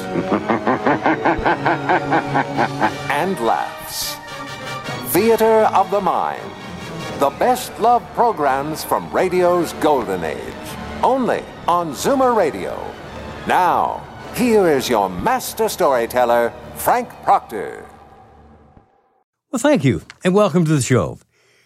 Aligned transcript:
and 3.10 3.38
laughs. 3.40 4.16
Theater 5.12 5.68
of 5.74 5.90
the 5.90 6.00
Mind. 6.00 6.42
The 7.18 7.30
best 7.30 7.78
love 7.80 8.02
programs 8.14 8.84
from 8.84 9.10
radio's 9.10 9.72
golden 9.74 10.24
age. 10.24 10.40
Only 11.02 11.42
on 11.66 11.92
Zoomer 11.92 12.36
Radio. 12.36 12.76
Now, 13.46 14.06
here 14.34 14.68
is 14.68 14.88
your 14.88 15.08
master 15.08 15.68
storyteller, 15.68 16.52
Frank 16.74 17.08
Proctor. 17.22 17.86
Well, 19.50 19.60
thank 19.60 19.84
you, 19.84 20.02
and 20.24 20.34
welcome 20.34 20.64
to 20.66 20.74
the 20.74 20.82
show. 20.82 21.18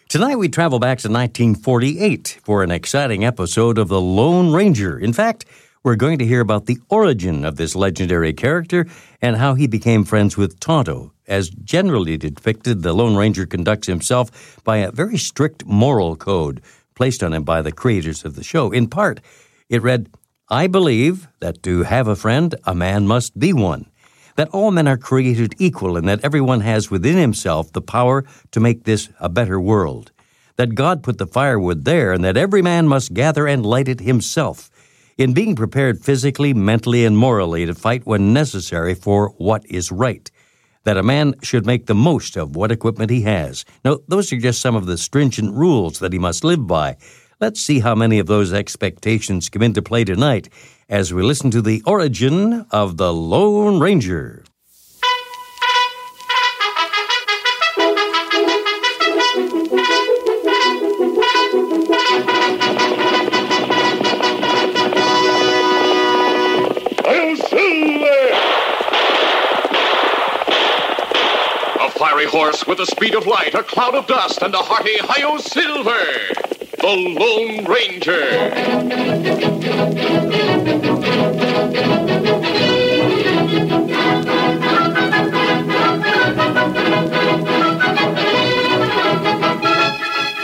Tonight 0.07 0.35
we 0.35 0.49
travel 0.49 0.79
back 0.79 0.99
to 0.99 1.07
1948 1.07 2.39
for 2.43 2.63
an 2.63 2.71
exciting 2.71 3.25
episode 3.25 3.77
of 3.77 3.87
The 3.87 3.99
Lone 3.99 4.53
Ranger. 4.53 4.99
In 4.99 5.13
fact, 5.13 5.45
we're 5.83 5.95
going 5.95 6.19
to 6.19 6.25
hear 6.25 6.41
about 6.41 6.67
the 6.67 6.77
origin 6.89 7.43
of 7.43 7.55
this 7.55 7.75
legendary 7.75 8.33
character 8.33 8.85
and 9.21 9.37
how 9.37 9.55
he 9.55 9.67
became 9.67 10.03
friends 10.03 10.37
with 10.37 10.59
Tonto. 10.59 11.11
As 11.27 11.49
generally 11.49 12.17
depicted, 12.17 12.83
the 12.83 12.93
Lone 12.93 13.15
Ranger 13.15 13.45
conducts 13.45 13.87
himself 13.87 14.59
by 14.63 14.77
a 14.77 14.91
very 14.91 15.17
strict 15.17 15.65
moral 15.65 16.15
code 16.15 16.61
placed 16.93 17.23
on 17.23 17.33
him 17.33 17.43
by 17.43 17.61
the 17.61 17.71
creators 17.71 18.23
of 18.23 18.35
the 18.35 18.43
show. 18.43 18.71
In 18.71 18.87
part, 18.87 19.21
it 19.69 19.81
read, 19.81 20.09
I 20.49 20.67
believe 20.67 21.27
that 21.39 21.63
to 21.63 21.83
have 21.83 22.07
a 22.07 22.15
friend, 22.15 22.53
a 22.65 22.75
man 22.75 23.07
must 23.07 23.39
be 23.39 23.53
one 23.53 23.87
that 24.35 24.49
all 24.49 24.71
men 24.71 24.87
are 24.87 24.97
created 24.97 25.53
equal 25.59 25.97
and 25.97 26.07
that 26.07 26.23
everyone 26.23 26.61
has 26.61 26.89
within 26.89 27.17
himself 27.17 27.71
the 27.73 27.81
power 27.81 28.23
to 28.49 28.59
make 28.59 28.85
this 28.85 29.09
a 29.19 29.29
better 29.29 29.59
world. 29.59 30.11
That 30.55 30.73
God 30.73 31.03
put 31.03 31.19
the 31.19 31.27
firewood 31.27 31.85
there 31.85 32.13
and 32.13 32.23
that 32.23 32.37
every 32.37 32.61
man 32.61 32.87
must 32.87 33.13
gather 33.13 33.45
and 33.45 33.65
light 33.65 33.87
it 33.87 33.99
himself. 33.99 34.70
In 35.21 35.33
being 35.33 35.55
prepared 35.55 36.03
physically, 36.03 36.51
mentally, 36.51 37.05
and 37.05 37.15
morally 37.15 37.67
to 37.67 37.75
fight 37.75 38.07
when 38.07 38.33
necessary 38.33 38.95
for 38.95 39.35
what 39.37 39.63
is 39.67 39.91
right. 39.91 40.31
That 40.83 40.97
a 40.97 41.03
man 41.03 41.35
should 41.43 41.63
make 41.63 41.85
the 41.85 41.93
most 41.93 42.35
of 42.35 42.55
what 42.55 42.71
equipment 42.71 43.11
he 43.11 43.21
has. 43.21 43.63
Now, 43.85 43.99
those 44.07 44.33
are 44.33 44.39
just 44.39 44.61
some 44.61 44.75
of 44.75 44.87
the 44.87 44.97
stringent 44.97 45.53
rules 45.53 45.99
that 45.99 46.11
he 46.11 46.17
must 46.17 46.43
live 46.43 46.65
by. 46.65 46.97
Let's 47.39 47.61
see 47.61 47.81
how 47.81 47.93
many 47.93 48.17
of 48.17 48.25
those 48.25 48.51
expectations 48.51 49.47
come 49.47 49.61
into 49.61 49.83
play 49.83 50.05
tonight 50.05 50.49
as 50.89 51.13
we 51.13 51.21
listen 51.21 51.51
to 51.51 51.61
the 51.61 51.83
origin 51.85 52.65
of 52.71 52.97
the 52.97 53.13
Lone 53.13 53.79
Ranger. 53.79 54.43
Horse 72.41 72.65
with 72.65 72.79
the 72.79 72.85
speed 72.87 73.13
of 73.13 73.27
light, 73.27 73.53
a 73.53 73.61
cloud 73.61 73.93
of 73.93 74.07
dust, 74.07 74.41
and 74.41 74.55
a 74.55 74.57
hearty 74.57 74.97
Hi-Yo 75.01 75.37
Silver! 75.37 76.05
The 76.79 76.95
Lone 77.21 77.65
Ranger! 77.65 78.49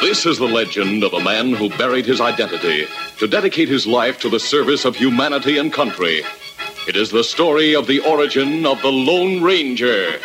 This 0.01 0.27
is 0.27 0.37
the 0.37 0.45
legend 0.45 1.03
of 1.03 1.13
a 1.13 1.23
man 1.23 1.53
who 1.53 1.69
buried 1.77 2.05
his 2.05 2.21
identity 2.21 2.85
to 3.17 3.27
dedicate 3.27 3.69
his 3.69 3.87
life 3.87 4.19
to 4.19 4.29
the 4.29 4.39
service 4.39 4.85
of 4.85 4.95
humanity 4.95 5.57
and 5.57 5.73
country. 5.73 6.21
It 6.87 6.95
is 6.95 7.09
the 7.09 7.23
story 7.23 7.75
of 7.75 7.87
the 7.87 8.01
origin 8.01 8.67
of 8.67 8.79
the 8.83 8.91
Lone 8.91 9.41
Ranger. 9.41 10.19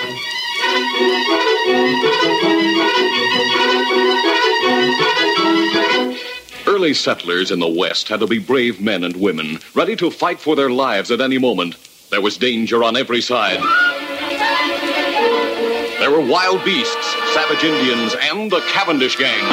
Early 6.67 6.95
settlers 6.95 7.51
in 7.51 7.61
the 7.61 7.69
West 7.69 8.09
had 8.09 8.21
to 8.21 8.27
be 8.27 8.39
brave 8.39 8.81
men 8.81 9.05
and 9.05 9.15
women, 9.17 9.61
ready 9.75 9.95
to 9.97 10.11
fight 10.11 10.41
for 10.41 10.57
their 10.57 10.71
lives 10.71 11.11
at 11.11 11.21
any 11.21 11.39
moment. 11.39 11.77
There 12.11 12.21
was 12.21 12.37
danger 12.37 12.83
on 12.83 12.97
every 12.97 13.21
side. 13.21 13.61
There 16.01 16.11
were 16.11 16.21
wild 16.21 16.65
beasts, 16.65 17.15
savage 17.33 17.63
Indians, 17.63 18.17
and 18.21 18.51
the 18.51 18.61
Cavendish 18.73 19.17
gang. 19.17 19.45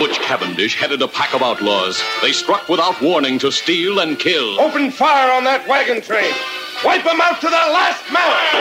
Butch 0.00 0.18
Cavendish 0.18 0.74
headed 0.76 1.00
a 1.02 1.08
pack 1.08 1.34
of 1.34 1.42
outlaws. 1.42 2.02
They 2.22 2.32
struck 2.32 2.68
without 2.68 3.00
warning 3.00 3.38
to 3.40 3.52
steal 3.52 4.00
and 4.00 4.18
kill. 4.18 4.58
Open 4.58 4.90
fire 4.90 5.30
on 5.30 5.44
that 5.44 5.68
wagon 5.68 6.00
train. 6.02 6.34
Wipe 6.82 7.04
them 7.04 7.20
out 7.20 7.38
to 7.42 7.46
the 7.46 7.50
last 7.50 8.10
man. 8.10 8.60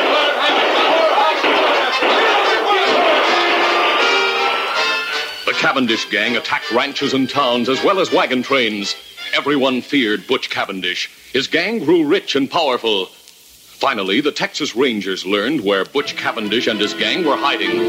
The 5.46 5.54
Cavendish 5.54 6.10
gang 6.10 6.36
attacked 6.36 6.70
ranches 6.72 7.14
and 7.14 7.30
towns 7.30 7.70
as 7.70 7.82
well 7.82 8.00
as 8.00 8.12
wagon 8.12 8.44
trains. 8.44 8.98
Everyone 9.34 9.82
feared 9.82 10.28
Butch 10.28 10.50
Cavendish. 10.50 11.10
His 11.32 11.48
gang 11.48 11.80
grew 11.80 12.06
rich 12.06 12.36
and 12.36 12.52
powerful. 12.52 13.06
Finally, 13.06 14.20
the 14.20 14.34
Texas 14.34 14.76
Rangers 14.76 15.26
learned 15.26 15.64
where 15.64 15.86
Butch 15.86 16.18
Cavendish 16.18 16.68
and 16.68 16.80
his 16.80 16.94
gang 16.94 17.24
were 17.24 17.38
hiding. 17.38 17.80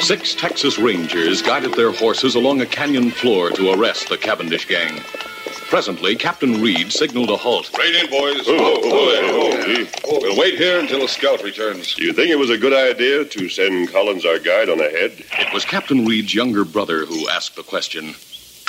Six 0.00 0.34
Texas 0.34 0.78
Rangers 0.78 1.42
guided 1.42 1.74
their 1.74 1.92
horses 1.92 2.34
along 2.34 2.60
a 2.60 2.66
canyon 2.66 3.12
floor 3.12 3.50
to 3.52 3.70
arrest 3.70 4.08
the 4.08 4.18
Cavendish 4.18 4.66
gang. 4.66 5.00
Presently, 5.74 6.14
Captain 6.14 6.62
Reed 6.62 6.92
signaled 6.92 7.30
a 7.30 7.36
halt. 7.36 7.68
Right 7.76 7.96
in, 7.96 8.08
boys. 8.08 8.46
We'll 8.46 10.38
wait 10.38 10.54
here 10.54 10.78
until 10.78 11.02
a 11.02 11.08
scout 11.08 11.42
returns. 11.42 11.96
Do 11.96 12.04
you 12.04 12.12
think 12.12 12.30
it 12.30 12.38
was 12.38 12.48
a 12.48 12.56
good 12.56 12.72
idea 12.72 13.24
to 13.24 13.48
send 13.48 13.90
Collins, 13.90 14.24
our 14.24 14.38
guide, 14.38 14.68
on 14.68 14.78
ahead? 14.78 15.24
It 15.32 15.52
was 15.52 15.64
Captain 15.64 16.06
Reed's 16.06 16.32
younger 16.32 16.64
brother 16.64 17.04
who 17.04 17.28
asked 17.28 17.56
the 17.56 17.64
question. 17.64 18.14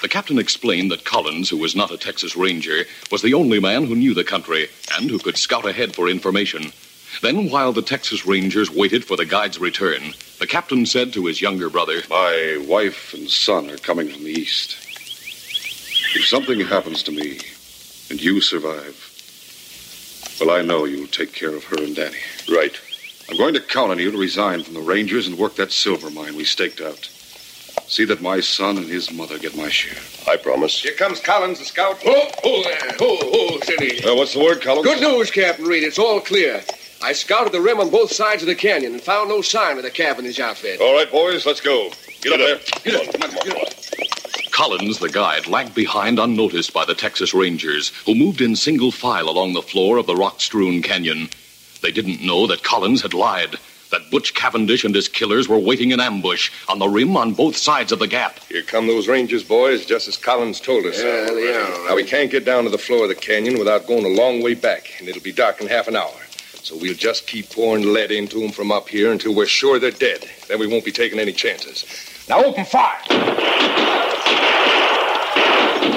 The 0.01 0.07
captain 0.09 0.39
explained 0.39 0.89
that 0.89 1.05
Collins, 1.05 1.47
who 1.47 1.57
was 1.57 1.75
not 1.75 1.91
a 1.91 1.97
Texas 1.97 2.35
Ranger, 2.35 2.85
was 3.11 3.21
the 3.21 3.35
only 3.35 3.59
man 3.59 3.85
who 3.85 3.95
knew 3.95 4.15
the 4.15 4.23
country 4.23 4.67
and 4.97 5.07
who 5.07 5.19
could 5.19 5.37
scout 5.37 5.67
ahead 5.67 5.93
for 5.93 6.09
information. 6.09 6.71
Then, 7.21 7.51
while 7.51 7.71
the 7.71 7.83
Texas 7.83 8.25
Rangers 8.25 8.71
waited 8.71 9.05
for 9.05 9.15
the 9.15 9.25
guide's 9.25 9.59
return, 9.59 10.15
the 10.39 10.47
captain 10.47 10.87
said 10.87 11.13
to 11.13 11.27
his 11.27 11.39
younger 11.39 11.69
brother, 11.69 12.01
My 12.09 12.65
wife 12.67 13.13
and 13.13 13.29
son 13.29 13.69
are 13.69 13.77
coming 13.77 14.09
from 14.09 14.23
the 14.23 14.31
east. 14.31 14.84
If 16.15 16.25
something 16.27 16.61
happens 16.61 17.03
to 17.03 17.11
me 17.11 17.39
and 18.09 18.21
you 18.21 18.39
survive, 18.39 18.95
well, 20.39 20.57
I 20.57 20.61
know 20.61 20.85
you'll 20.85 21.07
take 21.07 21.33
care 21.33 21.53
of 21.53 21.65
her 21.65 21.83
and 21.83 21.93
Danny. 21.93 22.15
Right. 22.49 22.79
I'm 23.29 23.35
going 23.35 23.53
to 23.53 23.59
count 23.59 23.91
on 23.91 23.99
you 23.99 24.11
to 24.11 24.17
resign 24.17 24.63
from 24.63 24.75
the 24.75 24.79
Rangers 24.79 25.27
and 25.27 25.37
work 25.37 25.55
that 25.55 25.73
silver 25.73 26.09
mine 26.09 26.37
we 26.37 26.45
staked 26.45 26.79
out. 26.79 27.09
See 27.87 28.05
that 28.05 28.21
my 28.21 28.39
son 28.39 28.77
and 28.77 28.87
his 28.87 29.11
mother 29.11 29.37
get 29.37 29.57
my 29.57 29.67
share. 29.67 30.01
I 30.25 30.37
promise. 30.37 30.81
Here 30.81 30.93
comes 30.93 31.19
Collins, 31.19 31.59
the 31.59 31.65
scout. 31.65 32.01
Oh, 32.05 32.31
oh 32.45 32.63
there. 32.63 32.95
Oh, 33.01 33.17
oh, 33.21 33.59
steady. 33.63 34.01
Uh, 34.01 34.15
what's 34.15 34.33
the 34.33 34.39
word, 34.39 34.61
Collins? 34.61 34.87
Good 34.87 35.01
news, 35.01 35.29
Captain 35.29 35.65
Reed. 35.65 35.83
It's 35.83 35.99
all 35.99 36.21
clear. 36.21 36.63
I 37.03 37.11
scouted 37.11 37.51
the 37.51 37.59
rim 37.59 37.81
on 37.81 37.89
both 37.89 38.13
sides 38.13 38.41
of 38.41 38.47
the 38.47 38.55
canyon 38.55 38.93
and 38.93 39.01
found 39.01 39.27
no 39.27 39.41
sign 39.41 39.75
of 39.75 39.83
the 39.83 39.91
Cavendish 39.91 40.39
outfit. 40.39 40.79
All 40.79 40.95
right, 40.95 41.11
boys, 41.11 41.45
let's 41.45 41.59
go. 41.59 41.91
Get, 42.21 42.31
up 42.33 42.39
there. 42.39 42.59
Get 42.83 43.07
up, 43.07 43.19
come 43.19 43.37
on, 43.37 43.45
get 43.45 43.61
up. 43.61 43.84
Collins, 44.55 44.99
the 44.99 45.09
guide, 45.09 45.47
lagged 45.47 45.75
behind 45.75 46.17
unnoticed 46.17 46.71
by 46.71 46.85
the 46.85 46.95
Texas 46.95 47.33
Rangers, 47.33 47.89
who 48.05 48.15
moved 48.15 48.39
in 48.39 48.55
single 48.55 48.89
file 48.89 49.27
along 49.27 49.51
the 49.51 49.61
floor 49.61 49.97
of 49.97 50.07
the 50.07 50.15
rock 50.15 50.39
strewn 50.39 50.81
canyon. 50.81 51.27
They 51.81 51.91
didn't 51.91 52.25
know 52.25 52.47
that 52.47 52.63
Collins 52.63 53.01
had 53.01 53.13
lied, 53.13 53.57
that 53.91 54.09
Butch 54.11 54.33
Cavendish 54.33 54.85
and 54.85 54.95
his 54.95 55.09
killers 55.09 55.49
were 55.49 55.59
waiting 55.59 55.91
in 55.91 55.99
ambush 55.99 56.51
on 56.69 56.79
the 56.79 56.87
rim 56.87 57.17
on 57.17 57.33
both 57.33 57.57
sides 57.57 57.91
of 57.91 57.99
the 57.99 58.07
gap. 58.07 58.39
Here 58.47 58.61
come 58.61 58.87
those 58.87 59.09
Rangers, 59.09 59.43
boys, 59.43 59.85
just 59.85 60.07
as 60.07 60.15
Collins 60.15 60.61
told 60.61 60.85
us. 60.85 61.03
Yeah, 61.03 61.25
they 61.25 61.53
are. 61.53 61.89
Now, 61.89 61.95
we 61.97 62.05
can't 62.05 62.31
get 62.31 62.45
down 62.45 62.63
to 62.63 62.69
the 62.69 62.77
floor 62.77 63.03
of 63.03 63.09
the 63.09 63.15
canyon 63.15 63.59
without 63.59 63.85
going 63.85 64.05
a 64.05 64.21
long 64.21 64.41
way 64.41 64.53
back, 64.53 64.89
and 64.99 65.09
it'll 65.09 65.21
be 65.21 65.33
dark 65.33 65.59
in 65.59 65.67
half 65.67 65.89
an 65.89 65.97
hour. 65.97 66.15
So 66.63 66.77
we'll 66.77 66.93
just 66.93 67.27
keep 67.27 67.49
pouring 67.49 67.91
lead 67.91 68.09
into 68.09 68.39
them 68.39 68.53
from 68.53 68.71
up 68.71 68.87
here 68.87 69.11
until 69.11 69.35
we're 69.35 69.47
sure 69.47 69.79
they're 69.79 69.91
dead. 69.91 70.29
Then 70.47 70.59
we 70.59 70.67
won't 70.67 70.85
be 70.85 70.93
taking 70.93 71.19
any 71.19 71.33
chances. 71.33 71.85
Now 72.29 72.41
open 72.41 72.63
fire! 72.63 73.01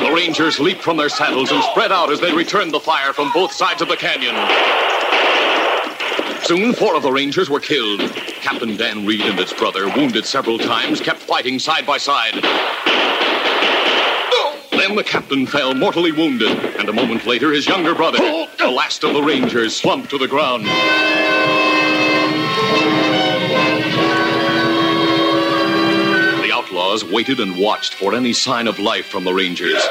The 0.09 0.15
Rangers 0.15 0.59
leaped 0.59 0.81
from 0.81 0.97
their 0.97 1.11
saddles 1.11 1.53
and 1.53 1.63
spread 1.65 1.93
out 1.93 2.11
as 2.11 2.19
they 2.19 2.33
returned 2.33 2.73
the 2.73 2.81
fire 2.81 3.13
from 3.13 3.31
both 3.35 3.53
sides 3.53 3.83
of 3.83 3.89
the 3.89 3.97
canyon. 3.97 4.35
Soon, 6.45 6.73
four 6.73 6.97
of 6.97 7.03
the 7.03 7.13
Rangers 7.13 7.51
were 7.51 7.61
killed. 7.61 8.01
Captain 8.41 8.75
Dan 8.75 9.05
Reed 9.05 9.21
and 9.21 9.39
his 9.39 9.53
brother, 9.53 9.87
wounded 9.89 10.25
several 10.25 10.57
times, 10.59 11.03
kept 11.03 11.19
fighting 11.21 11.59
side 11.59 11.85
by 11.85 11.99
side. 11.99 12.33
Then 14.71 14.97
the 14.97 15.05
captain 15.05 15.45
fell 15.47 15.75
mortally 15.75 16.13
wounded, 16.13 16.57
and 16.79 16.89
a 16.89 16.93
moment 16.95 17.27
later, 17.27 17.53
his 17.53 17.69
younger 17.69 17.95
brother, 17.95 18.47
the 18.59 18.71
last 18.71 19.05
of 19.05 19.13
the 19.13 19.23
Rangers, 19.23 19.77
slumped 19.77 20.09
to 20.09 20.17
the 20.17 20.27
ground. 20.27 20.65
Waited 27.05 27.41
and 27.41 27.59
watched 27.59 27.95
for 27.95 28.15
any 28.15 28.33
sign 28.33 28.67
of 28.67 28.79
life 28.79 29.07
from 29.07 29.25
the 29.25 29.33
Rangers, 29.33 29.83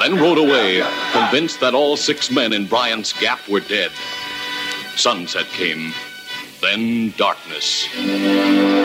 then 0.00 0.16
rode 0.16 0.38
away, 0.38 0.82
convinced 1.12 1.60
that 1.60 1.74
all 1.74 1.96
six 1.96 2.30
men 2.30 2.52
in 2.52 2.66
Bryant's 2.66 3.12
Gap 3.12 3.46
were 3.48 3.60
dead. 3.60 3.90
Sunset 4.96 5.46
came, 5.46 5.92
then 6.60 7.12
darkness. 7.16 8.75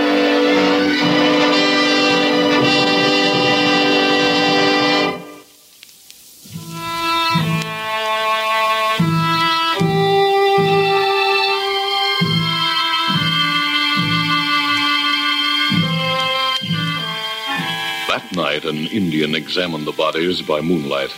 An 18.71 18.87
Indian 18.87 19.35
examined 19.35 19.85
the 19.85 19.91
bodies 19.91 20.41
by 20.41 20.61
moonlight. 20.61 21.13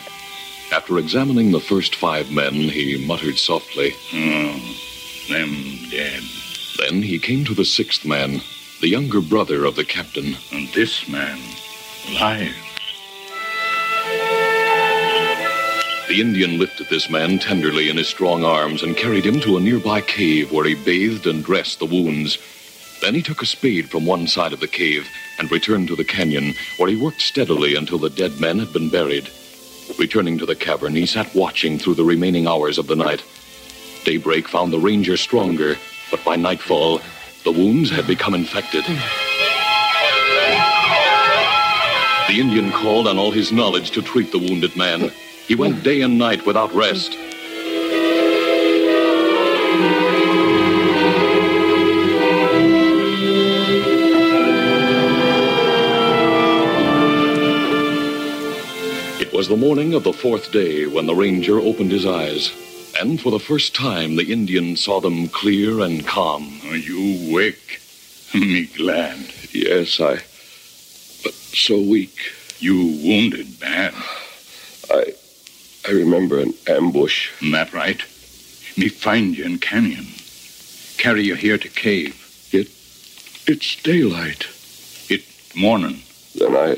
After 0.71 0.97
examining 0.97 1.51
the 1.51 1.59
first 1.59 1.93
five 1.93 2.31
men, 2.31 2.53
he 2.53 3.05
muttered 3.05 3.37
softly. 3.37 3.93
Oh, 4.11 4.75
them 5.29 5.77
dead. 5.91 6.23
Then 6.79 7.03
he 7.03 7.19
came 7.19 7.45
to 7.45 7.53
the 7.53 7.63
sixth 7.63 8.05
man, 8.05 8.41
the 8.81 8.87
younger 8.87 9.21
brother 9.21 9.65
of 9.65 9.75
the 9.75 9.85
captain. 9.85 10.35
And 10.51 10.67
this 10.69 11.07
man, 11.07 11.37
alive. 12.09 12.55
The 16.07 16.19
Indian 16.19 16.57
lifted 16.57 16.87
this 16.89 17.07
man 17.07 17.37
tenderly 17.37 17.89
in 17.89 17.97
his 17.97 18.07
strong 18.07 18.43
arms 18.43 18.81
and 18.81 18.97
carried 18.97 19.25
him 19.25 19.39
to 19.41 19.57
a 19.57 19.61
nearby 19.61 20.01
cave 20.01 20.51
where 20.51 20.65
he 20.65 20.73
bathed 20.73 21.27
and 21.27 21.45
dressed 21.45 21.77
the 21.77 21.85
wounds. 21.85 22.39
Then 23.03 23.15
he 23.15 23.21
took 23.21 23.41
a 23.41 23.45
spade 23.45 23.89
from 23.89 24.05
one 24.05 24.27
side 24.27 24.53
of 24.53 24.61
the 24.61 24.67
cave 24.67 25.09
and 25.37 25.51
returned 25.51 25.89
to 25.89 25.95
the 25.97 26.05
canyon, 26.05 26.53
where 26.77 26.89
he 26.89 26.95
worked 26.95 27.21
steadily 27.21 27.75
until 27.75 27.97
the 27.97 28.09
dead 28.09 28.39
men 28.39 28.59
had 28.59 28.71
been 28.71 28.87
buried. 28.87 29.29
Returning 29.99 30.37
to 30.37 30.45
the 30.45 30.55
cavern, 30.55 30.95
he 30.95 31.05
sat 31.05 31.35
watching 31.35 31.77
through 31.77 31.95
the 31.95 32.05
remaining 32.05 32.47
hours 32.47 32.77
of 32.77 32.87
the 32.87 32.95
night. 32.95 33.21
Daybreak 34.05 34.47
found 34.47 34.71
the 34.71 34.79
ranger 34.79 35.17
stronger, 35.17 35.75
but 36.11 36.23
by 36.23 36.37
nightfall, 36.37 37.01
the 37.43 37.51
wounds 37.51 37.89
had 37.89 38.07
become 38.07 38.33
infected. 38.33 38.85
The 42.29 42.39
Indian 42.39 42.71
called 42.71 43.09
on 43.09 43.17
all 43.19 43.31
his 43.31 43.51
knowledge 43.51 43.91
to 43.91 44.01
treat 44.01 44.31
the 44.31 44.39
wounded 44.39 44.77
man. 44.77 45.11
He 45.45 45.55
went 45.55 45.83
day 45.83 45.99
and 46.03 46.17
night 46.17 46.45
without 46.45 46.73
rest. 46.73 47.17
Was 59.43 59.49
the 59.49 59.57
morning 59.57 59.93
of 59.93 60.05
the 60.05 60.13
fourth 60.13 60.53
day 60.53 60.87
when 60.87 61.05
the 61.05 61.13
ranger 61.13 61.59
opened 61.59 61.91
his 61.91 62.05
eyes. 62.05 62.49
And 62.97 63.19
for 63.19 63.29
the 63.29 63.41
first 63.41 63.75
time, 63.75 64.15
the 64.15 64.31
Indian 64.31 64.77
saw 64.77 65.01
them 65.01 65.27
clear 65.27 65.81
and 65.81 66.07
calm. 66.07 66.61
Are 66.67 66.77
you 66.77 67.33
wake, 67.35 67.81
Me 68.33 68.67
glad. 68.67 69.17
Yes, 69.51 69.99
I. 69.99 70.13
But 71.23 71.33
so 71.33 71.77
weak. 71.77 72.15
You 72.59 72.97
wounded 73.03 73.59
bad. 73.59 73.93
I. 74.89 75.13
I 75.89 75.91
remember 75.91 76.39
an 76.39 76.53
ambush. 76.65 77.29
That 77.51 77.73
right? 77.73 77.99
Me 78.77 78.87
find 78.87 79.37
you 79.37 79.43
in 79.43 79.57
canyon. 79.57 80.07
Carry 80.97 81.23
you 81.23 81.35
here 81.35 81.57
to 81.57 81.67
cave. 81.67 82.15
It. 82.53 82.69
It's 83.45 83.75
daylight. 83.83 84.47
It 85.09 85.25
morning. 85.53 86.03
Then 86.33 86.55
I. 86.55 86.77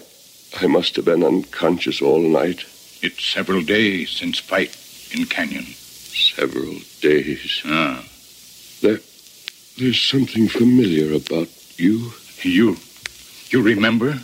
I 0.62 0.68
must 0.68 0.96
have 0.96 1.06
been 1.06 1.24
unconscious 1.24 2.02
all 2.02 2.20
night. 2.22 2.64
It's 3.02 3.24
several 3.24 3.62
days 3.62 4.10
since 4.12 4.40
fight 4.40 4.76
in 5.12 5.26
canyon. 5.26 5.66
Several 5.66 6.76
days. 7.02 7.62
Ah, 7.66 8.04
There. 8.82 9.00
There's 9.78 10.02
something 10.02 10.48
familiar 10.48 11.14
about 11.16 11.50
you. 11.78 12.14
you. 12.42 12.78
You 13.50 13.62
remember? 13.62 14.20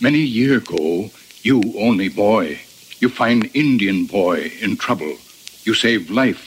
Many 0.00 0.18
year 0.18 0.58
ago, 0.58 1.10
you 1.42 1.62
only 1.78 2.08
boy. 2.08 2.58
You 2.98 3.08
find 3.08 3.48
Indian 3.54 4.06
boy 4.06 4.50
in 4.60 4.76
trouble. 4.76 5.16
You 5.62 5.74
save 5.74 6.10
life, 6.10 6.42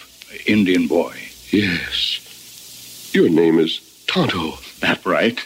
Indian 0.46 0.88
boy. 0.88 1.14
Yes. 1.52 3.10
Your 3.14 3.30
name 3.30 3.58
is 3.60 3.80
Tonto. 4.08 4.58
That 4.82 5.06
right? 5.06 5.40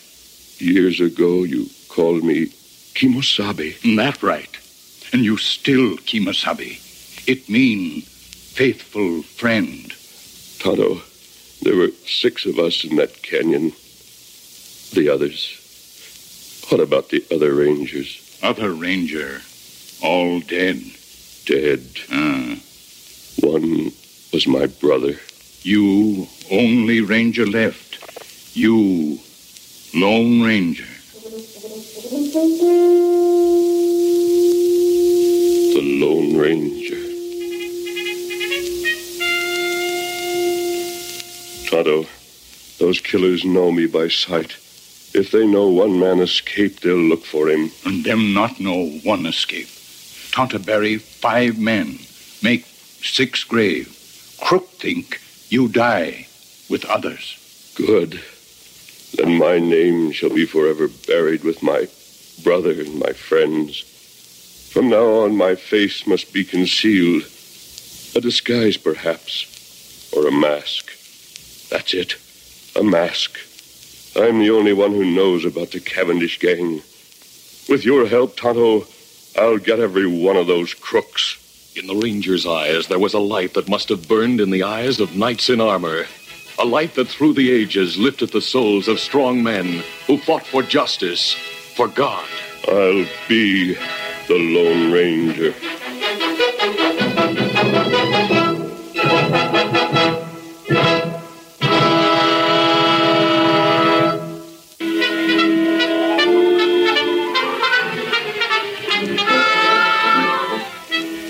Years 0.57 0.99
ago, 0.99 1.43
you 1.43 1.69
called 1.89 2.23
me 2.23 2.49
Kimosabe. 2.93 3.95
That 3.95 4.21
right. 4.23 4.49
And 5.13 5.23
you 5.23 5.37
still 5.37 5.97
Kimasabi. 5.97 6.79
It 7.27 7.49
mean 7.49 8.01
faithful 8.01 9.23
friend. 9.23 9.93
Tonto, 10.59 11.01
there 11.61 11.75
were 11.75 11.91
six 12.05 12.45
of 12.45 12.59
us 12.59 12.83
in 12.83 12.95
that 12.97 13.21
canyon. 13.23 13.71
The 14.93 15.09
others. 15.09 15.57
What 16.69 16.81
about 16.81 17.09
the 17.09 17.23
other 17.31 17.53
rangers? 17.53 18.39
Other 18.43 18.71
ranger, 18.71 19.41
all 20.01 20.39
dead. 20.41 20.81
Dead. 21.45 21.85
Ah, 22.11 22.55
One 23.41 23.91
was 24.33 24.47
my 24.47 24.67
brother. 24.67 25.15
you 25.63 26.27
only 26.49 27.01
ranger 27.01 27.45
left. 27.45 27.99
You, 28.55 29.19
lone 29.93 30.41
ranger. 30.41 30.87
The 32.11 32.17
Lone 35.81 36.35
Ranger. 36.35 36.99
Tonto, 41.69 42.05
those 42.79 42.99
killers 42.99 43.45
know 43.45 43.71
me 43.71 43.85
by 43.85 44.09
sight. 44.09 44.57
If 45.13 45.31
they 45.31 45.47
know 45.47 45.69
one 45.69 46.01
man 46.01 46.19
escaped, 46.19 46.83
they'll 46.83 46.97
look 46.97 47.23
for 47.23 47.47
him. 47.47 47.71
And 47.85 48.03
them 48.03 48.33
not 48.33 48.59
know 48.59 48.89
one 49.05 49.25
escape. 49.25 49.69
Tonto 50.33 50.59
bury 50.59 50.97
five 50.97 51.57
men, 51.59 51.97
make 52.43 52.65
six 52.65 53.45
grave. 53.45 53.87
Crook 54.41 54.67
think 54.67 55.21
you 55.47 55.69
die 55.69 56.27
with 56.69 56.83
others. 56.83 57.37
Good. 57.75 58.21
Then 59.13 59.37
my 59.37 59.59
name 59.59 60.11
shall 60.11 60.29
be 60.29 60.45
forever 60.45 60.89
buried 61.07 61.45
with 61.45 61.63
my 61.63 61.87
brother 62.43 62.71
and 62.71 62.99
my 62.99 63.13
friends. 63.13 63.81
From 64.71 64.89
now 64.89 65.05
on, 65.05 65.35
my 65.35 65.55
face 65.55 66.07
must 66.07 66.31
be 66.33 66.43
concealed. 66.43 67.23
A 68.15 68.21
disguise, 68.21 68.77
perhaps, 68.77 70.11
or 70.15 70.27
a 70.27 70.31
mask. 70.31 70.91
That's 71.69 71.93
it. 71.93 72.15
A 72.75 72.83
mask. 72.83 73.37
I'm 74.15 74.39
the 74.39 74.49
only 74.49 74.73
one 74.73 74.91
who 74.91 75.05
knows 75.05 75.45
about 75.45 75.71
the 75.71 75.79
Cavendish 75.79 76.39
gang. 76.39 76.81
With 77.69 77.85
your 77.85 78.07
help, 78.07 78.35
Tonto, 78.35 78.85
I'll 79.37 79.57
get 79.57 79.79
every 79.79 80.07
one 80.07 80.35
of 80.35 80.47
those 80.47 80.73
crooks. 80.73 81.37
In 81.75 81.87
the 81.87 81.95
ranger's 81.95 82.45
eyes, 82.45 82.87
there 82.87 82.99
was 82.99 83.13
a 83.13 83.19
light 83.19 83.53
that 83.53 83.69
must 83.69 83.87
have 83.89 84.07
burned 84.07 84.41
in 84.41 84.51
the 84.51 84.63
eyes 84.63 84.99
of 84.99 85.15
knights 85.15 85.49
in 85.49 85.61
armor. 85.61 86.05
A 86.59 86.65
light 86.65 86.95
that 86.95 87.07
through 87.07 87.33
the 87.33 87.49
ages 87.49 87.97
lifted 87.97 88.31
the 88.31 88.41
souls 88.41 88.89
of 88.89 88.99
strong 88.99 89.41
men 89.41 89.83
who 90.05 90.17
fought 90.17 90.45
for 90.45 90.61
justice, 90.61 91.35
for 91.75 91.87
God. 91.87 92.27
I'll 92.67 93.05
be 93.27 93.73
the 94.27 94.37
Lone 94.37 94.91
Ranger. 94.91 95.53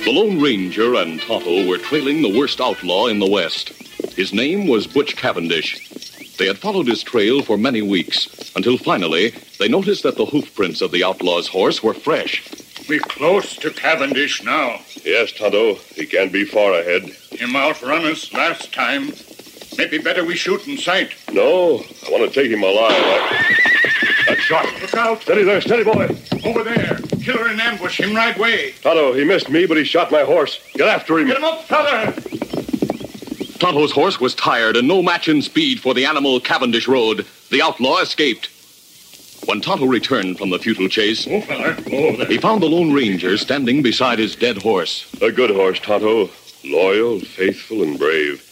The 0.03 0.12
Lone 0.12 0.41
Ranger 0.41 0.95
and 0.95 1.21
Tonto 1.21 1.67
were 1.67 1.77
trailing 1.77 2.21
the 2.21 2.38
worst 2.38 2.60
outlaw 2.60 3.07
in 3.07 3.19
the 3.19 3.29
West. 3.29 3.69
His 4.15 4.33
name 4.33 4.67
was 4.67 4.88
Butch 4.88 5.15
Cavendish. 5.15 5.90
They 6.41 6.48
had 6.48 6.57
followed 6.57 6.88
his 6.88 7.03
trail 7.03 7.43
for 7.43 7.55
many 7.55 7.83
weeks 7.83 8.51
until 8.55 8.75
finally 8.75 9.31
they 9.60 9.67
noticed 9.67 10.01
that 10.01 10.17
the 10.17 10.25
hoof 10.25 10.55
prints 10.55 10.81
of 10.81 10.91
the 10.91 11.03
outlaw's 11.03 11.48
horse 11.48 11.83
were 11.83 11.93
fresh. 11.93 12.43
We're 12.89 13.00
close 13.00 13.55
to 13.57 13.69
Cavendish 13.69 14.43
now. 14.43 14.79
Yes, 15.05 15.31
Tonto. 15.33 15.75
He 15.93 16.07
can't 16.07 16.33
be 16.33 16.45
far 16.45 16.74
ahead. 16.74 17.03
Him 17.29 17.55
outrun 17.55 18.05
us 18.05 18.33
last 18.33 18.74
time. 18.74 19.13
Maybe 19.77 20.00
better 20.00 20.25
we 20.25 20.36
shoot 20.36 20.67
in 20.67 20.79
sight. 20.79 21.13
No, 21.31 21.83
I 22.07 22.10
want 22.10 22.27
to 22.27 22.31
take 22.33 22.51
him 22.51 22.63
alive. 22.63 22.91
I... 22.91 23.55
That 24.25 24.39
shot. 24.39 24.65
Look 24.81 24.95
out. 24.95 25.21
Steady 25.21 25.43
there, 25.43 25.62
steady, 25.62 25.83
boy. 25.83 26.10
Over 26.43 26.63
there. 26.63 26.98
Killer 27.24 27.50
in 27.50 27.60
ambush. 27.60 28.00
Him 28.00 28.15
right 28.15 28.36
way. 28.39 28.71
Tonto, 28.81 29.13
he 29.13 29.24
missed 29.25 29.51
me, 29.51 29.67
but 29.67 29.77
he 29.77 29.83
shot 29.83 30.12
my 30.12 30.24
horse. 30.24 30.60
Get 30.74 30.88
after 30.88 31.19
him. 31.19 31.27
Get 31.27 31.38
him 31.38 31.43
up, 31.43 31.65
fella. 31.65 32.12
Tonto's 33.62 33.91
horse 33.91 34.20
was 34.20 34.34
tired 34.34 34.75
and 34.75 34.88
no 34.88 35.03
match 35.03 35.30
in 35.30 35.39
speed 35.39 35.80
for 35.80 35.94
the 35.94 36.03
animal 36.08 36.39
Cavendish 36.39 36.88
rode. 36.88 37.27
The 37.51 37.62
outlaw 37.62 38.00
escaped. 38.00 38.50
When 39.46 39.62
Tonto 39.62 39.86
returned 39.86 40.39
from 40.39 40.50
the 40.50 40.58
futile 40.58 40.88
chase, 40.88 41.27
Oh, 41.30 41.41
fella. 41.41 41.77
Oh, 41.94 42.25
he 42.25 42.39
found 42.39 42.63
the 42.63 42.68
Lone 42.68 42.91
Ranger 42.91 43.38
standing 43.38 43.84
beside 43.84 44.18
his 44.18 44.36
dead 44.36 44.63
horse. 44.63 45.06
A 45.22 45.32
good 45.32 45.51
horse, 45.51 45.80
Tonto. 45.80 46.32
Loyal, 46.65 47.20
faithful, 47.20 47.84
and 47.84 48.00
brave. 48.00 48.44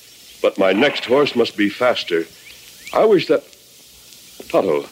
But 0.44 0.60
my 0.60 0.74
next 0.74 1.06
horse 1.06 1.36
must 1.36 1.58
be 1.58 1.70
faster. 1.70 2.26
I 2.94 3.04
wish 3.06 3.26
that. 3.30 3.42
Tonto, 4.48 4.88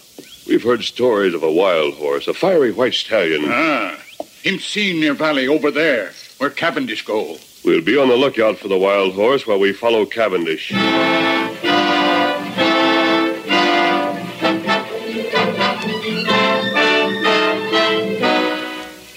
we've 0.48 0.64
heard 0.64 0.84
stories 0.84 1.36
of 1.36 1.44
a 1.44 1.52
wild 1.52 1.94
horse, 1.94 2.28
a 2.28 2.34
fiery 2.34 2.72
white 2.72 2.96
stallion. 2.96 3.44
Ah. 3.46 3.96
Him 4.42 4.58
seen 4.58 5.00
near 5.00 5.14
valley 5.14 5.48
over 5.48 5.70
there, 5.70 6.14
where 6.40 6.50
Cavendish 6.50 7.06
go. 7.06 7.38
We'll 7.66 7.82
be 7.82 7.98
on 7.98 8.08
the 8.08 8.16
lookout 8.16 8.58
for 8.58 8.68
the 8.68 8.78
wild 8.78 9.14
horse 9.14 9.46
while 9.46 9.60
we 9.60 9.74
follow 9.74 10.06
Cavendish. 10.06 10.72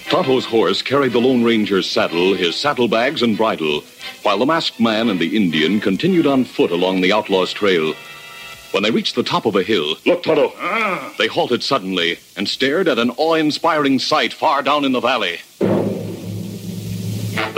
Tonto's 0.09 0.45
horse 0.45 0.81
carried 0.81 1.13
the 1.13 1.19
Lone 1.21 1.43
Ranger's 1.43 1.89
saddle, 1.89 2.33
his 2.33 2.55
saddlebags, 2.57 3.21
and 3.21 3.37
bridle, 3.37 3.81
while 4.23 4.37
the 4.37 4.45
masked 4.45 4.79
man 4.79 5.09
and 5.09 5.19
the 5.19 5.35
Indian 5.37 5.79
continued 5.79 6.27
on 6.27 6.43
foot 6.43 6.69
along 6.71 6.99
the 7.01 7.13
outlaw's 7.13 7.53
trail. 7.53 7.93
When 8.71 8.83
they 8.83 8.91
reached 8.91 9.15
the 9.15 9.23
top 9.23 9.45
of 9.45 9.55
a 9.55 9.63
hill, 9.63 9.95
Look, 10.05 10.23
Tonto. 10.23 10.51
Ah. 10.57 11.13
they 11.17 11.27
halted 11.27 11.63
suddenly 11.63 12.19
and 12.35 12.47
stared 12.47 12.87
at 12.89 12.99
an 12.99 13.11
awe-inspiring 13.11 13.99
sight 13.99 14.33
far 14.33 14.61
down 14.61 14.83
in 14.85 14.91
the 14.91 14.99
valley. 14.99 15.39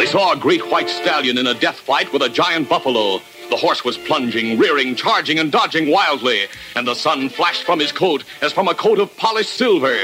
They 0.03 0.09
saw 0.09 0.33
a 0.33 0.37
great 0.37 0.69
white 0.69 0.89
stallion 0.89 1.37
in 1.37 1.47
a 1.47 1.53
death 1.53 1.79
fight 1.79 2.11
with 2.11 2.23
a 2.23 2.27
giant 2.27 2.67
buffalo. 2.67 3.21
The 3.49 3.55
horse 3.55 3.85
was 3.85 3.97
plunging, 3.97 4.59
rearing, 4.59 4.97
charging, 4.97 5.39
and 5.39 5.49
dodging 5.49 5.89
wildly, 5.89 6.47
and 6.75 6.85
the 6.85 6.93
sun 6.93 7.29
flashed 7.29 7.63
from 7.63 7.79
his 7.79 7.93
coat 7.93 8.25
as 8.41 8.51
from 8.51 8.67
a 8.67 8.75
coat 8.75 8.99
of 8.99 9.15
polished 9.15 9.53
silver. 9.53 10.03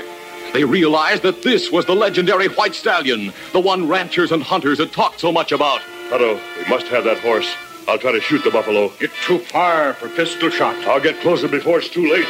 They 0.54 0.64
realized 0.64 1.24
that 1.24 1.44
this 1.44 1.70
was 1.70 1.86
the 1.86 1.96
legendary 1.96 2.48
white 2.48 2.76
stallion, 2.76 3.34
the 3.52 3.60
one 3.60 3.90
ranchers 3.90 4.32
and 4.32 4.42
hunters 4.42 4.80
had 4.80 4.94
talked 4.94 5.20
so 5.20 5.34
much 5.34 5.52
about. 5.52 5.82
Tonto, 6.10 6.40
we 6.58 6.70
must 6.70 6.88
have 6.88 7.04
that 7.04 7.20
horse. 7.20 7.54
I'll 7.86 8.00
try 8.00 8.14
to 8.14 8.22
shoot 8.22 8.46
the 8.46 8.52
buffalo. 8.52 8.94
It's 9.02 9.26
too 9.26 9.40
far 9.40 9.96
for 9.96 10.08
pistol 10.08 10.50
shot. 10.50 10.78
I'll 10.88 11.02
get 11.02 11.20
closer 11.20 11.50
before 11.50 11.80
it's 11.80 11.90
too 11.90 12.10
late. 12.10 12.28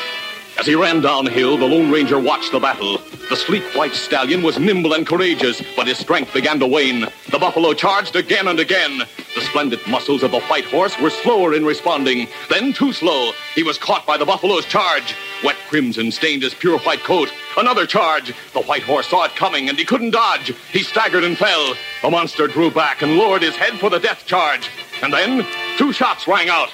As 0.60 0.66
he 0.66 0.75
ran 0.75 1.00
downhill, 1.00 1.58
the 1.58 1.66
Lone 1.66 1.89
Ranger 1.89 2.20
watched 2.20 2.51
the 2.51 2.60
battle. 2.60 2.98
The 3.30 3.38
sleek 3.38 3.63
white 3.75 3.94
stallion 3.94 4.44
was 4.44 4.60
nimble 4.60 4.92
and 4.92 5.08
courageous, 5.08 5.63
but 5.74 5.88
his 5.88 5.98
strength 5.98 6.34
began 6.34 6.60
to 6.60 6.68
wane. 6.68 7.08
The 7.32 7.39
buffalo 7.39 7.74
charged 7.74 8.18
again 8.18 8.50
and 8.50 8.60
again. 8.60 8.98
The 9.36 9.42
splendid 9.42 9.80
muscles 9.88 10.22
of 10.22 10.32
the 10.32 10.42
white 10.42 10.66
horse 10.66 11.00
were 11.00 11.12
slower 11.12 11.54
in 11.54 11.63
responding, 11.63 12.28
then 12.50 12.74
too 12.74 12.92
slow. 12.92 13.32
He 13.56 13.63
was 13.63 13.78
caught 13.78 14.06
by 14.06 14.18
the 14.18 14.25
buffalo's 14.25 14.66
charge. 14.66 15.16
Wet 15.46 15.56
crimson 15.70 16.12
stained 16.12 16.44
his 16.44 16.54
pure 16.54 16.80
white 16.80 17.06
coat. 17.06 17.32
Another 17.56 17.86
charge. 17.86 18.34
The 18.51 18.63
white 18.63 18.84
horse 18.84 19.08
saw 19.08 19.24
it 19.24 19.38
coming, 19.38 19.70
and 19.70 19.78
he 19.78 19.86
couldn't 19.86 20.12
dodge. 20.12 20.54
He 20.74 20.84
staggered 20.84 21.24
and 21.24 21.38
fell. 21.38 21.74
The 22.01 22.10
monster 22.10 22.48
drew 22.48 22.70
back 22.70 23.01
and 23.01 23.16
lowered 23.16 23.44
his 23.44 23.56
head 23.56 23.80
for 23.80 23.89
the 23.89 24.00
death 24.00 24.25
charge. 24.25 24.70
And 25.01 25.13
then, 25.13 25.48
two 25.78 25.94
shots 25.94 26.28
rang 26.28 26.50
out. 26.50 26.70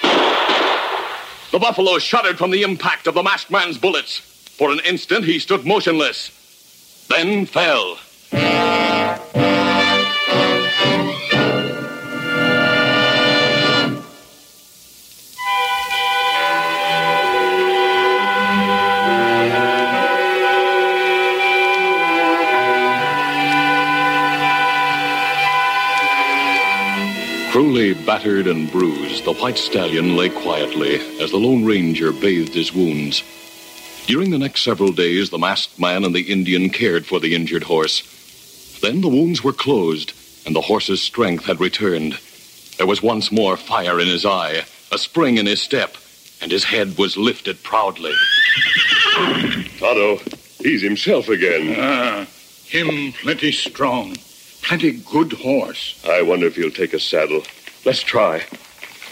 The 1.56 1.60
buffalo 1.60 1.98
shuddered 1.98 2.36
from 2.36 2.50
the 2.50 2.60
impact 2.60 3.06
of 3.06 3.14
the 3.14 3.22
masked 3.22 3.50
man's 3.50 3.78
bullets. 3.78 4.18
For 4.58 4.70
an 4.70 4.80
instant, 4.84 5.24
he 5.24 5.38
stood 5.38 5.64
motionless, 5.64 7.06
then 7.08 7.46
fell. 7.46 7.96
Cruelly 27.86 28.04
battered 28.04 28.46
and 28.48 28.68
bruised, 28.72 29.24
the 29.24 29.32
white 29.34 29.56
stallion 29.56 30.16
lay 30.16 30.28
quietly 30.28 30.96
as 31.20 31.30
the 31.30 31.36
Lone 31.36 31.64
Ranger 31.64 32.12
bathed 32.12 32.52
his 32.52 32.72
wounds. 32.72 33.22
During 34.06 34.30
the 34.30 34.38
next 34.38 34.62
several 34.62 34.90
days, 34.90 35.30
the 35.30 35.38
masked 35.38 35.78
man 35.78 36.04
and 36.04 36.12
the 36.12 36.32
Indian 36.32 36.68
cared 36.68 37.06
for 37.06 37.20
the 37.20 37.32
injured 37.32 37.62
horse. 37.62 38.02
Then 38.82 39.02
the 39.02 39.08
wounds 39.08 39.44
were 39.44 39.52
closed, 39.52 40.14
and 40.44 40.56
the 40.56 40.62
horse's 40.62 41.00
strength 41.00 41.44
had 41.44 41.60
returned. 41.60 42.18
There 42.76 42.88
was 42.88 43.04
once 43.04 43.30
more 43.30 43.56
fire 43.56 44.00
in 44.00 44.08
his 44.08 44.26
eye, 44.26 44.64
a 44.90 44.98
spring 44.98 45.38
in 45.38 45.46
his 45.46 45.62
step, 45.62 45.96
and 46.42 46.50
his 46.50 46.64
head 46.64 46.98
was 46.98 47.16
lifted 47.16 47.62
proudly. 47.62 48.14
Tonto, 49.78 50.18
he's 50.58 50.82
himself 50.82 51.28
again. 51.28 51.76
Ah. 51.78 52.26
Him 52.64 53.12
plenty 53.12 53.52
strong. 53.52 54.16
Plenty 54.62 54.90
good 54.90 55.34
horse. 55.34 56.02
I 56.04 56.22
wonder 56.22 56.46
if 56.48 56.56
he'll 56.56 56.72
take 56.72 56.92
a 56.92 56.98
saddle. 56.98 57.44
Let's 57.86 58.02
try. 58.02 58.40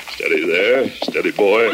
Steady 0.09 0.45
there. 0.49 0.90
Steady, 0.90 1.31
boy. 1.31 1.73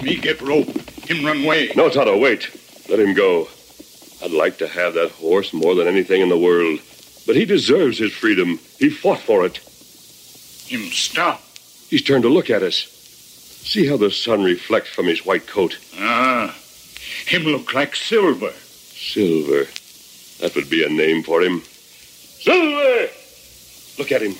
Me 0.00 0.14
get 0.16 0.40
rope. 0.40 0.68
Him 1.10 1.26
run 1.26 1.42
way. 1.42 1.72
No, 1.74 1.90
Tonto, 1.90 2.16
wait. 2.16 2.48
Let 2.88 3.00
him 3.00 3.12
go. 3.12 3.48
I'd 4.22 4.30
like 4.30 4.58
to 4.58 4.68
have 4.68 4.94
that 4.94 5.10
horse 5.10 5.52
more 5.52 5.74
than 5.74 5.88
anything 5.88 6.20
in 6.22 6.28
the 6.28 6.38
world. 6.38 6.78
But 7.26 7.34
he 7.34 7.44
deserves 7.44 7.98
his 7.98 8.12
freedom. 8.12 8.60
He 8.78 8.90
fought 8.90 9.18
for 9.18 9.44
it. 9.44 9.56
Him 10.68 10.88
stop. 10.92 11.42
He's 11.90 12.02
turned 12.02 12.22
to 12.22 12.28
look 12.28 12.48
at 12.48 12.62
us. 12.62 12.76
See 12.76 13.88
how 13.88 13.96
the 13.96 14.12
sun 14.12 14.44
reflects 14.44 14.90
from 14.90 15.06
his 15.06 15.26
white 15.26 15.48
coat. 15.48 15.78
Ah. 15.98 16.54
Him 17.26 17.42
look 17.42 17.74
like 17.74 17.96
silver. 17.96 18.52
Silver. 18.52 19.64
That 20.38 20.54
would 20.54 20.70
be 20.70 20.84
a 20.84 20.88
name 20.88 21.24
for 21.24 21.42
him. 21.42 21.60
Silver! 21.62 23.08
Look 23.98 24.12
at 24.12 24.22
him. 24.22 24.36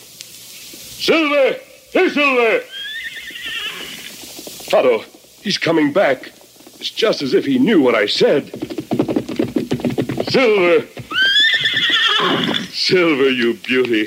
Silver! 1.02 1.58
Hey, 1.92 2.08
Silver! 2.10 2.64
Tonto, 4.70 5.04
he's 5.42 5.58
coming 5.58 5.92
back. 5.92 6.28
It's 6.78 6.90
just 6.90 7.22
as 7.22 7.34
if 7.34 7.44
he 7.44 7.58
knew 7.58 7.82
what 7.82 7.96
I 7.96 8.06
said. 8.06 8.46
Silver! 10.30 10.86
Silver, 12.70 13.30
you 13.30 13.54
beauty. 13.54 14.06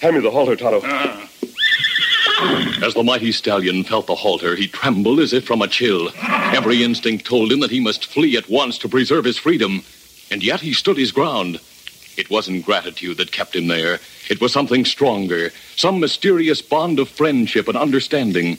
Hand 0.00 0.16
me 0.16 0.22
the 0.22 0.30
halter, 0.30 0.56
Tonto. 0.56 0.80
Ah. 0.82 1.28
As 2.82 2.94
the 2.94 3.02
mighty 3.04 3.30
stallion 3.30 3.84
felt 3.84 4.06
the 4.06 4.14
halter, 4.14 4.56
he 4.56 4.66
trembled 4.66 5.20
as 5.20 5.34
if 5.34 5.44
from 5.44 5.60
a 5.60 5.68
chill. 5.68 6.08
Every 6.22 6.82
instinct 6.82 7.26
told 7.26 7.52
him 7.52 7.60
that 7.60 7.70
he 7.70 7.80
must 7.80 8.06
flee 8.06 8.38
at 8.38 8.48
once 8.48 8.78
to 8.78 8.88
preserve 8.88 9.26
his 9.26 9.36
freedom. 9.36 9.82
And 10.30 10.42
yet 10.42 10.60
he 10.60 10.72
stood 10.72 10.96
his 10.96 11.12
ground. 11.12 11.60
It 12.18 12.28
wasn't 12.30 12.66
gratitude 12.66 13.18
that 13.18 13.30
kept 13.30 13.54
him 13.54 13.68
there. 13.68 14.00
It 14.28 14.40
was 14.40 14.52
something 14.52 14.84
stronger, 14.84 15.52
some 15.76 16.00
mysterious 16.00 16.60
bond 16.60 16.98
of 16.98 17.08
friendship 17.08 17.68
and 17.68 17.76
understanding. 17.76 18.58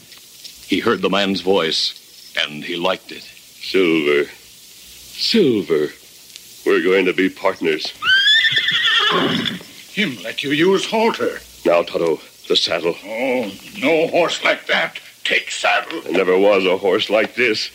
He 0.66 0.80
heard 0.80 1.02
the 1.02 1.10
man's 1.10 1.42
voice, 1.42 2.34
and 2.40 2.64
he 2.64 2.78
liked 2.78 3.12
it. 3.12 3.24
Silver. 3.24 4.32
Silver. 4.32 5.90
We're 6.66 6.84
going 6.84 7.06
to 7.06 7.14
be 7.14 7.30
partners. 7.30 7.92
Him 9.92 10.18
let 10.24 10.42
you 10.42 10.52
use 10.52 10.86
halter. 10.90 11.40
Now, 11.66 11.84
Tonto, 11.84 12.22
the 12.48 12.56
saddle. 12.56 12.96
Oh, 13.04 13.52
no 13.82 14.08
horse 14.08 14.42
like 14.46 14.68
that. 14.68 15.02
Take 15.26 15.52
saddle. 15.52 16.02
There 16.04 16.14
never 16.14 16.38
was 16.38 16.66
a 16.66 16.78
horse 16.78 17.10
like 17.10 17.36
this. 17.36 17.70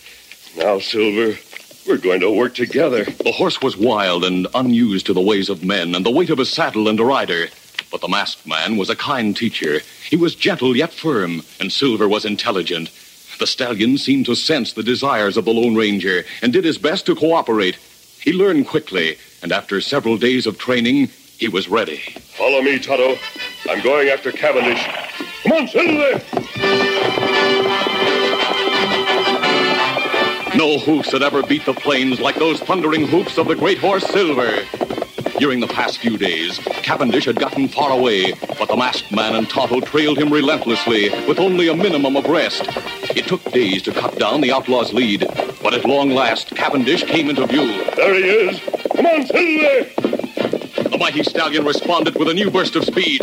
Now, 0.57 0.79
Silver, 0.79 1.39
we're 1.87 1.99
going 1.99 2.21
to 2.21 2.31
work 2.31 2.55
together. 2.55 3.05
The 3.05 3.33
horse 3.33 3.61
was 3.61 3.77
wild 3.77 4.25
and 4.25 4.47
unused 4.55 5.07
to 5.07 5.13
the 5.13 5.21
ways 5.21 5.49
of 5.49 5.65
men, 5.65 5.95
and 5.95 6.05
the 6.05 6.11
weight 6.11 6.31
of 6.31 6.39
a 6.39 6.45
saddle 6.45 6.89
and 6.89 6.99
a 6.99 7.05
rider. 7.05 7.49
But 7.91 8.01
the 8.01 8.09
masked 8.09 8.47
man 8.47 8.77
was 8.77 8.91
a 8.91 8.97
kind 8.97 9.37
teacher. 9.37 9.81
He 10.09 10.17
was 10.17 10.35
gentle 10.35 10.77
yet 10.77 10.93
firm, 10.93 11.43
and 11.61 11.73
Silver 11.73 12.09
was 12.09 12.25
intelligent. 12.25 12.91
The 13.39 13.47
stallion 13.47 13.99
seemed 13.99 14.27
to 14.27 14.35
sense 14.35 14.73
the 14.73 14.83
desires 14.83 15.37
of 15.37 15.45
the 15.45 15.53
Lone 15.53 15.75
Ranger 15.75 16.25
and 16.41 16.53
did 16.53 16.65
his 16.65 16.79
best 16.79 17.07
to 17.07 17.15
cooperate. 17.15 17.77
He 18.21 18.33
learned 18.33 18.67
quickly, 18.69 19.19
and 19.43 19.53
after 19.53 19.81
several 19.81 20.17
days 20.17 20.47
of 20.47 20.59
training, 20.59 21.09
he 21.37 21.49
was 21.49 21.69
ready. 21.69 21.99
Follow 22.37 22.63
me, 22.63 22.79
Tonto. 22.79 23.17
I'm 23.69 23.83
going 23.83 24.09
after 24.09 24.33
Cavendish. 24.33 24.83
Come 25.43 25.53
on, 25.53 25.69
Silver! 25.69 26.21
No 30.57 30.79
hoofs 30.79 31.11
had 31.11 31.23
ever 31.23 31.43
beat 31.43 31.65
the 31.67 31.75
plains 31.75 32.21
like 32.21 32.37
those 32.37 32.61
thundering 32.61 33.09
hoofs 33.09 33.39
of 33.39 33.49
the 33.49 33.57
great 33.57 33.79
horse 33.79 34.07
Silver. 34.07 34.65
During 35.41 35.59
the 35.59 35.67
past 35.67 35.99
few 35.99 36.17
days, 36.17 36.59
Cavendish 36.59 37.25
had 37.25 37.41
gotten 37.41 37.67
far 37.67 37.91
away, 37.91 38.35
but 38.57 38.69
the 38.69 38.77
masked 38.77 39.11
man 39.11 39.35
and 39.35 39.51
Tonto 39.51 39.81
trailed 39.81 40.17
him 40.17 40.33
relentlessly 40.33 41.11
with 41.27 41.41
only 41.41 41.67
a 41.67 41.75
minimum 41.75 42.17
of 42.17 42.27
rest. 42.27 42.69
It 43.17 43.27
took 43.27 43.43
days 43.51 43.83
to 43.83 43.93
cut 43.93 44.17
down 44.17 44.43
the 44.43 44.53
outlaw's 44.53 44.93
lead, 44.93 45.27
but 45.61 45.75
at 45.75 45.85
long 45.85 46.11
last, 46.11 46.55
Cavendish 46.55 47.03
came 47.03 47.31
into 47.31 47.47
view. 47.49 47.85
There 47.97 48.15
he 48.15 48.23
is. 48.23 48.61
Come 48.95 49.07
on, 49.07 49.27
Silver. 49.27 50.89
The 50.89 50.97
mighty 51.01 51.25
stallion 51.25 51.65
responded 51.65 52.15
with 52.17 52.29
a 52.29 52.35
new 52.35 52.49
burst 52.49 52.77
of 52.77 52.85
speed. 52.85 53.23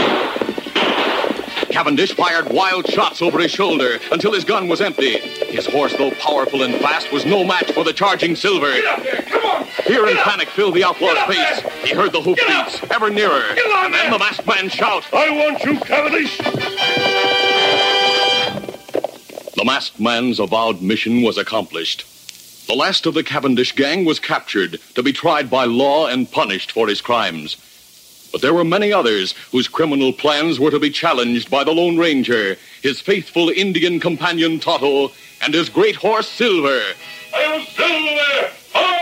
Cavendish 1.69 2.13
fired 2.13 2.51
wild 2.51 2.87
shots 2.89 3.21
over 3.21 3.39
his 3.39 3.51
shoulder 3.51 3.99
until 4.11 4.33
his 4.33 4.43
gun 4.43 4.67
was 4.67 4.81
empty. 4.81 5.40
His 5.51 5.65
horse, 5.65 5.93
though 5.97 6.11
powerful 6.11 6.63
and 6.63 6.75
fast, 6.75 7.11
was 7.11 7.25
no 7.25 7.43
match 7.43 7.73
for 7.73 7.83
the 7.83 7.91
charging 7.91 8.37
Silver. 8.37 8.71
Get 8.71 8.85
up! 8.85 9.25
Come 9.27 9.45
on! 9.45 9.65
Fear 9.65 10.07
and 10.07 10.17
panic 10.19 10.49
filled 10.49 10.75
the 10.75 10.83
outlaw's 10.85 11.17
face. 11.27 11.61
there! 11.61 11.71
He 11.85 11.93
heard 11.93 12.13
the 12.13 12.21
hoofbeats 12.21 12.81
ever 12.89 13.09
nearer. 13.09 13.41
And 13.49 13.57
then 13.57 13.91
there! 13.91 14.11
the 14.11 14.19
masked 14.19 14.47
man 14.47 14.69
shout. 14.69 15.03
I 15.13 15.29
want 15.29 15.63
you, 15.63 15.77
Cavendish. 15.81 16.37
The 19.55 19.65
masked 19.65 19.99
man's 19.99 20.39
avowed 20.39 20.81
mission 20.81 21.21
was 21.21 21.37
accomplished. 21.37 22.05
The 22.67 22.75
last 22.75 23.05
of 23.05 23.13
the 23.13 23.23
Cavendish 23.23 23.75
gang 23.75 24.05
was 24.05 24.19
captured 24.19 24.79
to 24.95 25.03
be 25.03 25.11
tried 25.11 25.49
by 25.49 25.65
law 25.65 26.07
and 26.07 26.31
punished 26.31 26.71
for 26.71 26.87
his 26.87 27.01
crimes. 27.01 27.57
But 28.31 28.41
there 28.41 28.53
were 28.53 28.63
many 28.63 28.93
others 28.93 29.33
whose 29.51 29.67
criminal 29.67 30.13
plans 30.13 30.59
were 30.59 30.71
to 30.71 30.79
be 30.79 30.89
challenged 30.89 31.51
by 31.51 31.63
the 31.63 31.71
Lone 31.71 31.97
Ranger, 31.97 32.57
his 32.81 33.01
faithful 33.01 33.49
Indian 33.49 33.99
companion 33.99 34.59
Tonto, 34.59 35.11
and 35.41 35.53
his 35.53 35.67
great 35.69 35.97
horse 35.97 36.29
Silver. 36.29 36.81
I'm 37.33 37.65
Silver. 37.65 38.51
Hi! 38.73 39.01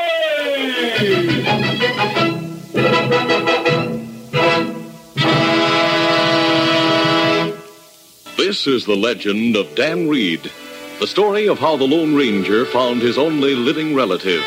This 8.37 8.65
is 8.65 8.85
the 8.85 8.95
legend 8.95 9.55
of 9.55 9.75
Dan 9.75 10.09
Reed, 10.09 10.51
the 10.99 11.05
story 11.05 11.47
of 11.47 11.59
how 11.59 11.77
the 11.77 11.85
Lone 11.85 12.15
Ranger 12.15 12.65
found 12.65 13.01
his 13.01 13.17
only 13.17 13.53
living 13.53 13.93
relative. 13.93 14.43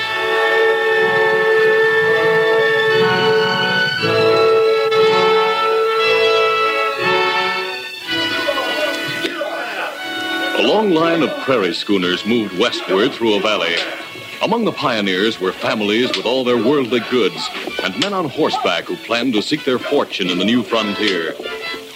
A 10.63 10.73
long 10.73 10.93
line 10.93 11.25
of 11.25 11.37
prairie 11.39 11.75
schooners 11.75 12.25
moved 12.25 12.57
westward 12.57 13.11
through 13.11 13.35
a 13.35 13.41
valley. 13.41 13.75
Among 14.43 14.65
the 14.65 14.71
pioneers 14.71 15.41
were 15.41 15.51
families 15.51 16.17
with 16.17 16.25
all 16.25 16.45
their 16.45 16.57
worldly 16.57 17.01
goods 17.11 17.51
and 17.83 17.99
men 17.99 18.13
on 18.13 18.29
horseback 18.29 18.85
who 18.85 18.95
planned 18.95 19.33
to 19.33 19.43
seek 19.43 19.65
their 19.65 19.81
fortune 19.81 20.31
in 20.31 20.39
the 20.39 20.45
new 20.45 20.63
frontier. 20.63 21.35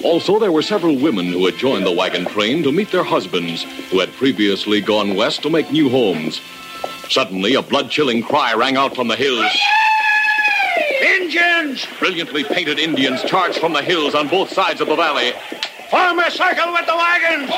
Also, 0.02 0.40
there 0.40 0.50
were 0.50 0.62
several 0.62 0.98
women 0.98 1.26
who 1.26 1.46
had 1.46 1.56
joined 1.56 1.86
the 1.86 1.92
wagon 1.92 2.24
train 2.24 2.64
to 2.64 2.72
meet 2.72 2.90
their 2.90 3.04
husbands 3.04 3.62
who 3.88 4.00
had 4.00 4.12
previously 4.14 4.80
gone 4.80 5.14
west 5.14 5.42
to 5.42 5.48
make 5.48 5.70
new 5.70 5.88
homes. 5.88 6.40
Suddenly, 7.08 7.54
a 7.54 7.62
blood 7.62 7.88
chilling 7.88 8.20
cry 8.20 8.52
rang 8.54 8.76
out 8.76 8.96
from 8.96 9.06
the 9.06 9.14
hills. 9.14 9.56
Indians! 11.00 11.86
Brilliantly 12.00 12.42
painted 12.42 12.80
Indians 12.80 13.22
charged 13.22 13.58
from 13.58 13.74
the 13.74 13.82
hills 13.82 14.16
on 14.16 14.26
both 14.26 14.52
sides 14.52 14.80
of 14.80 14.88
the 14.88 14.96
valley. 14.96 15.34
Form 15.90 16.18
a 16.18 16.30
circle 16.32 16.72
with 16.72 16.86
the 16.86 16.96
wagons! 16.96 17.48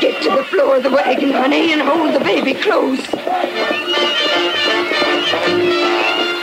Get 0.00 0.22
to 0.22 0.30
the 0.30 0.44
floor 0.44 0.76
of 0.76 0.82
the 0.82 0.90
wagon, 0.90 1.32
honey, 1.32 1.72
and 1.72 1.82
hold 1.82 2.14
the 2.14 2.20
baby 2.20 2.54
close. 2.54 3.04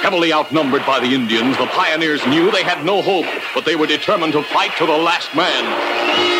Heavily 0.04 0.32
outnumbered 0.32 0.86
by 0.86 1.00
the 1.00 1.16
Indians, 1.16 1.58
the 1.58 1.66
pioneers 1.68 2.24
knew 2.28 2.52
they 2.52 2.64
had 2.64 2.86
no 2.86 3.02
hope, 3.02 3.26
but 3.56 3.66
they 3.66 3.76
were 3.76 3.88
determined 3.88 4.34
to 4.34 4.44
fight 4.44 4.78
to 4.78 4.86
the 4.86 4.96
last 4.96 5.34
man. 5.36 6.33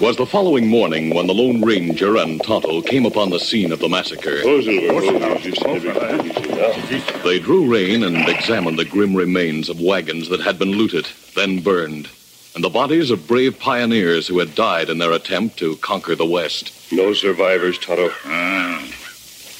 It 0.00 0.04
was 0.04 0.16
the 0.16 0.24
following 0.24 0.66
morning 0.66 1.14
when 1.14 1.26
the 1.26 1.34
Lone 1.34 1.60
Ranger 1.60 2.16
and 2.16 2.42
Tonto 2.42 2.80
came 2.80 3.04
upon 3.04 3.28
the 3.28 3.38
scene 3.38 3.70
of 3.70 3.80
the 3.80 3.88
massacre. 3.90 4.40
Silver. 4.40 4.70
Easy, 4.70 5.52
steady. 5.52 6.30
Easy 6.30 6.48
now. 6.54 7.22
They 7.22 7.38
drew 7.38 7.70
rein 7.70 8.02
and 8.04 8.26
examined 8.26 8.78
the 8.78 8.86
grim 8.86 9.14
remains 9.14 9.68
of 9.68 9.78
wagons 9.78 10.30
that 10.30 10.40
had 10.40 10.58
been 10.58 10.70
looted, 10.70 11.06
then 11.36 11.60
burned, 11.60 12.08
and 12.54 12.64
the 12.64 12.70
bodies 12.70 13.10
of 13.10 13.28
brave 13.28 13.58
pioneers 13.58 14.26
who 14.26 14.38
had 14.38 14.54
died 14.54 14.88
in 14.88 14.96
their 14.96 15.12
attempt 15.12 15.58
to 15.58 15.76
conquer 15.76 16.14
the 16.14 16.24
West. 16.24 16.72
No 16.90 17.12
survivors, 17.12 17.78
Tonto. 17.78 18.08
Ah, 18.24 18.82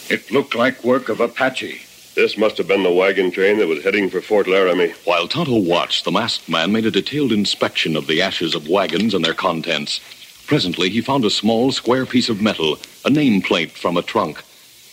it 0.09 0.31
looked 0.31 0.55
like 0.55 0.83
work 0.83 1.11
of 1.11 1.20
Apache. 1.20 1.83
This 2.14 2.38
must 2.38 2.57
have 2.57 2.66
been 2.66 2.83
the 2.83 2.90
wagon 2.90 3.31
train 3.31 3.59
that 3.59 3.68
was 3.68 3.85
heading 3.85 4.09
for 4.09 4.22
Fort 4.22 4.48
Laramie. 4.48 4.94
While 5.05 5.29
Tonto 5.29 5.61
watched, 5.61 6.07
the 6.07 6.11
masked 6.11 6.48
man 6.48 6.72
made 6.72 6.87
a 6.87 6.90
detailed 6.90 7.31
inspection 7.31 7.94
of 7.94 8.07
the 8.07 8.22
ashes 8.22 8.55
of 8.55 8.68
wagons 8.68 9.12
and 9.12 9.22
their 9.22 9.35
contents. 9.35 10.00
Presently, 10.50 10.90
he 10.90 11.00
found 11.00 11.24
a 11.24 11.30
small, 11.30 11.70
square 11.70 12.04
piece 12.04 12.28
of 12.28 12.42
metal, 12.42 12.72
a 13.04 13.08
nameplate 13.08 13.70
from 13.70 13.96
a 13.96 14.02
trunk. 14.02 14.42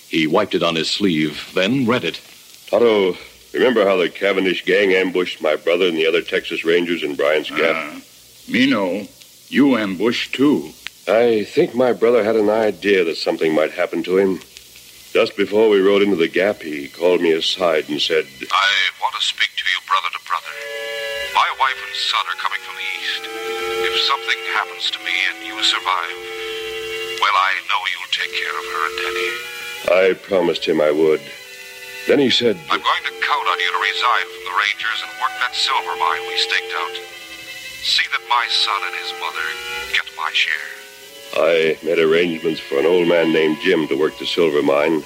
He 0.07 0.27
wiped 0.27 0.53
it 0.53 0.61
on 0.61 0.75
his 0.75 0.87
sleeve, 0.87 1.49
then 1.55 1.87
read 1.87 2.03
it. 2.03 2.21
Tonto, 2.67 3.17
remember 3.55 3.83
how 3.83 3.97
the 3.97 4.07
Cavendish 4.07 4.65
gang 4.65 4.93
ambushed 4.93 5.41
my 5.41 5.55
brother 5.55 5.87
and 5.87 5.97
the 5.97 6.05
other 6.05 6.21
Texas 6.21 6.63
Rangers 6.63 7.01
in 7.01 7.15
Bryant's 7.15 7.49
Gap? 7.49 7.75
Ah, 7.75 7.99
me 8.47 8.67
know. 8.67 9.07
You 9.47 9.77
ambushed 9.77 10.35
too. 10.35 10.73
I 11.07 11.43
think 11.45 11.73
my 11.73 11.91
brother 11.91 12.23
had 12.23 12.35
an 12.35 12.51
idea 12.51 13.03
that 13.05 13.17
something 13.17 13.55
might 13.55 13.71
happen 13.71 14.03
to 14.03 14.19
him. 14.19 14.39
Just 15.13 15.37
before 15.37 15.69
we 15.69 15.79
rode 15.79 16.03
into 16.03 16.15
the 16.19 16.27
gap, 16.27 16.61
he 16.61 16.89
called 16.89 17.21
me 17.21 17.31
aside 17.31 17.87
and 17.89 17.99
said, 17.99 18.27
I 18.51 18.69
want 19.01 19.15
to 19.15 19.23
speak 19.23 19.49
to 19.55 19.65
you 19.71 19.79
brother 19.87 20.11
to 20.11 20.21
brother. 20.27 20.53
My 21.33 21.47
wife 21.57 21.79
and 21.79 21.95
son 21.95 22.23
are 22.27 22.39
coming 22.43 22.59
from 22.61 22.75
the 22.75 22.87
east. 22.99 23.23
If 23.87 23.95
something 24.03 24.39
happens 24.51 24.91
to 24.91 24.99
me 25.01 25.15
and 25.31 25.47
you 25.47 25.55
survive, 25.63 26.17
well, 27.23 27.33
I 27.33 27.55
know 27.71 27.81
you'll 27.87 28.13
take 28.13 28.33
care 28.35 28.51
of 28.51 28.65
her 28.67 28.81
and 28.83 28.95
Denny. 28.99 29.31
I 29.87 30.05
promised 30.19 30.67
him 30.67 30.81
I 30.83 30.91
would. 30.91 31.23
Then 32.05 32.19
he 32.19 32.29
said, 32.29 32.59
I'm 32.67 32.83
going 32.83 33.03
to 33.07 33.15
count 33.23 33.47
on 33.47 33.57
you 33.63 33.69
to 33.71 33.81
resign 33.83 34.25
from 34.27 34.43
the 34.43 34.55
Rangers 34.59 34.99
and 35.07 35.11
work 35.23 35.33
that 35.39 35.55
silver 35.55 35.95
mine 35.97 36.23
we 36.27 36.35
staked 36.35 36.73
out. 36.83 36.95
See 37.79 38.07
that 38.11 38.23
my 38.27 38.45
son 38.51 38.79
and 38.91 38.95
his 38.99 39.11
mother 39.23 39.47
get 39.95 40.05
my 40.19 40.29
share. 40.35 40.86
I 41.33 41.77
made 41.83 41.99
arrangements 41.99 42.59
for 42.59 42.79
an 42.79 42.85
old 42.85 43.07
man 43.07 43.31
named 43.31 43.57
Jim 43.61 43.87
to 43.87 43.99
work 43.99 44.17
the 44.17 44.25
silver 44.25 44.61
mine 44.63 45.03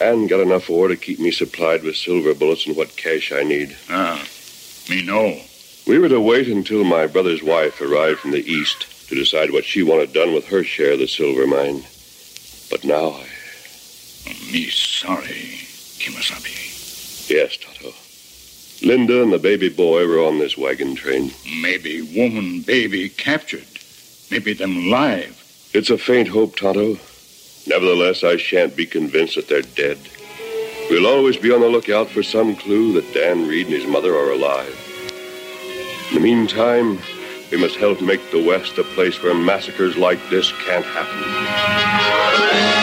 and 0.00 0.28
got 0.28 0.40
enough 0.40 0.68
ore 0.68 0.88
to 0.88 0.96
keep 0.96 1.20
me 1.20 1.30
supplied 1.30 1.82
with 1.82 1.96
silver 1.96 2.34
bullets 2.34 2.66
and 2.66 2.76
what 2.76 2.96
cash 2.96 3.32
I 3.32 3.42
need. 3.42 3.76
Ah, 3.88 4.24
me 4.90 5.02
know. 5.02 5.40
We 5.86 5.98
were 5.98 6.08
to 6.08 6.20
wait 6.20 6.48
until 6.48 6.84
my 6.84 7.06
brother's 7.06 7.42
wife 7.42 7.80
arrived 7.80 8.20
from 8.20 8.32
the 8.32 8.44
east 8.44 9.08
to 9.08 9.14
decide 9.14 9.50
what 9.50 9.64
she 9.64 9.82
wanted 9.82 10.12
done 10.12 10.32
with 10.32 10.46
her 10.48 10.64
share 10.64 10.92
of 10.92 10.98
the 10.98 11.08
silver 11.08 11.46
mine. 11.46 11.84
But 12.70 12.84
now 12.84 13.10
I. 13.10 13.26
Me 14.52 14.70
sorry, 14.70 15.58
Kimasabi. 15.98 17.28
Yes, 17.28 17.56
Tonto. 17.56 17.92
Linda 18.86 19.22
and 19.22 19.32
the 19.32 19.38
baby 19.38 19.68
boy 19.68 20.06
were 20.06 20.24
on 20.24 20.38
this 20.38 20.56
wagon 20.56 20.94
train. 20.94 21.32
Maybe 21.60 22.02
woman, 22.02 22.62
baby 22.62 23.08
captured. 23.08 23.66
Maybe 24.30 24.52
them 24.54 24.88
live. 24.88 25.41
It's 25.74 25.88
a 25.88 25.96
faint 25.96 26.28
hope, 26.28 26.56
Tonto. 26.56 26.98
Nevertheless, 27.66 28.22
I 28.24 28.36
shan't 28.36 28.76
be 28.76 28.84
convinced 28.84 29.36
that 29.36 29.48
they're 29.48 29.62
dead. 29.62 29.98
We'll 30.90 31.06
always 31.06 31.38
be 31.38 31.50
on 31.50 31.62
the 31.62 31.68
lookout 31.68 32.10
for 32.10 32.22
some 32.22 32.56
clue 32.56 32.92
that 32.92 33.14
Dan 33.14 33.48
Reed 33.48 33.68
and 33.68 33.74
his 33.74 33.86
mother 33.86 34.14
are 34.14 34.32
alive. 34.32 34.76
In 36.10 36.16
the 36.16 36.20
meantime, 36.20 36.98
we 37.50 37.56
must 37.56 37.76
help 37.76 38.02
make 38.02 38.30
the 38.30 38.44
West 38.44 38.76
a 38.76 38.84
place 38.84 39.22
where 39.22 39.34
massacres 39.34 39.96
like 39.96 40.20
this 40.28 40.52
can't 40.66 40.84
happen. 40.84 42.81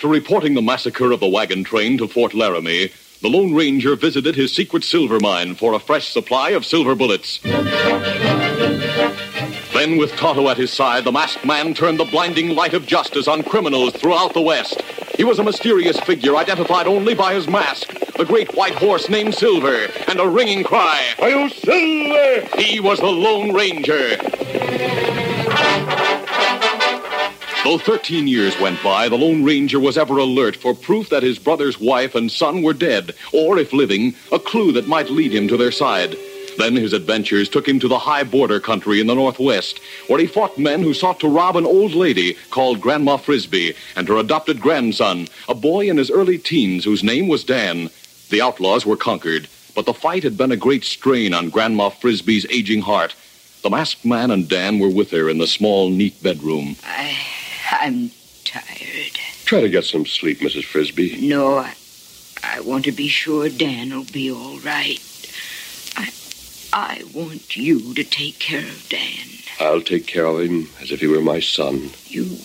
After 0.00 0.08
reporting 0.08 0.54
the 0.54 0.62
massacre 0.62 1.12
of 1.12 1.20
the 1.20 1.28
wagon 1.28 1.62
train 1.62 1.98
to 1.98 2.08
Fort 2.08 2.32
Laramie, 2.32 2.90
the 3.20 3.28
Lone 3.28 3.52
Ranger 3.52 3.96
visited 3.96 4.34
his 4.34 4.50
secret 4.50 4.82
silver 4.82 5.20
mine 5.20 5.54
for 5.54 5.74
a 5.74 5.78
fresh 5.78 6.08
supply 6.08 6.52
of 6.52 6.64
silver 6.64 6.94
bullets. 6.94 7.38
Then, 9.74 9.98
with 9.98 10.12
Tonto 10.12 10.48
at 10.48 10.56
his 10.56 10.72
side, 10.72 11.04
the 11.04 11.12
masked 11.12 11.44
man 11.44 11.74
turned 11.74 12.00
the 12.00 12.06
blinding 12.06 12.54
light 12.54 12.72
of 12.72 12.86
justice 12.86 13.28
on 13.28 13.42
criminals 13.42 13.92
throughout 13.92 14.32
the 14.32 14.40
West. 14.40 14.80
He 15.18 15.24
was 15.24 15.38
a 15.38 15.44
mysterious 15.44 16.00
figure 16.00 16.34
identified 16.34 16.86
only 16.86 17.12
by 17.14 17.34
his 17.34 17.46
mask, 17.46 17.92
a 18.18 18.24
great 18.24 18.54
white 18.54 18.76
horse 18.76 19.10
named 19.10 19.34
Silver, 19.34 19.86
and 20.08 20.18
a 20.18 20.26
ringing 20.26 20.64
cry. 20.64 21.12
Are 21.18 21.28
you 21.28 21.50
Silver! 21.50 22.56
He 22.56 22.80
was 22.80 23.00
the 23.00 23.06
Lone 23.06 23.52
Ranger. 23.52 24.16
Though 27.62 27.76
13 27.76 28.26
years 28.26 28.58
went 28.58 28.82
by, 28.82 29.10
the 29.10 29.18
Lone 29.18 29.44
Ranger 29.44 29.78
was 29.78 29.98
ever 29.98 30.16
alert 30.16 30.56
for 30.56 30.74
proof 30.74 31.10
that 31.10 31.22
his 31.22 31.38
brother's 31.38 31.78
wife 31.78 32.14
and 32.14 32.32
son 32.32 32.62
were 32.62 32.72
dead, 32.72 33.14
or, 33.34 33.58
if 33.58 33.74
living, 33.74 34.14
a 34.32 34.38
clue 34.38 34.72
that 34.72 34.88
might 34.88 35.10
lead 35.10 35.34
him 35.34 35.46
to 35.48 35.58
their 35.58 35.70
side. 35.70 36.16
Then 36.56 36.74
his 36.74 36.94
adventures 36.94 37.50
took 37.50 37.68
him 37.68 37.78
to 37.80 37.86
the 37.86 37.98
high 37.98 38.24
border 38.24 38.60
country 38.60 38.98
in 38.98 39.06
the 39.06 39.14
Northwest, 39.14 39.78
where 40.08 40.18
he 40.18 40.26
fought 40.26 40.58
men 40.58 40.82
who 40.82 40.94
sought 40.94 41.20
to 41.20 41.28
rob 41.28 41.54
an 41.54 41.66
old 41.66 41.92
lady 41.92 42.34
called 42.48 42.80
Grandma 42.80 43.18
Frisbee 43.18 43.74
and 43.94 44.08
her 44.08 44.16
adopted 44.16 44.58
grandson, 44.58 45.28
a 45.46 45.54
boy 45.54 45.90
in 45.90 45.98
his 45.98 46.10
early 46.10 46.38
teens 46.38 46.84
whose 46.84 47.04
name 47.04 47.28
was 47.28 47.44
Dan. 47.44 47.90
The 48.30 48.40
outlaws 48.40 48.86
were 48.86 48.96
conquered, 48.96 49.48
but 49.74 49.84
the 49.84 49.92
fight 49.92 50.22
had 50.22 50.38
been 50.38 50.50
a 50.50 50.56
great 50.56 50.84
strain 50.84 51.34
on 51.34 51.50
Grandma 51.50 51.90
Frisbee's 51.90 52.46
aging 52.48 52.80
heart. 52.80 53.14
The 53.62 53.70
masked 53.70 54.06
man 54.06 54.30
and 54.30 54.48
Dan 54.48 54.78
were 54.78 54.88
with 54.88 55.10
her 55.10 55.28
in 55.28 55.36
the 55.36 55.46
small, 55.46 55.90
neat 55.90 56.22
bedroom. 56.22 56.76
I, 56.82 57.18
I'm 57.70 58.10
tired. 58.44 59.18
Try 59.44 59.60
to 59.60 59.68
get 59.68 59.84
some 59.84 60.06
sleep, 60.06 60.40
Mrs. 60.40 60.64
Frisbee. 60.64 61.26
No, 61.26 61.58
I, 61.58 61.74
I 62.42 62.60
want 62.60 62.84
to 62.86 62.92
be 62.92 63.08
sure 63.08 63.48
Dan'll 63.48 64.04
be 64.04 64.30
all 64.30 64.58
right. 64.58 65.00
I, 65.96 66.12
I 66.72 67.04
want 67.14 67.56
you 67.56 67.94
to 67.94 68.04
take 68.04 68.38
care 68.38 68.66
of 68.66 68.88
Dan. 68.88 69.28
I'll 69.60 69.82
take 69.82 70.06
care 70.06 70.26
of 70.26 70.40
him 70.40 70.68
as 70.80 70.90
if 70.90 71.00
he 71.00 71.06
were 71.06 71.20
my 71.20 71.40
son. 71.40 71.90
You, 72.06 72.38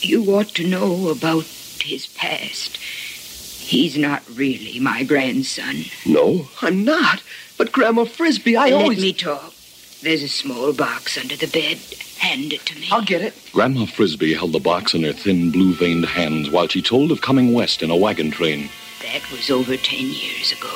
you 0.00 0.24
ought 0.34 0.48
to 0.56 0.66
know 0.66 1.08
about 1.08 1.44
his 1.44 2.06
past. 2.08 2.76
He's 2.76 3.96
not 3.96 4.22
really 4.28 4.78
my 4.80 5.04
grandson. 5.04 5.84
No? 6.04 6.48
I'm 6.60 6.84
not. 6.84 7.22
But 7.56 7.72
Grandma 7.72 8.04
Frisbee, 8.04 8.56
I 8.56 8.70
Let 8.70 8.72
always. 8.72 8.98
Let 8.98 9.04
me 9.04 9.12
talk. 9.12 9.54
There's 10.02 10.22
a 10.22 10.28
small 10.28 10.72
box 10.72 11.16
under 11.16 11.36
the 11.36 11.46
bed. 11.46 11.78
Hand 12.22 12.52
it 12.52 12.64
to 12.66 12.78
me. 12.78 12.86
I'll 12.92 13.02
get 13.02 13.20
it. 13.20 13.34
Grandma 13.52 13.84
Frisbee 13.84 14.32
held 14.32 14.52
the 14.52 14.60
box 14.60 14.94
in 14.94 15.02
her 15.02 15.12
thin, 15.12 15.50
blue 15.50 15.74
veined 15.74 16.06
hands 16.06 16.48
while 16.50 16.68
she 16.68 16.80
told 16.80 17.10
of 17.10 17.20
coming 17.20 17.52
west 17.52 17.82
in 17.82 17.90
a 17.90 17.96
wagon 17.96 18.30
train. 18.30 18.70
That 19.02 19.28
was 19.32 19.50
over 19.50 19.76
ten 19.76 20.06
years 20.06 20.52
ago. 20.52 20.70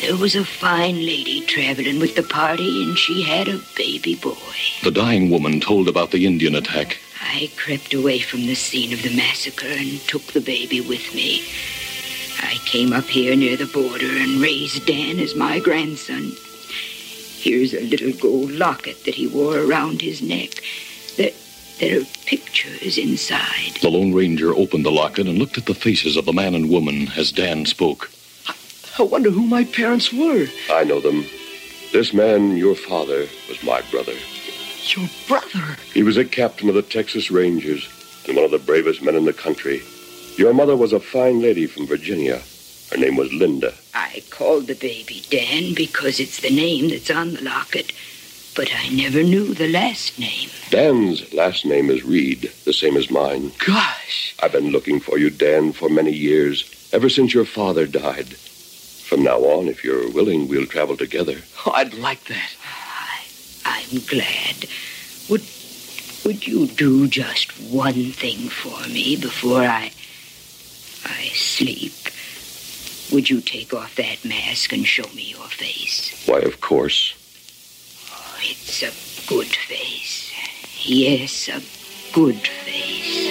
There 0.00 0.16
was 0.16 0.36
a 0.36 0.44
fine 0.44 1.04
lady 1.04 1.40
traveling 1.40 1.98
with 1.98 2.14
the 2.14 2.22
party, 2.22 2.84
and 2.84 2.96
she 2.96 3.22
had 3.22 3.48
a 3.48 3.60
baby 3.76 4.14
boy. 4.14 4.36
The 4.84 4.92
dying 4.92 5.28
woman 5.28 5.58
told 5.58 5.88
about 5.88 6.12
the 6.12 6.24
Indian 6.24 6.54
attack. 6.54 6.98
I 7.20 7.50
crept 7.56 7.92
away 7.92 8.20
from 8.20 8.46
the 8.46 8.54
scene 8.54 8.92
of 8.92 9.02
the 9.02 9.16
massacre 9.16 9.66
and 9.66 9.98
took 10.02 10.22
the 10.26 10.40
baby 10.40 10.80
with 10.80 11.12
me. 11.12 11.42
I 12.42 12.58
came 12.64 12.92
up 12.92 13.06
here 13.06 13.34
near 13.34 13.56
the 13.56 13.66
border 13.66 14.06
and 14.06 14.40
raised 14.40 14.86
Dan 14.86 15.18
as 15.18 15.34
my 15.34 15.58
grandson. 15.58 16.30
Here's 17.46 17.74
a 17.74 17.80
little 17.80 18.10
gold 18.10 18.50
locket 18.50 19.04
that 19.04 19.14
he 19.14 19.28
wore 19.28 19.56
around 19.56 20.02
his 20.02 20.20
neck. 20.20 20.64
There, 21.16 21.30
there 21.78 22.00
are 22.00 22.04
pictures 22.24 22.98
inside. 22.98 23.76
The 23.80 23.88
Lone 23.88 24.12
Ranger 24.12 24.52
opened 24.52 24.84
the 24.84 24.90
locket 24.90 25.28
and 25.28 25.38
looked 25.38 25.56
at 25.56 25.66
the 25.66 25.72
faces 25.72 26.16
of 26.16 26.24
the 26.24 26.32
man 26.32 26.56
and 26.56 26.68
woman 26.68 27.06
as 27.16 27.30
Dan 27.30 27.64
spoke. 27.64 28.10
I 28.98 29.04
wonder 29.04 29.30
who 29.30 29.46
my 29.46 29.62
parents 29.62 30.12
were. 30.12 30.48
I 30.72 30.82
know 30.82 30.98
them. 30.98 31.24
This 31.92 32.12
man, 32.12 32.56
your 32.56 32.74
father, 32.74 33.28
was 33.48 33.62
my 33.62 33.80
brother. 33.92 34.14
Your 34.96 35.08
brother. 35.28 35.76
He 35.94 36.02
was 36.02 36.16
a 36.16 36.24
captain 36.24 36.68
of 36.68 36.74
the 36.74 36.82
Texas 36.82 37.30
Rangers 37.30 37.88
and 38.26 38.34
one 38.34 38.44
of 38.44 38.50
the 38.50 38.58
bravest 38.58 39.02
men 39.02 39.14
in 39.14 39.24
the 39.24 39.32
country. 39.32 39.82
Your 40.36 40.52
mother 40.52 40.74
was 40.74 40.92
a 40.92 40.98
fine 40.98 41.40
lady 41.40 41.68
from 41.68 41.86
Virginia. 41.86 42.42
Her 42.90 42.96
name 42.96 43.16
was 43.16 43.32
Linda. 43.32 43.74
I 43.94 44.22
called 44.30 44.66
the 44.66 44.74
baby 44.74 45.22
Dan 45.28 45.74
because 45.74 46.20
it's 46.20 46.40
the 46.40 46.50
name 46.50 46.88
that's 46.90 47.10
on 47.10 47.34
the 47.34 47.42
locket, 47.42 47.92
but 48.54 48.70
I 48.74 48.88
never 48.88 49.22
knew 49.22 49.54
the 49.54 49.68
last 49.68 50.18
name. 50.18 50.50
Dan's 50.70 51.32
last 51.32 51.64
name 51.64 51.90
is 51.90 52.04
Reed, 52.04 52.52
the 52.64 52.72
same 52.72 52.96
as 52.96 53.10
mine. 53.10 53.52
Gosh. 53.64 54.34
I've 54.42 54.52
been 54.52 54.70
looking 54.70 55.00
for 55.00 55.18
you, 55.18 55.30
Dan, 55.30 55.72
for 55.72 55.88
many 55.88 56.12
years, 56.12 56.88
ever 56.92 57.08
since 57.08 57.34
your 57.34 57.44
father 57.44 57.86
died. 57.86 58.36
From 59.06 59.22
now 59.22 59.38
on, 59.38 59.68
if 59.68 59.84
you're 59.84 60.10
willing, 60.10 60.48
we'll 60.48 60.66
travel 60.66 60.96
together. 60.96 61.38
Oh, 61.64 61.72
I'd 61.72 61.94
like 61.94 62.24
that. 62.24 62.52
I'm 63.66 64.00
glad. 64.06 64.66
Would 65.28 65.44
would 66.24 66.46
you 66.46 66.66
do 66.66 67.06
just 67.06 67.52
one 67.70 68.12
thing 68.12 68.48
for 68.48 68.88
me 68.88 69.16
before 69.16 69.62
I 69.62 69.92
I 71.04 71.28
sleep? 71.34 71.92
Would 73.12 73.30
you 73.30 73.40
take 73.40 73.72
off 73.72 73.94
that 73.96 74.24
mask 74.24 74.72
and 74.72 74.86
show 74.86 75.08
me 75.14 75.22
your 75.22 75.46
face? 75.48 76.26
Why, 76.26 76.40
of 76.40 76.60
course. 76.60 77.14
Oh, 78.12 78.38
it's 78.42 78.82
a 78.82 78.92
good 79.28 79.46
face. 79.46 80.32
Yes, 80.84 81.48
a 81.48 81.62
good 82.12 82.36
face. 82.36 83.26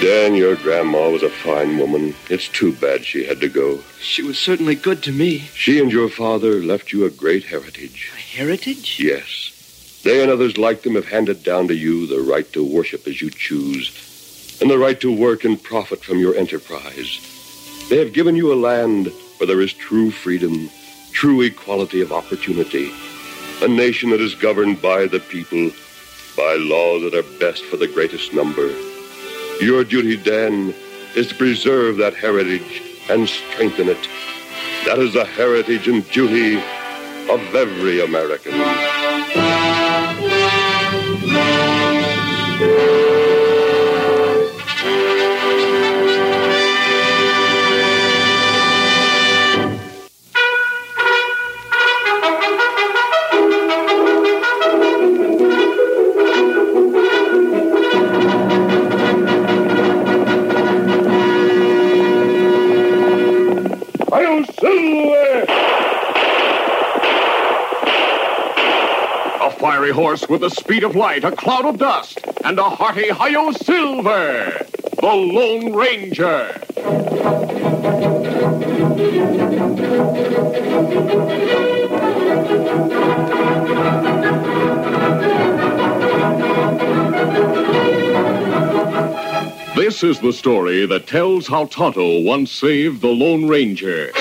Dan, 0.00 0.36
your 0.36 0.54
grandma 0.56 1.10
was 1.10 1.24
a 1.24 1.30
fine 1.30 1.78
woman. 1.78 2.14
It's 2.30 2.48
too 2.48 2.72
bad 2.72 3.04
she 3.04 3.24
had 3.24 3.40
to 3.40 3.48
go. 3.48 3.82
She 4.00 4.22
was 4.22 4.38
certainly 4.38 4.76
good 4.76 5.02
to 5.04 5.12
me. 5.12 5.38
She 5.54 5.80
and 5.80 5.90
your 5.90 6.08
father 6.08 6.62
left 6.62 6.92
you 6.92 7.04
a 7.04 7.10
great 7.10 7.44
heritage. 7.44 8.12
A 8.14 8.20
heritage? 8.20 9.00
Yes. 9.00 9.55
They 10.06 10.22
and 10.22 10.30
others 10.30 10.56
like 10.56 10.82
them 10.82 10.94
have 10.94 11.08
handed 11.08 11.42
down 11.42 11.66
to 11.66 11.74
you 11.74 12.06
the 12.06 12.20
right 12.20 12.50
to 12.52 12.62
worship 12.64 13.08
as 13.08 13.20
you 13.20 13.28
choose, 13.28 13.90
and 14.60 14.70
the 14.70 14.78
right 14.78 15.00
to 15.00 15.12
work 15.12 15.42
and 15.42 15.60
profit 15.60 16.04
from 16.04 16.20
your 16.20 16.36
enterprise. 16.36 17.18
They 17.90 17.98
have 17.98 18.12
given 18.12 18.36
you 18.36 18.52
a 18.52 18.54
land 18.54 19.10
where 19.36 19.48
there 19.48 19.60
is 19.60 19.72
true 19.72 20.12
freedom, 20.12 20.70
true 21.10 21.42
equality 21.42 22.02
of 22.02 22.12
opportunity, 22.12 22.92
a 23.62 23.66
nation 23.66 24.10
that 24.10 24.20
is 24.20 24.36
governed 24.36 24.80
by 24.80 25.06
the 25.06 25.18
people, 25.18 25.72
by 26.36 26.54
laws 26.54 27.02
that 27.02 27.18
are 27.18 27.38
best 27.40 27.64
for 27.64 27.76
the 27.76 27.88
greatest 27.88 28.32
number. 28.32 28.70
Your 29.60 29.82
duty, 29.82 30.16
Dan, 30.16 30.72
is 31.16 31.26
to 31.30 31.34
preserve 31.34 31.96
that 31.96 32.14
heritage 32.14 32.80
and 33.10 33.28
strengthen 33.28 33.88
it. 33.88 34.08
That 34.84 35.00
is 35.00 35.14
the 35.14 35.24
heritage 35.24 35.88
and 35.88 36.08
duty 36.12 36.58
of 37.28 37.40
every 37.56 38.04
American. 38.04 38.95
Hi-yo, 41.36 42.04
Silver! 42.58 43.14
A 43.14 43.15
fiery 69.66 69.90
horse 69.90 70.28
with 70.28 70.42
the 70.42 70.48
speed 70.48 70.84
of 70.84 70.94
light, 70.94 71.24
a 71.24 71.32
cloud 71.32 71.64
of 71.64 71.76
dust, 71.76 72.20
and 72.44 72.56
a 72.56 72.70
hearty 72.70 73.08
hi-yo 73.08 73.50
silver. 73.50 74.64
The 75.00 75.06
Lone 75.08 75.74
Ranger. 75.74 76.52
This 89.74 90.04
is 90.04 90.20
the 90.20 90.32
story 90.32 90.86
that 90.86 91.08
tells 91.08 91.48
how 91.48 91.64
Tonto 91.64 92.20
once 92.20 92.52
saved 92.52 93.00
the 93.00 93.08
Lone 93.08 93.48
Ranger. 93.48 94.12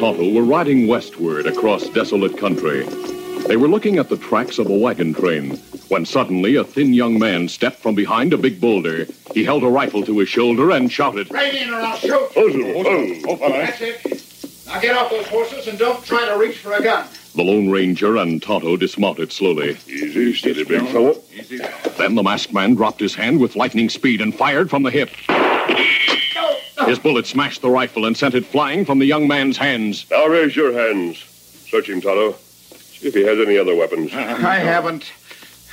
Tonto 0.00 0.32
were 0.32 0.44
riding 0.44 0.86
westward 0.86 1.46
across 1.46 1.86
desolate 1.90 2.38
country. 2.38 2.84
They 3.48 3.58
were 3.58 3.68
looking 3.68 3.98
at 3.98 4.08
the 4.08 4.16
tracks 4.16 4.58
of 4.58 4.70
a 4.70 4.74
wagon 4.74 5.12
train 5.12 5.58
when 5.88 6.06
suddenly 6.06 6.56
a 6.56 6.64
thin 6.64 6.94
young 6.94 7.18
man 7.18 7.48
stepped 7.48 7.80
from 7.80 7.94
behind 7.94 8.32
a 8.32 8.38
big 8.38 8.62
boulder. 8.62 9.06
He 9.34 9.44
held 9.44 9.62
a 9.62 9.68
rifle 9.68 10.02
to 10.06 10.18
his 10.20 10.30
shoulder 10.30 10.70
and 10.70 10.90
shouted, 10.90 11.30
Right 11.30 11.52
in 11.54 11.68
or 11.68 11.82
I'll 11.82 11.98
shoot. 11.98 12.30
Oh, 12.34 13.36
That's 13.50 13.82
it. 13.82 14.66
Now 14.66 14.80
get 14.80 14.96
off 14.96 15.10
those 15.10 15.26
horses 15.26 15.68
and 15.68 15.78
don't 15.78 16.02
try 16.02 16.26
to 16.26 16.38
reach 16.38 16.56
for 16.56 16.72
a 16.72 16.82
gun. 16.82 17.06
The 17.32 17.36
The 17.36 17.42
Lone 17.44 17.68
Ranger 17.68 18.16
and 18.16 18.42
Tonto 18.42 18.78
dismounted 18.78 19.30
slowly. 19.32 19.76
Easy, 19.86 20.32
steady, 20.32 20.64
big 20.64 20.80
fella. 20.88 21.14
Then 21.98 22.14
the 22.14 22.22
masked 22.22 22.54
man 22.54 22.74
dropped 22.74 23.00
his 23.00 23.14
hand 23.14 23.38
with 23.38 23.54
lightning 23.54 23.90
speed 23.90 24.22
and 24.22 24.34
fired 24.34 24.70
from 24.70 24.82
the 24.82 24.90
hip. 24.90 25.10
His 26.86 26.98
bullet 26.98 27.26
smashed 27.26 27.62
the 27.62 27.70
rifle 27.70 28.06
and 28.06 28.16
sent 28.16 28.34
it 28.34 28.46
flying 28.46 28.84
from 28.84 28.98
the 28.98 29.06
young 29.06 29.28
man's 29.28 29.56
hands. 29.56 30.06
Now 30.10 30.26
raise 30.26 30.56
your 30.56 30.72
hands. 30.72 31.18
Search 31.68 31.88
him, 31.88 32.00
Tonto. 32.00 32.32
See 32.32 33.08
if 33.08 33.14
he 33.14 33.22
has 33.22 33.38
any 33.38 33.56
other 33.58 33.74
weapons. 33.74 34.12
Uh-huh. 34.12 34.46
I 34.46 34.56
haven't. 34.56 35.10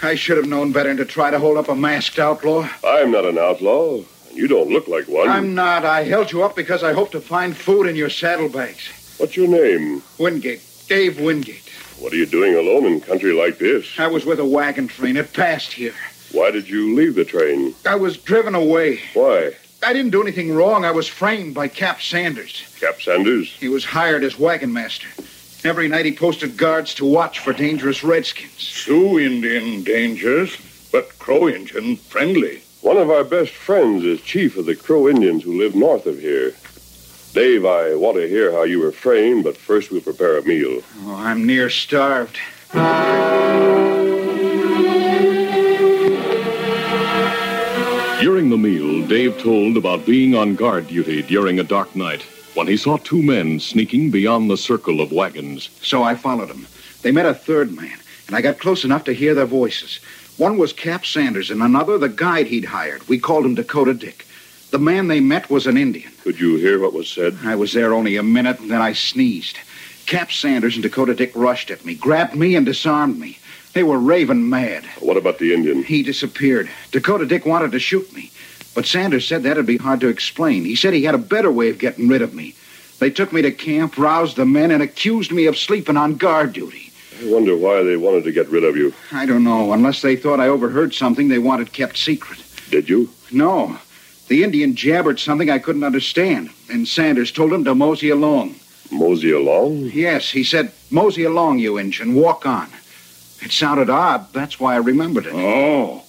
I 0.01 0.15
should 0.15 0.37
have 0.37 0.45
known 0.47 0.71
better 0.71 0.89
than 0.89 0.97
to 0.97 1.05
try 1.05 1.31
to 1.31 1.39
hold 1.39 1.57
up 1.57 1.69
a 1.69 1.75
masked 1.75 2.19
outlaw. 2.19 2.69
I'm 2.83 3.11
not 3.11 3.25
an 3.25 3.37
outlaw, 3.37 3.95
and 4.29 4.37
you 4.37 4.47
don't 4.47 4.69
look 4.69 4.87
like 4.87 5.07
one. 5.07 5.27
I'm 5.27 5.55
not. 5.55 5.85
I 5.85 6.03
held 6.03 6.31
you 6.31 6.43
up 6.43 6.55
because 6.55 6.83
I 6.83 6.93
hoped 6.93 7.13
to 7.13 7.21
find 7.21 7.57
food 7.57 7.87
in 7.87 7.95
your 7.95 8.09
saddlebags. 8.09 9.15
What's 9.17 9.35
your 9.35 9.47
name? 9.47 10.03
Wingate. 10.19 10.61
Dave 10.87 11.19
Wingate. 11.19 11.67
What 11.99 12.13
are 12.13 12.17
you 12.17 12.27
doing 12.27 12.53
alone 12.55 12.85
in 12.85 13.01
country 13.01 13.33
like 13.33 13.57
this? 13.57 13.99
I 13.99 14.05
was 14.07 14.23
with 14.25 14.39
a 14.39 14.45
wagon 14.45 14.87
train. 14.87 15.17
It 15.17 15.33
passed 15.33 15.73
here. 15.73 15.95
Why 16.31 16.51
did 16.51 16.69
you 16.69 16.93
leave 16.93 17.15
the 17.15 17.25
train? 17.25 17.73
I 17.85 17.95
was 17.95 18.17
driven 18.17 18.53
away. 18.53 18.99
Why? 19.15 19.53
I 19.83 19.93
didn't 19.93 20.11
do 20.11 20.21
anything 20.21 20.53
wrong. 20.53 20.83
I 20.83 20.91
was 20.91 21.07
framed 21.07 21.53
by 21.53 21.67
Cap 21.67 22.01
Sanders. 22.01 22.75
Cap 22.79 23.01
Sanders? 23.01 23.51
He 23.51 23.69
was 23.69 23.85
hired 23.85 24.23
as 24.23 24.39
wagon 24.39 24.73
master. 24.73 25.07
Every 25.63 25.87
night 25.87 26.05
he 26.05 26.15
posted 26.15 26.57
guards 26.57 26.93
to 26.95 27.05
watch 27.05 27.39
for 27.39 27.53
dangerous 27.53 28.03
redskins. 28.03 28.57
Sioux 28.57 29.19
Indian 29.19 29.83
dangerous, 29.83 30.89
but 30.91 31.17
Crow 31.19 31.47
Indian 31.47 31.95
friendly. 31.95 32.61
One 32.81 32.97
of 32.97 33.09
our 33.09 33.23
best 33.23 33.51
friends 33.51 34.03
is 34.03 34.21
chief 34.21 34.57
of 34.57 34.65
the 34.65 34.75
Crow 34.75 35.07
Indians 35.07 35.43
who 35.43 35.57
live 35.57 35.75
north 35.75 36.05
of 36.05 36.19
here. 36.19 36.55
Dave, 37.33 37.65
I 37.65 37.95
want 37.95 38.17
to 38.17 38.27
hear 38.27 38.51
how 38.51 38.63
you 38.63 38.79
were 38.79 38.91
framed, 38.91 39.43
but 39.43 39.57
first 39.57 39.91
we'll 39.91 40.01
prepare 40.01 40.37
a 40.37 40.43
meal. 40.43 40.81
Oh, 41.03 41.15
I'm 41.15 41.45
near 41.45 41.69
starved. 41.69 42.37
Dave 49.07 49.37
told 49.37 49.77
about 49.77 50.05
being 50.05 50.35
on 50.35 50.55
guard 50.55 50.89
duty 50.89 51.21
during 51.21 51.59
a 51.59 51.63
dark 51.63 51.95
night 51.95 52.23
when 52.55 52.67
he 52.67 52.75
saw 52.75 52.97
two 52.97 53.23
men 53.23 53.57
sneaking 53.57 54.11
beyond 54.11 54.49
the 54.49 54.57
circle 54.57 54.99
of 54.99 55.13
wagons. 55.13 55.69
So 55.81 56.03
I 56.03 56.13
followed 56.13 56.49
them. 56.49 56.67
They 57.03 57.13
met 57.13 57.25
a 57.25 57.33
third 57.33 57.73
man, 57.73 57.97
and 58.27 58.35
I 58.35 58.41
got 58.41 58.59
close 58.59 58.83
enough 58.83 59.05
to 59.05 59.13
hear 59.13 59.33
their 59.33 59.45
voices. 59.45 60.01
One 60.35 60.57
was 60.57 60.73
Cap 60.73 61.05
Sanders, 61.05 61.49
and 61.49 61.63
another 61.63 61.97
the 61.97 62.09
guide 62.09 62.47
he'd 62.47 62.65
hired. 62.65 63.07
We 63.07 63.17
called 63.17 63.45
him 63.45 63.55
Dakota 63.55 63.93
Dick. 63.93 64.25
The 64.71 64.79
man 64.79 65.07
they 65.07 65.21
met 65.21 65.49
was 65.49 65.67
an 65.67 65.77
Indian. 65.77 66.11
Could 66.23 66.37
you 66.37 66.57
hear 66.57 66.77
what 66.77 66.91
was 66.91 67.07
said? 67.07 67.37
I 67.45 67.55
was 67.55 67.71
there 67.71 67.93
only 67.93 68.17
a 68.17 68.23
minute, 68.23 68.59
and 68.59 68.69
then 68.69 68.81
I 68.81 68.91
sneezed. 68.91 69.57
Cap 70.05 70.33
Sanders 70.33 70.75
and 70.75 70.83
Dakota 70.83 71.15
Dick 71.15 71.31
rushed 71.33 71.71
at 71.71 71.85
me, 71.85 71.95
grabbed 71.95 72.35
me, 72.35 72.55
and 72.55 72.65
disarmed 72.65 73.17
me. 73.17 73.39
They 73.71 73.83
were 73.83 73.99
raving 73.99 74.49
mad. 74.49 74.85
What 74.99 75.17
about 75.17 75.37
the 75.37 75.53
Indian? 75.53 75.83
He 75.83 76.03
disappeared. 76.03 76.69
Dakota 76.91 77.25
Dick 77.25 77.45
wanted 77.45 77.71
to 77.71 77.79
shoot 77.79 78.11
me, 78.13 78.31
but 78.77 78.85
Sanders 78.85 79.27
said 79.27 79.41
that'd 79.41 79.65
be 79.65 79.77
hard 79.77 80.01
to 80.01 80.07
explain. 80.07 80.63
He 80.63 80.75
said 80.75 80.93
he 80.93 81.01
had 81.01 81.15
a 81.15 81.17
better 81.17 81.51
way 81.51 81.69
of 81.69 81.79
getting 81.79 82.07
rid 82.07 82.21
of 82.21 82.35
me. 82.35 82.53
They 82.99 83.09
took 83.09 83.33
me 83.33 83.41
to 83.41 83.51
camp, 83.51 83.97
roused 83.97 84.35
the 84.35 84.45
men, 84.45 84.69
and 84.69 84.83
accused 84.83 85.31
me 85.31 85.47
of 85.47 85.57
sleeping 85.57 85.97
on 85.97 86.13
guard 86.13 86.53
duty. 86.53 86.91
I 87.19 87.27
wonder 87.27 87.57
why 87.57 87.81
they 87.81 87.97
wanted 87.97 88.23
to 88.25 88.31
get 88.31 88.49
rid 88.49 88.63
of 88.63 88.77
you. 88.77 88.93
I 89.11 89.25
don't 89.25 89.43
know. 89.43 89.73
Unless 89.73 90.03
they 90.03 90.15
thought 90.15 90.39
I 90.39 90.49
overheard 90.49 90.93
something 90.93 91.27
they 91.27 91.39
wanted 91.39 91.73
kept 91.73 91.97
secret. 91.97 92.37
Did 92.69 92.87
you? 92.87 93.09
No. 93.31 93.79
The 94.27 94.43
Indian 94.43 94.75
jabbered 94.75 95.19
something 95.19 95.49
I 95.49 95.57
couldn't 95.57 95.83
understand, 95.83 96.51
and 96.69 96.87
Sanders 96.87 97.31
told 97.31 97.53
him 97.53 97.63
to 97.63 97.73
mosey 97.73 98.11
along. 98.11 98.57
Mosey 98.91 99.31
along? 99.31 99.89
Yes, 99.91 100.29
he 100.29 100.43
said, 100.43 100.71
mosey 100.91 101.23
along, 101.23 101.57
you 101.57 101.79
inch, 101.79 101.99
and 101.99 102.15
walk 102.15 102.45
on. 102.45 102.67
It 103.41 103.51
sounded 103.51 103.89
odd. 103.89 104.31
That's 104.33 104.59
why 104.59 104.75
I 104.75 104.77
remembered 104.77 105.25
it. 105.25 105.33
Oh, 105.33 106.03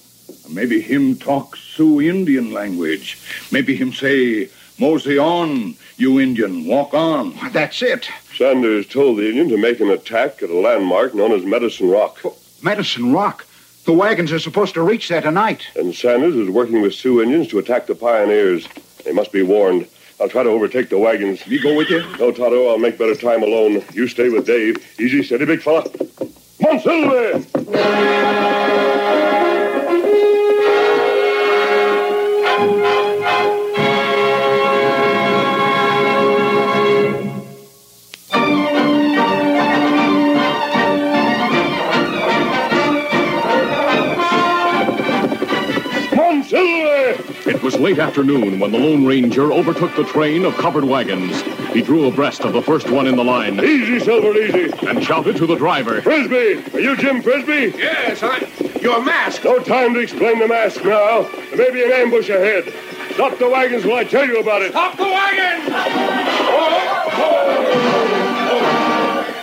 maybe 0.48 0.80
him 0.80 1.16
talk 1.16 1.56
Sioux 1.56 2.00
Indian 2.00 2.52
language. 2.52 3.18
Maybe 3.52 3.76
him 3.76 3.92
say, 3.92 4.48
mosey 4.78 5.18
on, 5.18 5.74
you 5.96 6.20
Indian, 6.20 6.66
walk 6.66 6.94
on. 6.94 7.34
That's 7.52 7.82
it. 7.82 8.08
Sanders 8.36 8.86
told 8.86 9.18
the 9.18 9.28
Indian 9.28 9.48
to 9.48 9.56
make 9.58 9.80
an 9.80 9.90
attack 9.90 10.42
at 10.42 10.50
a 10.50 10.58
landmark 10.58 11.14
known 11.14 11.32
as 11.32 11.44
Medicine 11.44 11.90
Rock. 11.90 12.18
Oh, 12.24 12.36
Medicine 12.62 13.12
Rock? 13.12 13.46
The 13.84 13.92
wagons 13.92 14.32
are 14.32 14.38
supposed 14.38 14.74
to 14.74 14.82
reach 14.82 15.08
there 15.08 15.22
tonight. 15.22 15.66
And 15.74 15.94
Sanders 15.94 16.34
is 16.34 16.50
working 16.50 16.82
with 16.82 16.94
Sioux 16.94 17.22
Indians 17.22 17.48
to 17.48 17.58
attack 17.58 17.86
the 17.86 17.94
pioneers. 17.94 18.68
They 19.04 19.12
must 19.12 19.32
be 19.32 19.42
warned. 19.42 19.88
I'll 20.20 20.28
try 20.28 20.42
to 20.42 20.50
overtake 20.50 20.88
the 20.90 20.98
wagons. 20.98 21.46
Me 21.46 21.58
go 21.58 21.74
with 21.74 21.88
you? 21.88 22.00
No, 22.18 22.32
Tonto, 22.32 22.68
I'll 22.68 22.78
make 22.78 22.98
better 22.98 23.14
time 23.14 23.42
alone. 23.42 23.82
You 23.94 24.08
stay 24.08 24.28
with 24.28 24.46
Dave. 24.46 24.76
Easy, 25.00 25.22
steady, 25.22 25.44
big 25.46 25.62
fella. 25.62 25.84
Monsilve! 26.60 27.46
Was 47.68 47.78
late 47.78 47.98
afternoon 47.98 48.58
when 48.60 48.72
the 48.72 48.78
Lone 48.78 49.04
Ranger 49.04 49.52
overtook 49.52 49.94
the 49.94 50.04
train 50.04 50.46
of 50.46 50.56
covered 50.56 50.84
wagons. 50.84 51.42
He 51.74 51.82
drew 51.82 52.08
abreast 52.08 52.40
of 52.46 52.54
the 52.54 52.62
first 52.62 52.88
one 52.88 53.06
in 53.06 53.14
the 53.14 53.22
line 53.22 53.62
Easy, 53.62 54.00
Silver, 54.00 54.32
easy. 54.38 54.72
and 54.88 55.04
shouted 55.04 55.36
to 55.36 55.46
the 55.46 55.54
driver. 55.54 56.00
Frisbee! 56.00 56.64
Are 56.74 56.80
you 56.80 56.96
Jim 56.96 57.20
Frisbee? 57.20 57.76
Yes, 57.76 58.22
I. 58.22 58.38
Your 58.80 59.04
mask. 59.04 59.44
No 59.44 59.58
time 59.58 59.92
to 59.92 60.00
explain 60.00 60.38
the 60.38 60.48
mask 60.48 60.82
now. 60.82 61.24
There 61.24 61.58
may 61.58 61.70
be 61.70 61.84
an 61.84 61.92
ambush 61.92 62.30
ahead. 62.30 62.72
Stop 63.12 63.38
the 63.38 63.50
wagons 63.50 63.84
while 63.84 63.96
I 63.96 64.04
tell 64.04 64.24
you 64.26 64.40
about 64.40 64.62
it. 64.62 64.70
Stop 64.70 64.96
the 64.96 65.02
wagon! 65.02 65.66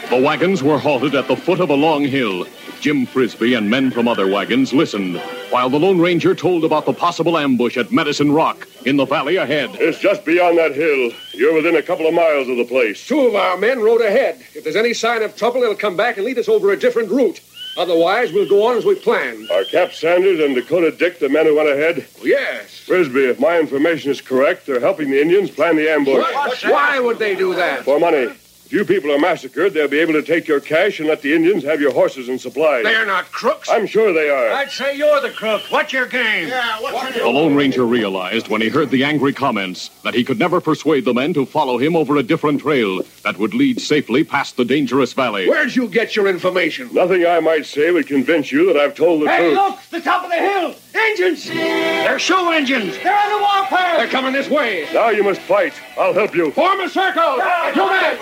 The 0.10 0.26
wagons 0.26 0.64
were 0.64 0.80
halted 0.80 1.14
at 1.14 1.28
the 1.28 1.36
foot 1.36 1.60
of 1.60 1.70
a 1.70 1.76
long 1.76 2.04
hill. 2.04 2.48
Jim 2.86 3.08
Frisbee 3.08 3.56
and 3.56 3.68
men 3.68 3.90
from 3.90 4.08
other 4.08 4.28
wagons 4.28 4.72
listened, 4.72 5.18
while 5.50 5.72
the 5.72 5.80
Lone 5.80 6.00
Ranger 6.00 6.36
told 6.36 6.64
about 6.64 6.86
the 6.86 6.94
possible 6.94 7.36
ambush 7.36 7.78
at 7.78 7.92
Medicine 7.92 8.32
Rock 8.32 8.68
in 8.86 8.96
the 8.96 9.06
valley 9.06 9.38
ahead. 9.38 9.72
It's 9.74 9.98
just 9.98 10.24
beyond 10.24 10.60
that 10.60 10.76
hill. 10.76 11.12
You're 11.34 11.56
within 11.56 11.78
a 11.78 11.82
couple 11.82 12.06
of 12.06 12.14
miles 12.14 12.48
of 12.48 12.58
the 12.58 12.64
place. 12.64 13.08
Two 13.08 13.22
of 13.22 13.34
our 13.34 13.58
men 13.58 13.80
rode 13.80 14.02
ahead. 14.02 14.40
If 14.54 14.64
there's 14.64 14.76
any 14.76 14.94
sign 14.94 15.24
of 15.24 15.36
trouble, 15.36 15.62
they'll 15.62 15.74
come 15.74 15.98
back 15.98 16.18
and 16.18 16.28
lead 16.28 16.38
us 16.38 16.48
over 16.48 16.74
a 16.74 16.78
different 16.78 17.10
route. 17.10 17.42
Otherwise, 17.76 18.32
we'll 18.32 18.48
go 18.48 18.68
on 18.68 18.78
as 18.78 18.86
we 18.86 18.94
planned. 18.94 19.50
Are 19.50 19.64
Cap 19.64 19.92
Sanders 19.92 20.40
and 20.40 20.54
Dakota 20.54 20.92
Dick 20.92 21.18
the 21.18 21.28
men 21.28 21.48
who 21.48 21.56
went 21.56 21.70
ahead? 21.70 22.06
Oh, 22.22 22.26
yes. 22.26 22.82
Frisbee, 22.82 23.26
if 23.26 23.40
my 23.40 23.60
information 23.60 24.12
is 24.12 24.22
correct, 24.22 24.68
they're 24.68 24.80
helping 24.80 25.10
the 25.10 25.20
Indians 25.20 25.50
plan 25.50 25.76
the 25.76 25.90
ambush. 25.90 26.24
Why 26.66 27.00
would 27.00 27.18
they 27.18 27.36
do 27.36 27.56
that? 27.56 27.84
For 27.84 28.00
money. 28.00 28.30
If 28.66 28.74
you 28.74 28.84
people 28.84 29.12
are 29.12 29.20
massacred, 29.20 29.76
they'll 29.76 29.88
be 29.88 30.00
able 30.00 30.14
to 30.14 30.24
take 30.24 30.48
your 30.48 30.60
cash 30.60 31.00
and 31.00 31.08
let 31.08 31.22
the 31.22 31.34
Indians 31.36 31.64
have 31.66 31.80
your 31.80 31.94
horses 31.94 32.30
and 32.30 32.42
supplies. 32.42 32.84
They're 32.84 33.06
not 33.06 33.32
crooks. 33.32 33.70
I'm 33.70 33.86
sure 33.86 34.12
they 34.12 34.28
are. 34.28 34.50
I'd 34.50 34.72
say 34.72 34.98
you're 34.98 35.22
the 35.22 35.30
crook. 35.30 35.62
What's 35.70 35.94
your 35.94 36.08
game? 36.08 36.48
Yeah, 36.48 36.82
what's 36.82 37.16
The 37.16 37.30
Lone 37.30 37.54
Ranger 37.54 37.86
realized 37.86 38.48
when 38.48 38.62
he 38.62 38.70
heard 38.70 38.90
the 38.90 39.04
angry 39.04 39.34
comments 39.34 39.90
that 40.04 40.16
he 40.16 40.24
could 40.24 40.40
never 40.40 40.60
persuade 40.60 41.06
the 41.06 41.14
men 41.14 41.32
to 41.36 41.46
follow 41.46 41.78
him 41.78 41.96
over 41.96 42.18
a 42.18 42.24
different 42.24 42.62
trail 42.62 43.04
that 43.24 43.38
would 43.38 43.54
lead 43.54 43.80
safely 43.80 44.24
past 44.24 44.58
the 44.58 44.66
dangerous 44.66 45.14
valley. 45.14 45.48
Where'd 45.48 45.76
you 45.76 45.88
get 45.88 46.16
your 46.16 46.28
information? 46.28 46.90
Nothing 46.92 47.24
I 47.24 47.40
might 47.42 47.68
say 47.68 47.92
would 47.92 48.08
convince 48.08 48.52
you 48.52 48.66
that 48.74 48.78
I've 48.82 48.96
told 48.96 49.22
the 49.22 49.28
Hey, 49.30 49.38
truth. 49.38 49.58
Hey, 49.60 49.70
look! 49.70 49.80
The 49.92 50.02
top 50.02 50.24
of 50.24 50.32
the 50.32 50.38
hill! 50.38 50.76
Indians! 50.96 51.46
They're 51.46 52.20
Sioux 52.20 52.52
Indians! 52.54 52.98
They're 53.04 53.18
on 53.18 53.30
the 53.30 53.38
warpath! 53.38 53.98
They're 53.98 54.08
coming 54.08 54.34
this 54.34 54.50
way. 54.50 54.88
Now 54.94 55.10
you 55.10 55.24
must 55.24 55.42
fight. 55.42 55.74
I'll 55.98 56.14
help 56.14 56.36
you. 56.36 56.52
Form 56.52 56.80
a 56.80 56.90
circle. 56.90 57.22
Ah! 57.24 57.70
You 57.70 57.90
men. 57.90 58.18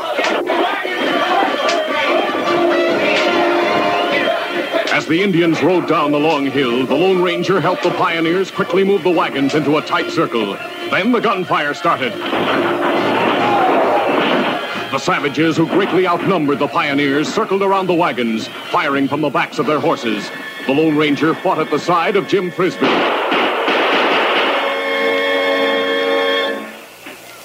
As 4.93 5.07
the 5.07 5.21
Indians 5.23 5.61
rode 5.63 5.87
down 5.87 6.11
the 6.11 6.19
long 6.19 6.45
hill, 6.45 6.85
the 6.85 6.93
Lone 6.93 7.21
Ranger 7.21 7.59
helped 7.59 7.81
the 7.83 7.91
pioneers 7.91 8.51
quickly 8.51 8.83
move 8.83 9.03
the 9.03 9.09
wagons 9.09 9.55
into 9.55 9.77
a 9.77 9.81
tight 9.81 10.11
circle. 10.11 10.53
Then 10.91 11.11
the 11.11 11.19
gunfire 11.19 11.73
started. 11.73 12.13
The 14.91 14.99
savages, 14.99 15.57
who 15.57 15.65
greatly 15.65 16.05
outnumbered 16.05 16.59
the 16.59 16.67
pioneers, 16.67 17.27
circled 17.27 17.63
around 17.63 17.87
the 17.87 17.95
wagons, 17.95 18.47
firing 18.69 19.07
from 19.07 19.21
the 19.21 19.29
backs 19.31 19.57
of 19.57 19.65
their 19.65 19.79
horses. 19.79 20.29
The 20.65 20.71
Lone 20.71 20.95
Ranger 20.95 21.35
fought 21.35 21.59
at 21.59 21.69
the 21.69 21.77
side 21.77 22.15
of 22.15 22.25
Jim 22.29 22.49
Frisbee. 22.49 22.85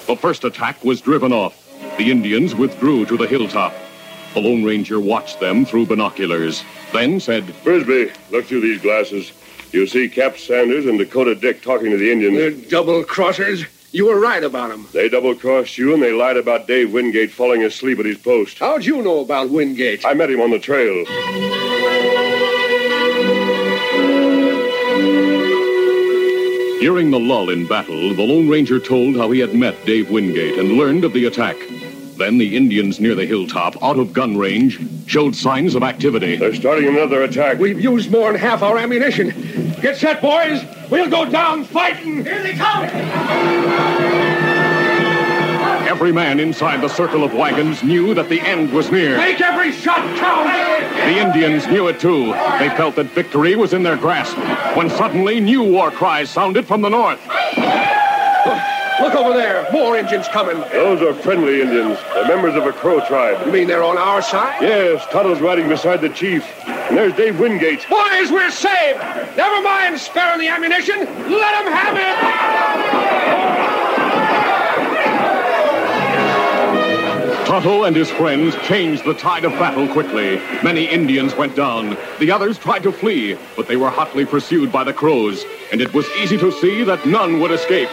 The 0.07 0.15
first 0.15 0.45
attack 0.45 0.81
was 0.85 1.01
driven 1.01 1.33
off. 1.33 1.53
The 1.97 2.11
Indians 2.11 2.55
withdrew 2.55 3.05
to 3.07 3.17
the 3.17 3.27
hilltop. 3.27 3.73
The 4.33 4.39
Lone 4.39 4.63
Ranger 4.63 5.01
watched 5.01 5.41
them 5.41 5.65
through 5.65 5.87
binoculars, 5.87 6.63
then 6.93 7.19
said, 7.19 7.43
Frisbee, 7.55 8.09
look 8.31 8.45
through 8.45 8.61
these 8.61 8.81
glasses. 8.81 9.33
You 9.73 9.85
see 9.85 10.07
Cap 10.07 10.37
Sanders 10.37 10.85
and 10.85 10.97
Dakota 10.97 11.35
Dick 11.35 11.61
talking 11.61 11.91
to 11.91 11.97
the 11.97 12.11
Indians. 12.11 12.37
They're 12.37 12.69
double 12.69 13.03
crossers. 13.03 13.67
You 13.91 14.05
were 14.05 14.19
right 14.19 14.43
about 14.45 14.69
them. 14.69 14.87
They 14.93 15.09
double 15.09 15.35
crossed 15.35 15.77
you 15.77 15.93
and 15.93 16.01
they 16.01 16.13
lied 16.13 16.37
about 16.37 16.67
Dave 16.67 16.93
Wingate 16.93 17.31
falling 17.31 17.63
asleep 17.63 17.99
at 17.99 18.05
his 18.05 18.17
post. 18.17 18.59
How'd 18.59 18.85
you 18.85 19.01
know 19.01 19.19
about 19.19 19.49
Wingate? 19.49 20.05
I 20.05 20.13
met 20.13 20.29
him 20.29 20.39
on 20.39 20.51
the 20.51 20.59
trail. 20.59 21.05
During 26.79 27.11
the 27.11 27.19
lull 27.19 27.49
in 27.49 27.67
battle, 27.67 28.13
the 28.13 28.23
Lone 28.23 28.47
Ranger 28.47 28.79
told 28.79 29.17
how 29.17 29.29
he 29.31 29.39
had 29.41 29.53
met 29.53 29.85
Dave 29.85 30.09
Wingate 30.09 30.57
and 30.57 30.77
learned 30.77 31.03
of 31.03 31.11
the 31.11 31.25
attack. 31.25 31.57
Then 32.15 32.37
the 32.37 32.55
Indians 32.55 33.01
near 33.01 33.15
the 33.15 33.25
hilltop, 33.25 33.81
out 33.83 33.99
of 33.99 34.13
gun 34.13 34.37
range, 34.37 34.79
showed 35.05 35.35
signs 35.35 35.75
of 35.75 35.83
activity. 35.83 36.37
They're 36.37 36.55
starting 36.55 36.87
another 36.87 37.23
attack. 37.23 37.59
We've 37.59 37.81
used 37.81 38.09
more 38.11 38.31
than 38.31 38.39
half 38.39 38.63
our 38.63 38.77
ammunition. 38.77 39.73
Get 39.81 39.97
set, 39.97 40.21
boys. 40.21 40.63
We'll 40.89 41.09
go 41.09 41.29
down 41.29 41.65
fighting. 41.65 42.23
Here 42.23 42.43
they 42.43 42.53
come! 42.53 44.38
Every 45.99 46.13
man 46.13 46.39
inside 46.39 46.79
the 46.79 46.87
circle 46.87 47.25
of 47.25 47.33
wagons 47.33 47.83
knew 47.83 48.13
that 48.13 48.29
the 48.29 48.39
end 48.39 48.71
was 48.71 48.89
near. 48.89 49.17
Make 49.17 49.41
every 49.41 49.73
shot 49.73 49.99
count. 50.17 50.47
The 50.95 51.19
Indians 51.19 51.67
knew 51.67 51.89
it 51.89 51.99
too. 51.99 52.27
They 52.57 52.69
felt 52.77 52.95
that 52.95 53.07
victory 53.07 53.57
was 53.57 53.73
in 53.73 53.83
their 53.83 53.97
grasp. 53.97 54.37
When 54.77 54.89
suddenly 54.89 55.41
new 55.41 55.61
war 55.61 55.91
cries 55.91 56.29
sounded 56.29 56.65
from 56.65 56.79
the 56.81 56.87
north. 56.87 57.19
Look 59.01 59.13
over 59.13 59.33
there. 59.33 59.67
More 59.73 59.97
Indians 59.97 60.29
coming. 60.29 60.57
Those 60.71 61.01
are 61.01 61.13
friendly 61.13 61.59
Indians. 61.61 61.99
They're 62.13 62.29
members 62.29 62.55
of 62.55 62.65
a 62.65 62.71
Crow 62.71 63.05
tribe. 63.05 63.45
You 63.45 63.51
mean 63.51 63.67
they're 63.67 63.83
on 63.83 63.97
our 63.97 64.21
side? 64.21 64.61
Yes, 64.61 65.05
Tonto's 65.11 65.41
riding 65.41 65.67
beside 65.67 65.99
the 65.99 66.07
chief. 66.07 66.45
And 66.65 66.95
there's 66.95 67.11
Dave 67.11 67.37
Wingate. 67.41 67.85
Boys, 67.89 68.31
we're 68.31 68.51
saved. 68.51 68.99
Never 69.35 69.61
mind 69.61 69.99
sparing 69.99 70.39
the 70.39 70.47
ammunition. 70.47 70.99
Let 70.99 71.65
them 71.65 71.73
have 71.73 71.97
it. 73.75 73.78
Tonto 77.49 77.85
and 77.85 77.95
his 77.95 78.11
friends 78.11 78.55
changed 78.67 79.03
the 79.05 79.13
tide 79.15 79.43
of 79.43 79.51
battle 79.53 79.87
quickly. 79.87 80.35
Many 80.63 80.85
Indians 80.85 81.35
went 81.35 81.55
down. 81.55 81.97
The 82.19 82.31
others 82.31 82.59
tried 82.59 82.83
to 82.83 82.91
flee, 82.91 83.39
but 83.55 83.67
they 83.67 83.75
were 83.75 83.89
hotly 83.89 84.23
pursued 84.23 84.71
by 84.71 84.83
the 84.83 84.93
Crows, 84.93 85.43
and 85.71 85.81
it 85.81 85.91
was 85.91 86.07
easy 86.09 86.37
to 86.37 86.51
see 86.51 86.83
that 86.83 87.07
none 87.07 87.39
would 87.39 87.49
escape. 87.49 87.89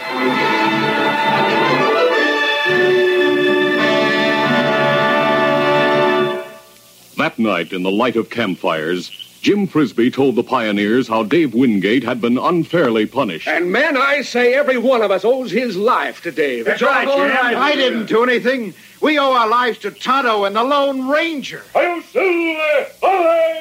That 7.17 7.39
night, 7.39 7.73
in 7.73 7.81
the 7.81 7.89
light 7.89 8.15
of 8.15 8.29
campfires, 8.29 9.09
Jim 9.41 9.65
Frisbee 9.65 10.11
told 10.11 10.35
the 10.35 10.43
pioneers 10.43 11.07
how 11.07 11.23
Dave 11.23 11.55
Wingate 11.55 12.03
had 12.03 12.21
been 12.21 12.37
unfairly 12.37 13.07
punished. 13.07 13.47
And 13.47 13.71
men, 13.71 13.97
I 13.97 14.21
say 14.21 14.53
every 14.53 14.77
one 14.77 15.01
of 15.01 15.09
us 15.09 15.25
owes 15.25 15.49
his 15.49 15.75
life 15.75 16.21
to 16.23 16.31
Dave. 16.31 16.65
That's 16.65 16.81
right, 16.81 17.07
Jim. 17.07 17.57
I 17.57 17.75
didn't 17.75 18.05
do 18.05 18.23
anything. 18.23 18.75
We 18.99 19.19
owe 19.19 19.33
our 19.33 19.47
lives 19.47 19.77
to 19.79 19.91
Tonto 19.91 20.45
and 20.45 20.55
the 20.55 20.63
Lone 20.63 21.07
Ranger. 21.07 21.63
Hail 21.73 22.01
Silver! 22.01 22.87
Away! 23.03 23.57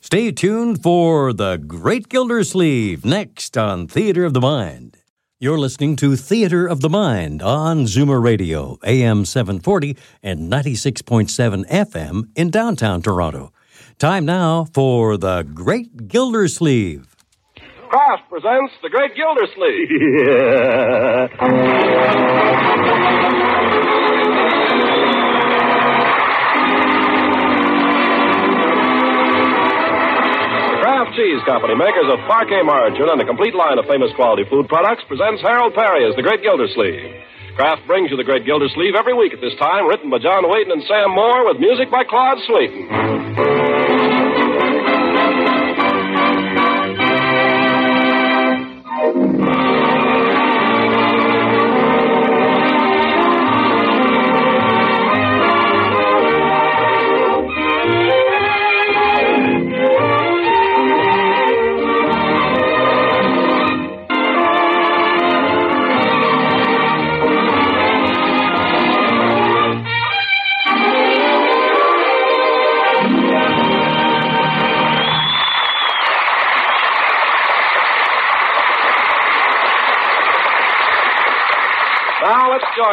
Stay 0.00 0.30
tuned 0.30 0.82
for 0.82 1.32
The 1.32 1.56
Great 1.56 2.08
Gildersleeve 2.08 3.04
next 3.04 3.58
on 3.58 3.88
Theater 3.88 4.24
of 4.24 4.32
the 4.32 4.40
Mind. 4.40 4.93
You're 5.44 5.58
listening 5.58 5.96
to 5.96 6.16
Theater 6.16 6.66
of 6.66 6.80
the 6.80 6.88
Mind 6.88 7.42
on 7.42 7.84
Zoomer 7.84 8.18
Radio, 8.24 8.78
AM 8.82 9.26
740 9.26 9.94
and 10.22 10.50
96.7 10.50 11.68
FM 11.68 12.30
in 12.34 12.48
downtown 12.48 13.02
Toronto. 13.02 13.52
Time 13.98 14.24
now 14.24 14.64
for 14.72 15.18
The 15.18 15.42
Great 15.42 16.08
Gildersleeve. 16.08 17.14
Kraft 17.90 18.22
presents 18.30 18.72
The 18.82 18.88
Great 18.88 19.14
Gildersleeve. 19.14 19.90
Cheese 31.14 31.42
Company, 31.46 31.78
makers 31.78 32.10
of 32.10 32.18
Parkay 32.26 32.66
margarine 32.66 33.08
and 33.08 33.22
a 33.22 33.24
complete 33.24 33.54
line 33.54 33.78
of 33.78 33.86
famous 33.86 34.10
quality 34.16 34.42
food 34.50 34.66
products, 34.68 35.02
presents 35.06 35.42
Harold 35.42 35.74
Peary 35.74 36.10
as 36.10 36.16
The 36.16 36.22
Great 36.22 36.42
Gildersleeve. 36.42 37.22
Kraft 37.54 37.86
brings 37.86 38.10
you 38.10 38.16
The 38.16 38.24
Great 38.24 38.44
Gildersleeve 38.44 38.94
every 38.98 39.14
week 39.14 39.32
at 39.32 39.40
this 39.40 39.54
time, 39.62 39.86
written 39.86 40.10
by 40.10 40.18
John 40.18 40.42
Whedon 40.50 40.72
and 40.72 40.82
Sam 40.90 41.14
Moore, 41.14 41.46
with 41.46 41.60
music 41.60 41.90
by 41.90 42.02
Claude 42.02 42.38
Sweeten. 42.46 44.13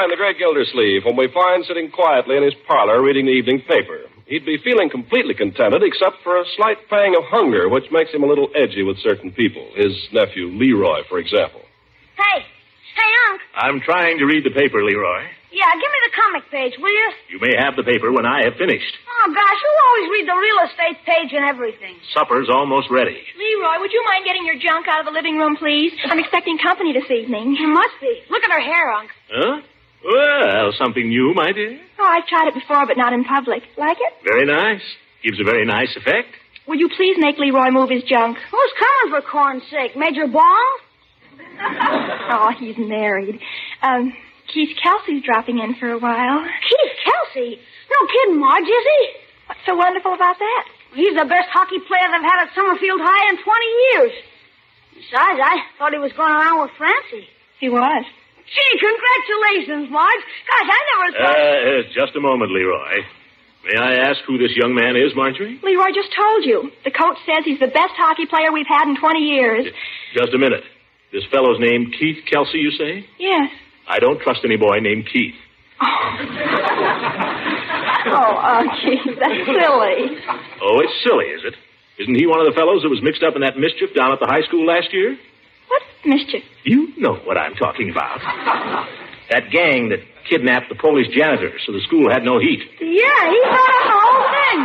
Now 0.02 0.10
the 0.10 0.18
great 0.18 0.42
Gildersleeve, 0.42 1.06
whom 1.06 1.14
we 1.14 1.30
find 1.30 1.62
sitting 1.62 1.94
quietly 1.94 2.34
in 2.34 2.42
his 2.42 2.58
parlor 2.66 3.06
reading 3.06 3.30
the 3.30 3.38
evening 3.38 3.62
paper. 3.70 4.10
He'd 4.26 4.50
be 4.50 4.58
feeling 4.58 4.90
completely 4.90 5.38
contented 5.38 5.86
except 5.86 6.26
for 6.26 6.42
a 6.42 6.46
slight 6.58 6.90
pang 6.90 7.14
of 7.14 7.22
hunger, 7.30 7.70
which 7.70 7.86
makes 7.94 8.10
him 8.10 8.26
a 8.26 8.26
little 8.26 8.50
edgy 8.58 8.82
with 8.82 8.98
certain 9.06 9.30
people. 9.30 9.62
His 9.78 9.94
nephew, 10.10 10.58
Leroy, 10.58 11.06
for 11.06 11.22
example. 11.22 11.62
Hey, 12.18 12.42
hey, 12.98 13.12
Unc. 13.30 13.42
I'm 13.54 13.78
trying 13.78 14.18
to 14.18 14.26
read 14.26 14.42
the 14.42 14.50
paper, 14.50 14.82
Leroy. 14.82 15.30
Yeah, 15.54 15.70
give 15.78 15.92
me 15.94 16.00
the 16.10 16.14
comic 16.18 16.50
page, 16.50 16.74
will 16.82 16.90
you? 16.90 17.10
You 17.30 17.38
may 17.38 17.54
have 17.62 17.78
the 17.78 17.86
paper 17.86 18.10
when 18.10 18.26
I 18.26 18.50
have 18.50 18.58
finished. 18.58 18.98
Oh, 19.06 19.30
gosh, 19.30 19.60
you 19.62 19.72
always 19.86 20.08
read 20.18 20.26
the 20.26 20.34
real 20.34 20.60
estate 20.66 20.98
page 21.06 21.30
and 21.38 21.46
everything. 21.46 22.02
Supper's 22.18 22.50
almost 22.50 22.90
ready. 22.90 23.22
Leroy, 23.38 23.78
would 23.78 23.94
you 23.94 24.02
mind 24.10 24.26
getting 24.26 24.50
your 24.50 24.58
junk 24.58 24.90
out 24.90 25.06
of 25.06 25.06
the 25.06 25.14
living 25.14 25.38
room, 25.38 25.62
please? 25.62 25.94
I'm 26.10 26.18
expecting 26.18 26.58
company 26.58 26.90
this 26.90 27.06
evening. 27.14 27.54
You 27.54 27.70
must 27.70 27.94
be. 28.02 28.26
Look 28.34 28.42
at 28.42 28.50
her 28.50 28.66
hair, 28.66 28.90
Unc. 28.98 29.12
Huh? 29.30 29.62
Well, 30.04 30.72
something 30.78 31.08
new, 31.08 31.34
my 31.36 31.52
dear. 31.52 31.80
Oh, 32.00 32.04
I've 32.06 32.26
tried 32.28 32.48
it 32.48 32.54
before, 32.56 32.86
but 32.88 32.98
not 32.98 33.14
in 33.14 33.24
public. 33.24 33.64
Like 33.78 33.98
it? 34.00 34.14
Very 34.24 34.46
nice. 34.46 34.82
Gives 35.24 35.40
a 35.40 35.44
very 35.44 35.66
nice 35.66 35.96
effect. 35.96 36.30
Will 36.68 36.78
you 36.78 36.90
please 36.96 37.16
make 37.20 37.38
Leroy 37.38 37.70
move 37.72 37.90
his 37.90 38.04
junk? 38.04 38.38
Who's 38.50 38.74
coming, 38.80 39.22
for 39.22 39.22
corn's 39.30 39.64
sake? 39.70 39.96
Major 39.96 40.28
Ball? 40.28 40.68
Oh, 42.34 42.50
he's 42.58 42.78
married. 42.78 43.40
Um, 43.84 44.14
Keith 44.54 44.76
Kelsey's 44.82 45.22
dropping 45.24 45.60
in 45.60 45.76
for 45.76 45.92
a 45.92 46.00
while. 46.00 46.40
Keith 46.42 46.96
Kelsey? 47.04 47.60
No 47.60 48.08
kidding, 48.08 48.40
Marge, 48.40 48.64
is 48.64 48.86
he? 48.88 49.02
What's 49.48 49.60
so 49.66 49.76
wonderful 49.76 50.14
about 50.14 50.40
that? 50.40 50.64
He's 50.96 51.14
the 51.14 51.26
best 51.26 51.50
hockey 51.52 51.80
player 51.88 52.08
they've 52.08 52.24
had 52.24 52.48
at 52.48 52.56
Summerfield 52.56 53.02
High 53.04 53.30
in 53.30 53.38
20 53.44 53.68
years. 53.92 54.14
Besides, 54.96 55.40
I 55.44 55.56
thought 55.78 55.94
he 55.94 56.00
was 56.00 56.14
going 56.14 56.32
around 56.32 56.62
with 56.62 56.72
Francie. 56.78 57.28
He 57.60 57.70
was. 57.70 58.06
Gee, 58.52 58.74
congratulations, 58.80 59.90
Marge. 59.92 60.24
Gosh, 60.48 60.70
I 60.70 60.80
never 60.92 61.08
thought... 61.16 61.40
Uh, 61.40 61.40
uh, 61.40 61.82
just 61.96 62.16
a 62.16 62.22
moment, 62.22 62.52
Leroy. 62.52 63.04
May 63.64 63.78
I 63.80 64.10
ask 64.10 64.20
who 64.28 64.38
this 64.38 64.52
young 64.56 64.74
man 64.76 64.96
is, 64.96 65.16
Marjorie? 65.16 65.60
Leroy 65.64 65.92
just 65.96 66.12
told 66.12 66.44
you. 66.44 66.72
The 66.84 66.92
coach 66.92 67.18
says 67.26 67.46
he's 67.46 67.60
the 67.60 67.72
best 67.72 67.94
hockey 67.96 68.26
player 68.26 68.52
we've 68.52 68.68
had 68.68 68.88
in 68.90 68.98
20 69.00 69.20
years. 69.20 69.66
Just 70.16 70.34
a 70.34 70.38
minute. 70.38 70.64
This 71.14 71.24
fellow's 71.32 71.60
name 71.60 71.92
Keith 71.98 72.26
Kelsey, 72.30 72.60
you 72.60 72.72
say? 72.72 73.06
Yes. 73.20 73.52
I 73.88 74.00
don't 74.00 74.20
trust 74.20 74.42
any 74.44 74.58
boy 74.58 74.80
named 74.82 75.08
Keith. 75.12 75.36
Oh, 78.04 78.18
uh, 78.18 78.64
Keith, 78.82 79.16
that's 79.20 79.46
silly. 79.46 80.18
Oh, 80.62 80.82
it's 80.82 80.94
silly, 81.06 81.26
is 81.38 81.42
it? 81.46 81.54
Isn't 82.02 82.16
he 82.16 82.26
one 82.26 82.40
of 82.42 82.48
the 82.50 82.58
fellows 82.58 82.82
that 82.82 82.90
was 82.90 83.00
mixed 83.04 83.22
up 83.22 83.36
in 83.36 83.42
that 83.42 83.58
mischief 83.58 83.94
down 83.96 84.12
at 84.12 84.20
the 84.20 84.26
high 84.26 84.42
school 84.42 84.66
last 84.66 84.90
year? 84.92 85.16
What 85.72 85.84
mischief? 86.06 86.44
You 86.64 86.92
know 87.00 87.16
what 87.24 87.38
I'm 87.38 87.56
talking 87.56 87.90
about. 87.90 88.20
that 89.32 89.50
gang 89.52 89.90
that 89.90 90.00
kidnapped 90.30 90.70
the 90.70 90.76
Polish 90.76 91.08
janitor 91.16 91.52
so 91.66 91.72
the 91.72 91.82
school 91.88 92.12
had 92.12 92.24
no 92.24 92.40
heat. 92.40 92.60
Yeah, 92.80 93.22
he 93.32 93.40
thought 93.48 93.74
of 93.80 93.84
the 93.88 93.96
whole 93.96 94.26
thing. 94.36 94.60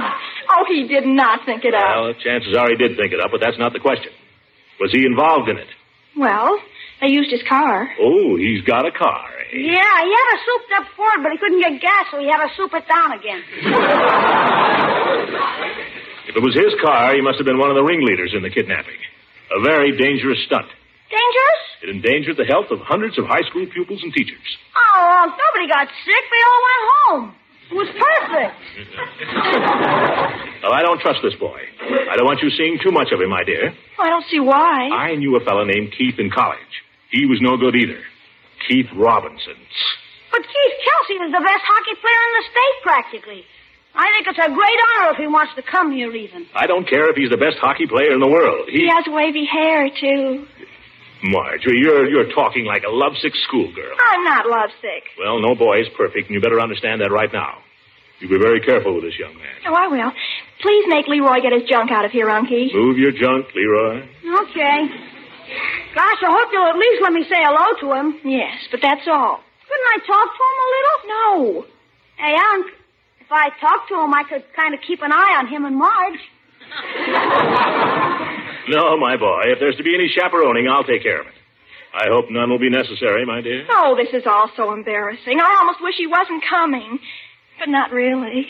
Oh, 0.50 0.64
he 0.68 0.86
did 0.88 1.06
not 1.06 1.44
think 1.46 1.64
it 1.64 1.74
up. 1.74 1.82
Well, 1.96 2.14
chances 2.22 2.54
are 2.56 2.68
he 2.68 2.76
did 2.76 2.96
think 2.96 3.12
it 3.12 3.20
up, 3.20 3.30
but 3.30 3.40
that's 3.40 3.58
not 3.58 3.72
the 3.72 3.80
question. 3.80 4.12
Was 4.80 4.90
he 4.92 5.06
involved 5.06 5.48
in 5.48 5.56
it? 5.58 5.68
Well, 6.16 6.58
They 7.00 7.08
used 7.08 7.30
his 7.30 7.42
car. 7.48 7.88
Oh, 8.00 8.36
he's 8.36 8.62
got 8.64 8.86
a 8.86 8.90
car. 8.92 9.28
eh? 9.52 9.56
Yeah, 9.56 9.96
he 10.04 10.10
had 10.12 10.28
a 10.32 10.38
souped 10.44 10.72
up 10.80 10.86
Ford, 10.96 11.20
but 11.22 11.32
he 11.32 11.38
couldn't 11.38 11.60
get 11.60 11.80
gas, 11.80 12.06
so 12.10 12.18
he 12.18 12.26
had 12.26 12.40
to 12.46 12.50
soup 12.56 12.72
it 12.74 12.86
down 12.88 13.12
again. 13.12 13.42
If 16.28 16.34
it 16.34 16.42
was 16.42 16.54
his 16.54 16.74
car, 16.84 17.14
he 17.14 17.22
must 17.22 17.38
have 17.38 17.46
been 17.46 17.56
one 17.58 17.70
of 17.70 17.76
the 17.76 17.84
ringleaders 17.84 18.34
in 18.34 18.42
the 18.42 18.50
kidnapping. 18.50 18.98
A 19.56 19.62
very 19.62 19.96
dangerous 19.96 20.38
stunt. 20.44 20.66
Dangerous? 21.10 21.62
It 21.82 21.88
endangered 21.90 22.36
the 22.36 22.44
health 22.44 22.66
of 22.70 22.80
hundreds 22.80 23.18
of 23.18 23.26
high 23.26 23.42
school 23.48 23.66
pupils 23.72 24.02
and 24.02 24.12
teachers. 24.12 24.42
Oh, 24.74 25.26
nobody 25.30 25.68
got 25.70 25.86
sick. 26.04 26.24
They 26.30 26.42
all 26.42 26.62
went 26.66 26.82
home. 26.90 27.26
It 27.66 27.74
was 27.74 27.90
perfect. 27.98 28.54
Well, 30.62 30.72
I 30.74 30.82
don't 30.82 31.00
trust 31.00 31.18
this 31.22 31.34
boy. 31.38 31.58
I 32.10 32.14
don't 32.16 32.26
want 32.26 32.40
you 32.42 32.50
seeing 32.50 32.78
too 32.82 32.90
much 32.90 33.10
of 33.12 33.20
him, 33.20 33.30
my 33.30 33.42
dear. 33.44 33.70
Oh, 33.98 34.02
I 34.02 34.08
don't 34.10 34.24
see 34.30 34.40
why. 34.40 34.90
I 34.90 35.14
knew 35.14 35.36
a 35.36 35.40
fellow 35.44 35.64
named 35.64 35.94
Keith 35.96 36.18
in 36.18 36.30
college. 36.30 36.74
He 37.10 37.26
was 37.26 37.38
no 37.40 37.56
good 37.56 37.74
either. 37.76 37.98
Keith 38.68 38.86
Robinson. 38.94 39.54
But 40.32 40.42
Keith 40.42 40.76
Kelsey 40.82 41.18
was 41.22 41.30
the 41.30 41.42
best 41.42 41.62
hockey 41.62 41.94
player 42.02 42.22
in 42.26 42.32
the 42.38 42.44
state, 42.50 42.76
practically. 42.82 43.42
I 43.94 44.10
think 44.12 44.26
it's 44.28 44.38
a 44.42 44.50
great 44.52 44.80
honor 44.90 45.12
if 45.14 45.18
he 45.18 45.26
wants 45.26 45.54
to 45.56 45.62
come 45.62 45.90
here, 45.92 46.12
even. 46.14 46.46
I 46.54 46.66
don't 46.66 46.86
care 46.88 47.08
if 47.10 47.16
he's 47.16 47.30
the 47.30 47.38
best 47.40 47.56
hockey 47.58 47.86
player 47.86 48.12
in 48.12 48.20
the 48.20 48.28
world. 48.28 48.68
He 48.68 48.84
He, 48.84 48.88
has 48.88 49.04
wavy 49.08 49.46
hair, 49.46 49.88
too. 49.88 50.46
Marjorie, 51.22 51.78
you're 51.80 52.08
you're 52.08 52.32
talking 52.32 52.64
like 52.64 52.84
a 52.84 52.90
lovesick 52.90 53.32
schoolgirl. 53.48 53.96
I'm 53.98 54.24
not 54.24 54.46
lovesick. 54.46 55.04
Well, 55.18 55.40
no 55.40 55.54
boy 55.54 55.80
is 55.80 55.88
perfect, 55.96 56.28
and 56.28 56.34
you 56.34 56.40
better 56.40 56.60
understand 56.60 57.00
that 57.00 57.10
right 57.10 57.32
now. 57.32 57.58
You 58.20 58.28
be 58.28 58.38
very 58.38 58.60
careful 58.60 58.94
with 58.94 59.04
this 59.04 59.18
young 59.18 59.34
man. 59.36 59.54
Oh, 59.66 59.74
I 59.74 59.88
will. 59.88 60.12
Please 60.62 60.84
make 60.88 61.06
Leroy 61.06 61.40
get 61.42 61.52
his 61.52 61.64
junk 61.68 61.90
out 61.90 62.04
of 62.04 62.12
here, 62.12 62.26
Unky. 62.28 62.72
Move 62.72 62.96
your 62.96 63.12
junk, 63.12 63.46
Leroy. 63.54 64.00
Okay. 64.00 64.88
Gosh, 65.94 66.20
I 66.24 66.30
hope 66.32 66.48
you'll 66.52 66.66
at 66.68 66.76
least 66.76 67.02
let 67.02 67.12
me 67.12 67.24
say 67.24 67.36
hello 67.36 67.76
to 67.80 67.92
him. 68.00 68.20
Yes, 68.24 68.56
but 68.70 68.80
that's 68.82 69.06
all. 69.06 69.40
Couldn't 69.68 69.88
I 69.92 69.98
talk 70.06 70.28
to 70.32 70.42
him 70.48 70.58
a 70.64 70.68
little? 70.76 70.98
No. 71.08 71.66
Hey, 72.16 72.34
Unc, 72.54 72.66
if 73.20 73.30
I 73.30 73.50
talked 73.60 73.88
to 73.90 74.00
him, 74.00 74.14
I 74.14 74.22
could 74.24 74.44
kind 74.54 74.72
of 74.74 74.80
keep 74.80 75.02
an 75.02 75.12
eye 75.12 75.36
on 75.38 75.46
him 75.48 75.64
and 75.64 75.76
Marge. 75.76 76.20
No, 78.68 78.96
my 78.98 79.16
boy. 79.16 79.42
If 79.46 79.60
there's 79.60 79.76
to 79.76 79.82
be 79.82 79.94
any 79.94 80.08
chaperoning, 80.08 80.68
I'll 80.68 80.84
take 80.84 81.02
care 81.02 81.20
of 81.20 81.26
it. 81.26 81.32
I 81.94 82.08
hope 82.08 82.26
none 82.30 82.50
will 82.50 82.58
be 82.58 82.68
necessary, 82.68 83.24
my 83.24 83.40
dear. 83.40 83.66
Oh, 83.70 83.96
this 83.96 84.12
is 84.12 84.26
all 84.26 84.50
so 84.56 84.72
embarrassing. 84.72 85.40
I 85.40 85.56
almost 85.60 85.80
wish 85.80 85.94
he 85.96 86.06
wasn't 86.06 86.44
coming. 86.48 86.98
But 87.58 87.70
not 87.70 87.90
really. 87.90 88.46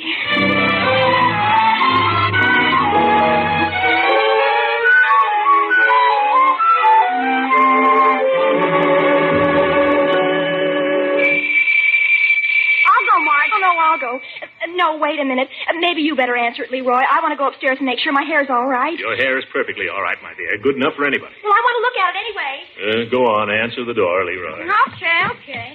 No, 14.74 14.98
wait 14.98 15.18
a 15.20 15.24
minute. 15.24 15.48
Uh, 15.68 15.78
maybe 15.78 16.02
you 16.02 16.16
better 16.16 16.36
answer 16.36 16.62
it, 16.64 16.70
Leroy. 16.70 16.98
I 17.04 17.20
want 17.22 17.32
to 17.32 17.38
go 17.38 17.46
upstairs 17.48 17.76
and 17.78 17.86
make 17.86 17.98
sure 18.00 18.12
my 18.12 18.24
hair's 18.24 18.48
all 18.50 18.66
right. 18.66 18.98
Your 18.98 19.16
hair 19.16 19.38
is 19.38 19.44
perfectly 19.52 19.88
all 19.88 20.02
right, 20.02 20.16
my 20.22 20.34
dear. 20.34 20.56
Good 20.62 20.76
enough 20.76 20.94
for 20.96 21.06
anybody. 21.06 21.34
Well, 21.44 21.52
I 21.52 21.60
want 21.62 21.74
to 21.76 21.82
look 21.84 21.96
at 22.00 22.08
it 22.10 22.16
anyway. 22.24 22.52
Uh, 22.76 23.10
go 23.10 23.20
on, 23.26 23.50
answer 23.50 23.84
the 23.84 23.94
door, 23.94 24.24
Leroy. 24.24 24.66
Okay, 24.90 25.18
okay. 25.38 25.68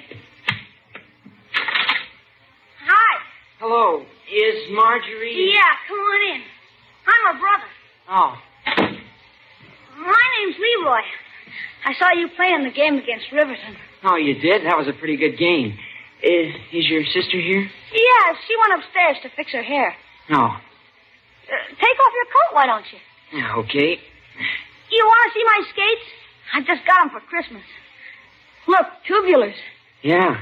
Hi. 2.86 3.14
Hello. 3.60 4.02
Is 4.32 4.56
Marjorie? 4.72 5.52
Yeah, 5.54 5.72
come 5.88 6.00
on 6.00 6.36
in. 6.36 6.42
I'm 7.08 7.36
her 7.36 7.40
brother. 7.40 7.70
Oh. 8.10 8.34
My 10.00 10.26
name's 10.40 10.56
Leroy. 10.58 11.04
I 11.86 11.94
saw 12.00 12.12
you 12.18 12.28
playing 12.36 12.64
the 12.64 12.72
game 12.72 12.96
against 12.96 13.26
Riverton. 13.32 13.76
Oh, 14.04 14.16
you 14.16 14.36
did? 14.40 14.64
That 14.66 14.78
was 14.78 14.88
a 14.88 14.94
pretty 14.98 15.18
good 15.18 15.38
game. 15.38 15.78
Is, 16.24 16.54
is 16.72 16.86
your 16.88 17.04
sister 17.06 17.40
here? 17.42 17.62
Yeah, 17.94 18.34
she 18.48 18.54
went 18.58 18.84
upstairs 18.84 19.18
to 19.24 19.30
fix 19.36 19.52
her 19.54 19.64
hair. 19.64 19.96
No. 20.30 20.38
Uh, 20.38 20.50
take 21.70 21.98
off 22.00 22.14
your 22.14 22.30
coat, 22.30 22.54
why 22.54 22.66
don't 22.68 22.86
you? 22.92 23.00
Yeah, 23.40 23.56
okay. 23.58 23.98
You 24.92 25.04
want 25.06 25.32
to 25.32 25.40
see 25.40 25.44
my 25.44 25.62
skates? 25.70 26.08
I 26.54 26.60
just 26.60 26.86
got 26.86 27.00
them 27.02 27.10
for 27.10 27.22
Christmas. 27.28 27.64
Look, 28.68 28.86
tubulars. 29.10 29.56
Yeah. 30.04 30.42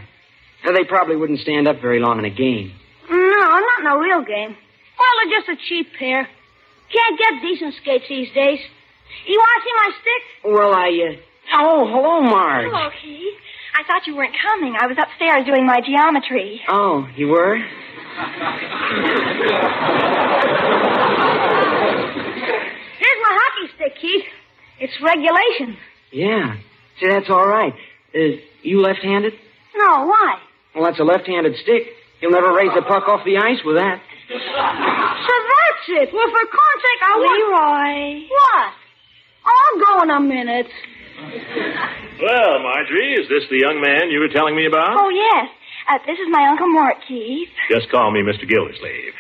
Now, 0.66 0.72
they 0.74 0.84
probably 0.84 1.16
wouldn't 1.16 1.40
stand 1.40 1.68
up 1.68 1.82
very 1.82 2.00
long 2.00 2.20
in 2.20 2.26
a 2.26 2.30
game. 2.30 2.74
No, 3.10 3.16
not 3.18 3.80
in 3.80 3.88
a 3.88 3.98
real 3.98 4.24
game. 4.24 4.56
Well, 5.00 5.14
they're 5.24 5.40
just 5.40 5.50
a 5.50 5.56
cheap 5.70 5.88
pair. 5.98 6.28
Can't 6.92 7.18
get 7.18 7.42
decent 7.42 7.76
skates 7.82 8.06
these 8.10 8.34
days. 8.34 8.60
You 9.28 9.38
want 9.38 9.62
to 9.62 9.66
see 9.66 9.74
my 9.78 9.92
stick? 10.02 10.54
Well, 10.54 10.74
I, 10.74 10.90
uh... 10.90 11.62
Oh, 11.62 11.88
hello, 11.88 12.22
Marge. 12.22 12.66
Hello, 12.70 12.90
Keith. 13.02 13.34
I 13.80 13.84
thought 13.88 14.06
you 14.08 14.16
weren't 14.16 14.36
coming. 14.44 14.76
I 14.78 14.88
was 14.88 14.98
upstairs 15.00 15.46
doing 15.46 15.66
my 15.66 15.80
geometry. 15.80 16.60
Oh, 16.68 17.08
you 17.16 17.30
were? 17.30 17.56
Here's 23.00 23.20
my 23.24 23.38
hockey 23.40 23.72
stick, 23.76 23.96
Keith. 24.02 24.26
It's 24.82 24.92
regulation. 25.02 25.78
Yeah. 26.12 26.58
See, 27.00 27.08
that's 27.08 27.30
all 27.30 27.48
right. 27.48 27.74
Uh, 28.14 28.20
you 28.64 28.82
left-handed? 28.82 29.32
No, 29.78 30.08
why? 30.08 30.40
Well, 30.76 30.84
that's 30.84 31.00
a 31.00 31.06
left-handed 31.06 31.56
stick. 31.64 31.84
You'll 32.20 32.32
never 32.32 32.52
raise 32.52 32.72
a 32.78 32.82
puck 32.82 33.08
off 33.08 33.24
the 33.24 33.38
ice 33.38 33.64
with 33.64 33.78
that. 33.78 34.02
So 34.28 34.36
that's 34.36 36.04
it. 36.04 36.10
Well, 36.14 36.28
for 36.28 36.46
corn's 36.52 36.84
sake, 36.84 37.02
I 37.02 37.16
want... 37.16 37.40
Leroy. 37.40 38.28
What? 38.28 38.74
I'll 39.48 39.80
go 39.80 40.04
in 40.04 40.10
a 40.10 40.20
minute. 40.20 40.68
Well, 42.22 42.60
Marjorie, 42.64 43.14
is 43.16 43.28
this 43.30 43.44
the 43.50 43.60
young 43.60 43.80
man 43.82 44.10
you 44.12 44.20
were 44.20 44.28
telling 44.30 44.56
me 44.56 44.66
about? 44.66 44.96
Oh, 45.00 45.10
yes. 45.10 45.50
Uh, 45.90 45.98
this 46.06 46.20
is 46.20 46.28
my 46.30 46.48
Uncle 46.50 46.68
Mort, 46.68 46.96
Keith. 47.08 47.50
Just 47.70 47.90
call 47.90 48.12
me 48.12 48.22
Mr. 48.22 48.48
Gildersleeve. 48.48 49.14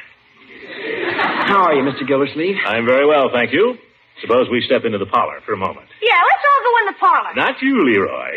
How 1.47 1.63
are 1.63 1.73
you, 1.73 1.83
Mr. 1.83 2.05
Gildersleeve? 2.07 2.55
I'm 2.65 2.85
very 2.85 3.07
well, 3.07 3.29
thank 3.33 3.51
you. 3.53 3.77
Suppose 4.21 4.49
we 4.51 4.61
step 4.65 4.83
into 4.85 4.97
the 4.97 5.05
parlor 5.05 5.39
for 5.45 5.53
a 5.53 5.57
moment. 5.57 5.87
Yeah, 6.01 6.19
let's 6.19 6.43
all 6.43 6.61
go 6.63 6.73
in 6.79 6.85
the 6.91 6.97
parlor. 6.99 7.33
Not 7.35 7.61
you, 7.61 7.85
Leroy. 7.87 8.35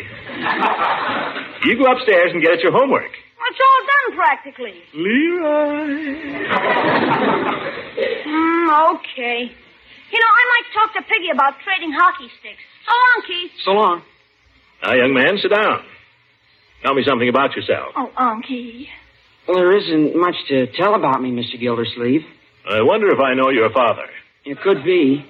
You 1.67 1.77
go 1.77 1.91
upstairs 1.93 2.31
and 2.33 2.41
get 2.43 2.53
at 2.53 2.61
your 2.61 2.73
homework. 2.73 3.11
It's 3.11 3.61
all 3.61 3.83
done 3.91 4.17
practically. 4.17 4.75
Leroy. 4.95 5.89
Mm, 8.27 8.95
okay. 8.97 9.51
You 10.13 10.19
know, 10.21 10.29
I 10.29 10.45
might 10.53 10.67
talk 10.75 10.93
to 10.95 11.03
Piggy 11.09 11.31
about 11.33 11.55
trading 11.65 11.93
hockey 11.97 12.29
sticks. 12.39 12.61
So 12.85 12.93
long, 12.93 13.23
Keith. 13.27 13.51
So 13.65 13.71
long. 13.73 14.03
Now, 14.83 14.93
young 14.95 15.15
man, 15.15 15.39
sit 15.41 15.51
down. 15.51 15.85
Tell 16.85 16.95
me 16.95 17.03
something 17.07 17.29
about 17.29 17.57
yourself. 17.57 17.95
Oh, 17.97 18.11
Unky. 18.19 18.89
Well, 19.49 19.57
there 19.57 19.73
isn't 19.77 20.15
much 20.15 20.35
to 20.49 20.67
tell 20.77 20.95
about 20.95 21.23
me, 21.23 21.31
Mr. 21.31 21.59
Gildersleeve. 21.59 22.23
I 22.69 22.83
wonder 22.83 23.09
if 23.09 23.21
I 23.21 23.35
know 23.35 23.51
your 23.51 23.71
father. 23.73 24.07
It 24.45 24.61
could 24.61 24.85
be. 24.85 25.25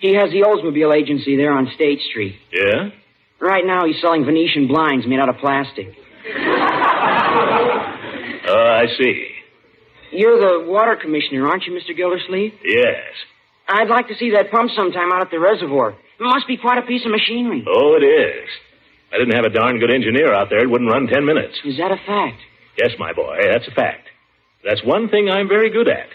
He 0.00 0.14
has 0.14 0.30
the 0.30 0.42
Oldsmobile 0.46 0.94
agency 0.96 1.36
there 1.36 1.52
on 1.52 1.68
State 1.74 2.00
Street. 2.08 2.36
Yeah? 2.52 2.90
Right 3.40 3.64
now, 3.66 3.84
he's 3.86 4.00
selling 4.00 4.24
Venetian 4.24 4.68
blinds 4.68 5.06
made 5.06 5.18
out 5.18 5.28
of 5.28 5.36
plastic. 5.38 5.88
Oh, 8.50 8.80
I 8.80 8.86
see. 8.98 9.28
You're 10.12 10.38
the 10.38 10.70
water 10.70 10.96
commissioner, 11.00 11.46
aren't 11.48 11.64
you, 11.64 11.72
Mr. 11.72 11.94
Gildersleeve? 11.96 12.52
Yes. 12.64 13.04
I'd 13.68 13.88
like 13.88 14.08
to 14.08 14.14
see 14.16 14.30
that 14.32 14.50
pump 14.50 14.70
sometime 14.74 15.12
out 15.12 15.22
at 15.22 15.30
the 15.30 15.38
reservoir. 15.38 15.90
It 15.90 16.24
must 16.24 16.46
be 16.46 16.56
quite 16.56 16.78
a 16.78 16.86
piece 16.86 17.04
of 17.04 17.12
machinery. 17.12 17.64
Oh, 17.68 17.94
it 18.00 18.04
is. 18.04 18.48
I 19.12 19.18
didn't 19.18 19.36
have 19.36 19.44
a 19.44 19.50
darn 19.50 19.78
good 19.78 19.90
engineer 19.90 20.32
out 20.34 20.48
there, 20.50 20.60
it 20.60 20.70
wouldn't 20.70 20.90
run 20.90 21.06
ten 21.06 21.24
minutes. 21.24 21.54
Is 21.64 21.76
that 21.78 21.92
a 21.92 21.96
fact? 21.96 22.40
Yes, 22.76 22.90
my 22.98 23.12
boy, 23.12 23.36
that's 23.50 23.66
a 23.68 23.74
fact. 23.74 24.08
That's 24.64 24.82
one 24.84 25.08
thing 25.08 25.28
I'm 25.30 25.48
very 25.48 25.70
good 25.70 25.88
at. 25.88 26.08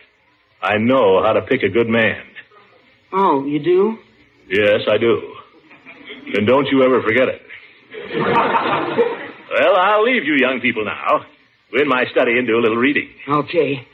I 0.61 0.77
know 0.77 1.21
how 1.23 1.33
to 1.33 1.41
pick 1.41 1.63
a 1.63 1.69
good 1.69 1.87
man. 1.87 2.23
Oh, 3.11 3.45
you 3.45 3.59
do? 3.59 3.97
Yes, 4.49 4.81
I 4.89 4.97
do. 4.97 5.21
And 6.35 6.47
don't 6.47 6.67
you 6.71 6.83
ever 6.83 7.01
forget 7.01 7.27
it. 7.27 7.41
well, 8.15 9.75
I'll 9.77 10.03
leave 10.03 10.23
you 10.23 10.35
young 10.39 10.59
people 10.61 10.85
now. 10.85 11.25
Go 11.71 11.81
in 11.81 11.87
my 11.87 12.05
study 12.11 12.37
and 12.37 12.47
do 12.47 12.57
a 12.57 12.61
little 12.61 12.77
reading. 12.77 13.09
Okay. 13.27 13.87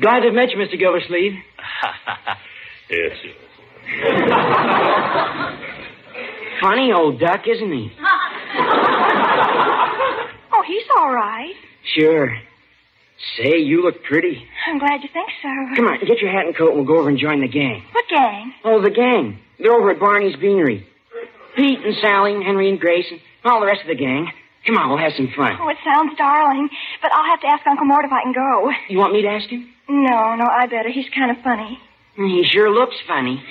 Glad 0.00 0.20
to 0.20 0.26
have 0.26 0.34
met 0.34 0.50
you, 0.50 0.58
Mr. 0.58 0.78
Gildersleeve. 0.78 1.32
yes. 2.90 3.16
Funny 6.60 6.92
old 6.92 7.20
duck, 7.20 7.46
isn't 7.46 7.72
he? 7.72 7.92
Oh, 10.58 10.62
he's 10.66 10.84
all 10.98 11.12
right. 11.12 11.52
Sure. 11.94 12.30
Say, 13.36 13.58
you 13.58 13.82
look 13.82 14.02
pretty. 14.04 14.42
I'm 14.66 14.78
glad 14.78 15.02
you 15.02 15.08
think 15.12 15.28
so. 15.42 15.48
Come 15.76 15.86
on, 15.86 15.98
get 16.00 16.18
your 16.20 16.30
hat 16.32 16.46
and 16.46 16.56
coat 16.56 16.68
and 16.70 16.76
we'll 16.78 16.86
go 16.86 16.96
over 16.98 17.10
and 17.10 17.18
join 17.18 17.40
the 17.42 17.48
gang. 17.48 17.82
What 17.92 18.06
gang? 18.08 18.54
Oh, 18.64 18.80
the 18.80 18.88
gang. 18.90 19.38
They're 19.58 19.74
over 19.74 19.90
at 19.90 20.00
Barney's 20.00 20.34
Beanery. 20.36 20.86
Pete 21.56 21.80
and 21.84 21.94
Sally 22.00 22.32
and 22.34 22.42
Henry 22.42 22.70
and 22.70 22.80
Grace 22.80 23.04
and 23.10 23.20
all 23.44 23.60
the 23.60 23.66
rest 23.66 23.82
of 23.82 23.88
the 23.88 23.94
gang. 23.96 24.32
Come 24.66 24.78
on, 24.78 24.88
we'll 24.88 24.98
have 24.98 25.12
some 25.16 25.28
fun. 25.36 25.58
Oh, 25.60 25.68
it 25.68 25.76
sounds 25.84 26.16
darling. 26.16 26.68
But 27.02 27.12
I'll 27.12 27.26
have 27.26 27.40
to 27.42 27.46
ask 27.48 27.66
Uncle 27.66 27.84
Mort 27.86 28.04
if 28.06 28.12
I 28.12 28.22
can 28.22 28.32
go. 28.32 28.70
You 28.88 28.96
want 28.98 29.12
me 29.12 29.20
to 29.22 29.28
ask 29.28 29.46
him? 29.48 29.68
No, 29.88 30.34
no, 30.36 30.46
I 30.50 30.66
better. 30.66 30.88
He's 30.88 31.06
kind 31.14 31.30
of 31.30 31.36
funny. 31.44 31.78
He 32.16 32.44
sure 32.50 32.70
looks 32.70 32.96
funny. 33.06 33.42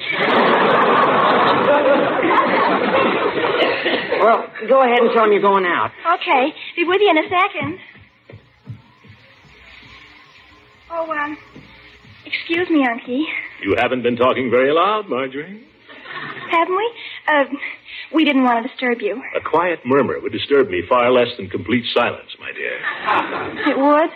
well, 4.20 4.48
go 4.68 4.82
ahead 4.82 5.00
and 5.00 5.12
tell 5.14 5.26
him 5.26 5.32
you're 5.32 5.42
going 5.42 5.66
out. 5.66 5.92
Okay, 6.16 6.54
be 6.76 6.84
with 6.84 7.00
you 7.00 7.10
in 7.12 7.18
a 7.20 7.30
second. 7.30 7.80
Oh, 10.90 11.12
um, 11.12 11.38
excuse 12.26 12.70
me, 12.70 12.86
Unky. 12.88 13.24
You 13.62 13.76
haven't 13.78 14.02
been 14.02 14.16
talking 14.16 14.50
very 14.50 14.72
loud, 14.72 15.10
Marjorie. 15.10 15.64
Haven't 16.50 16.76
we? 16.76 16.94
Uh, 17.28 17.44
we 18.14 18.24
didn't 18.24 18.44
want 18.44 18.64
to 18.64 18.70
disturb 18.70 19.02
you. 19.02 19.22
A 19.36 19.42
quiet 19.42 19.80
murmur 19.86 20.20
would 20.20 20.32
disturb 20.32 20.70
me 20.70 20.82
far 20.88 21.12
less 21.12 21.28
than 21.38 21.50
complete 21.50 21.86
silence, 21.94 22.30
my 22.40 22.52
dear. 22.52 22.80
It 23.72 23.78
would? 23.78 24.10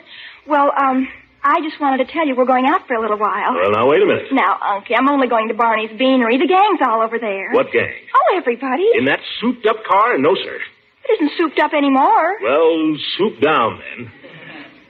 Well, 0.47 0.71
um, 0.79 1.07
I 1.43 1.61
just 1.63 1.79
wanted 1.79 2.05
to 2.05 2.11
tell 2.11 2.27
you 2.27 2.35
we're 2.35 2.45
going 2.49 2.65
out 2.67 2.85
for 2.87 2.95
a 2.95 3.01
little 3.01 3.17
while. 3.17 3.55
Well, 3.55 3.71
now, 3.71 3.87
wait 3.87 4.01
a 4.03 4.05
minute. 4.05 4.27
Now, 4.31 4.59
Unky, 4.59 4.91
I'm 4.97 5.07
only 5.07 5.27
going 5.27 5.47
to 5.47 5.53
Barney's 5.53 5.91
Beanery. 5.97 6.37
The 6.37 6.47
gang's 6.47 6.79
all 6.83 7.01
over 7.01 7.17
there. 7.17 7.51
What 7.51 7.71
gang? 7.71 7.95
Oh, 8.11 8.37
everybody. 8.37 8.87
In 8.97 9.05
that 9.05 9.19
souped 9.39 9.65
up 9.65 9.83
car? 9.87 10.17
No, 10.17 10.35
sir. 10.35 10.59
It 11.07 11.13
isn't 11.15 11.31
souped 11.37 11.59
up 11.59 11.71
anymore. 11.73 12.37
Well, 12.43 12.95
soup 13.17 13.39
down 13.41 13.79
then. 13.79 14.11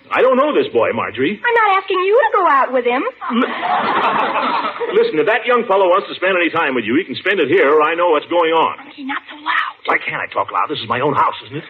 I 0.10 0.26
don't 0.26 0.38
know 0.42 0.50
this 0.58 0.66
boy, 0.74 0.90
Marjorie. 0.92 1.38
I'm 1.38 1.54
not 1.54 1.78
asking 1.78 2.02
you 2.02 2.18
to 2.18 2.30
go 2.34 2.44
out 2.50 2.74
with 2.74 2.82
him. 2.82 3.06
Listen, 4.98 5.22
if 5.22 5.30
that 5.30 5.46
young 5.46 5.70
fellow 5.70 5.86
wants 5.86 6.10
to 6.10 6.16
spend 6.18 6.34
any 6.34 6.50
time 6.50 6.74
with 6.74 6.82
you, 6.84 6.98
he 6.98 7.06
can 7.06 7.14
spend 7.14 7.38
it 7.38 7.46
here, 7.46 7.70
or 7.70 7.86
I 7.86 7.94
know 7.94 8.10
what's 8.10 8.26
going 8.26 8.50
on. 8.58 8.90
Unky, 8.90 9.06
not 9.06 9.22
so 9.30 9.38
loud. 9.38 9.74
Why 9.86 10.02
can't 10.02 10.18
I 10.18 10.26
talk 10.34 10.50
loud? 10.50 10.66
This 10.66 10.82
is 10.82 10.90
my 10.90 10.98
own 11.00 11.14
house, 11.14 11.38
isn't 11.46 11.62
it? 11.62 11.68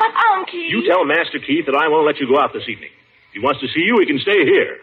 But, 0.00 0.08
Unky. 0.40 0.72
You 0.72 0.88
tell 0.88 1.04
Master 1.04 1.36
Keith 1.36 1.68
that 1.68 1.76
I 1.76 1.92
won't 1.92 2.08
let 2.08 2.16
you 2.16 2.24
go 2.32 2.40
out 2.40 2.56
this 2.56 2.64
evening. 2.64 2.88
If 3.30 3.34
he 3.34 3.40
wants 3.40 3.60
to 3.60 3.68
see 3.68 3.80
you, 3.80 3.98
he 4.00 4.06
can 4.06 4.18
stay 4.18 4.44
here. 4.44 4.78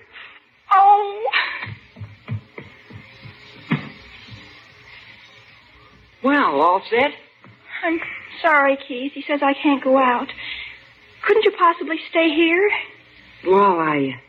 Oh. 0.71 1.29
Well, 6.23 6.61
all 6.61 6.81
set? 6.89 7.11
I'm 7.83 7.99
sorry, 8.41 8.77
Keith. 8.87 9.11
He 9.13 9.21
says 9.21 9.41
I 9.43 9.53
can't 9.53 9.83
go 9.83 9.97
out. 9.97 10.29
Couldn't 11.25 11.43
you 11.43 11.51
possibly 11.59 11.97
stay 12.09 12.29
here? 12.29 12.69
Well, 13.45 13.79
I. 13.79 14.21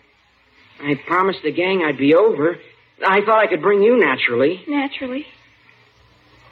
I 0.80 0.94
promised 1.06 1.40
the 1.44 1.52
gang 1.52 1.82
I'd 1.82 1.96
be 1.96 2.14
over. 2.14 2.58
I 3.06 3.20
thought 3.24 3.38
I 3.38 3.46
could 3.46 3.62
bring 3.62 3.82
you 3.82 3.98
naturally. 3.98 4.64
Naturally. 4.66 5.26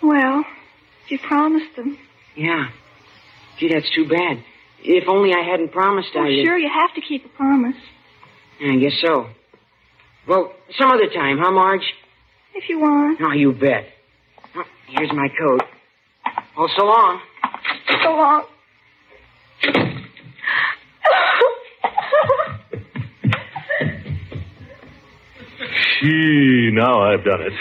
Well, 0.00 0.44
you 1.08 1.18
promised 1.18 1.74
them. 1.74 1.98
Yeah. 2.36 2.68
Gee, 3.58 3.70
that's 3.72 3.90
too 3.92 4.08
bad. 4.08 4.44
If 4.88 5.08
only 5.08 5.32
I 5.34 5.42
hadn't 5.42 5.72
promised 5.72 6.10
Oh, 6.14 6.20
I. 6.22 6.44
sure, 6.44 6.56
you 6.56 6.70
have 6.72 6.94
to 6.94 7.00
keep 7.00 7.24
a 7.24 7.28
promise. 7.30 7.74
I 8.60 8.76
guess 8.76 8.92
so. 9.04 9.26
Well, 10.28 10.52
some 10.78 10.90
other 10.90 11.08
time, 11.08 11.38
huh, 11.40 11.50
Marge? 11.50 11.82
If 12.54 12.68
you 12.68 12.78
want. 12.80 13.18
Oh, 13.22 13.32
you 13.32 13.52
bet. 13.52 13.86
Oh, 14.54 14.62
here's 14.88 15.12
my 15.12 15.28
coat. 15.38 15.62
Oh, 16.56 16.68
so 16.76 16.84
long. 16.84 17.20
So 18.02 18.10
long. 18.10 18.44
Gee, 26.00 26.70
now 26.72 27.00
I've 27.00 27.24
done 27.24 27.40
it. 27.42 27.52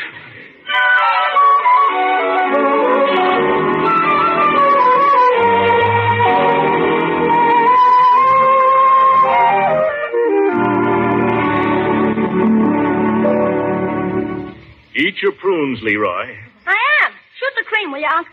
Eat 14.96 15.16
your 15.22 15.34
prunes, 15.34 15.80
Leroy. 15.84 16.36
I 16.66 16.78
am. 17.04 17.12
Shoot 17.40 17.54
the 17.58 17.66
cream, 17.68 17.92
will 17.92 18.00
you, 18.00 18.08
Unc? 18.08 18.28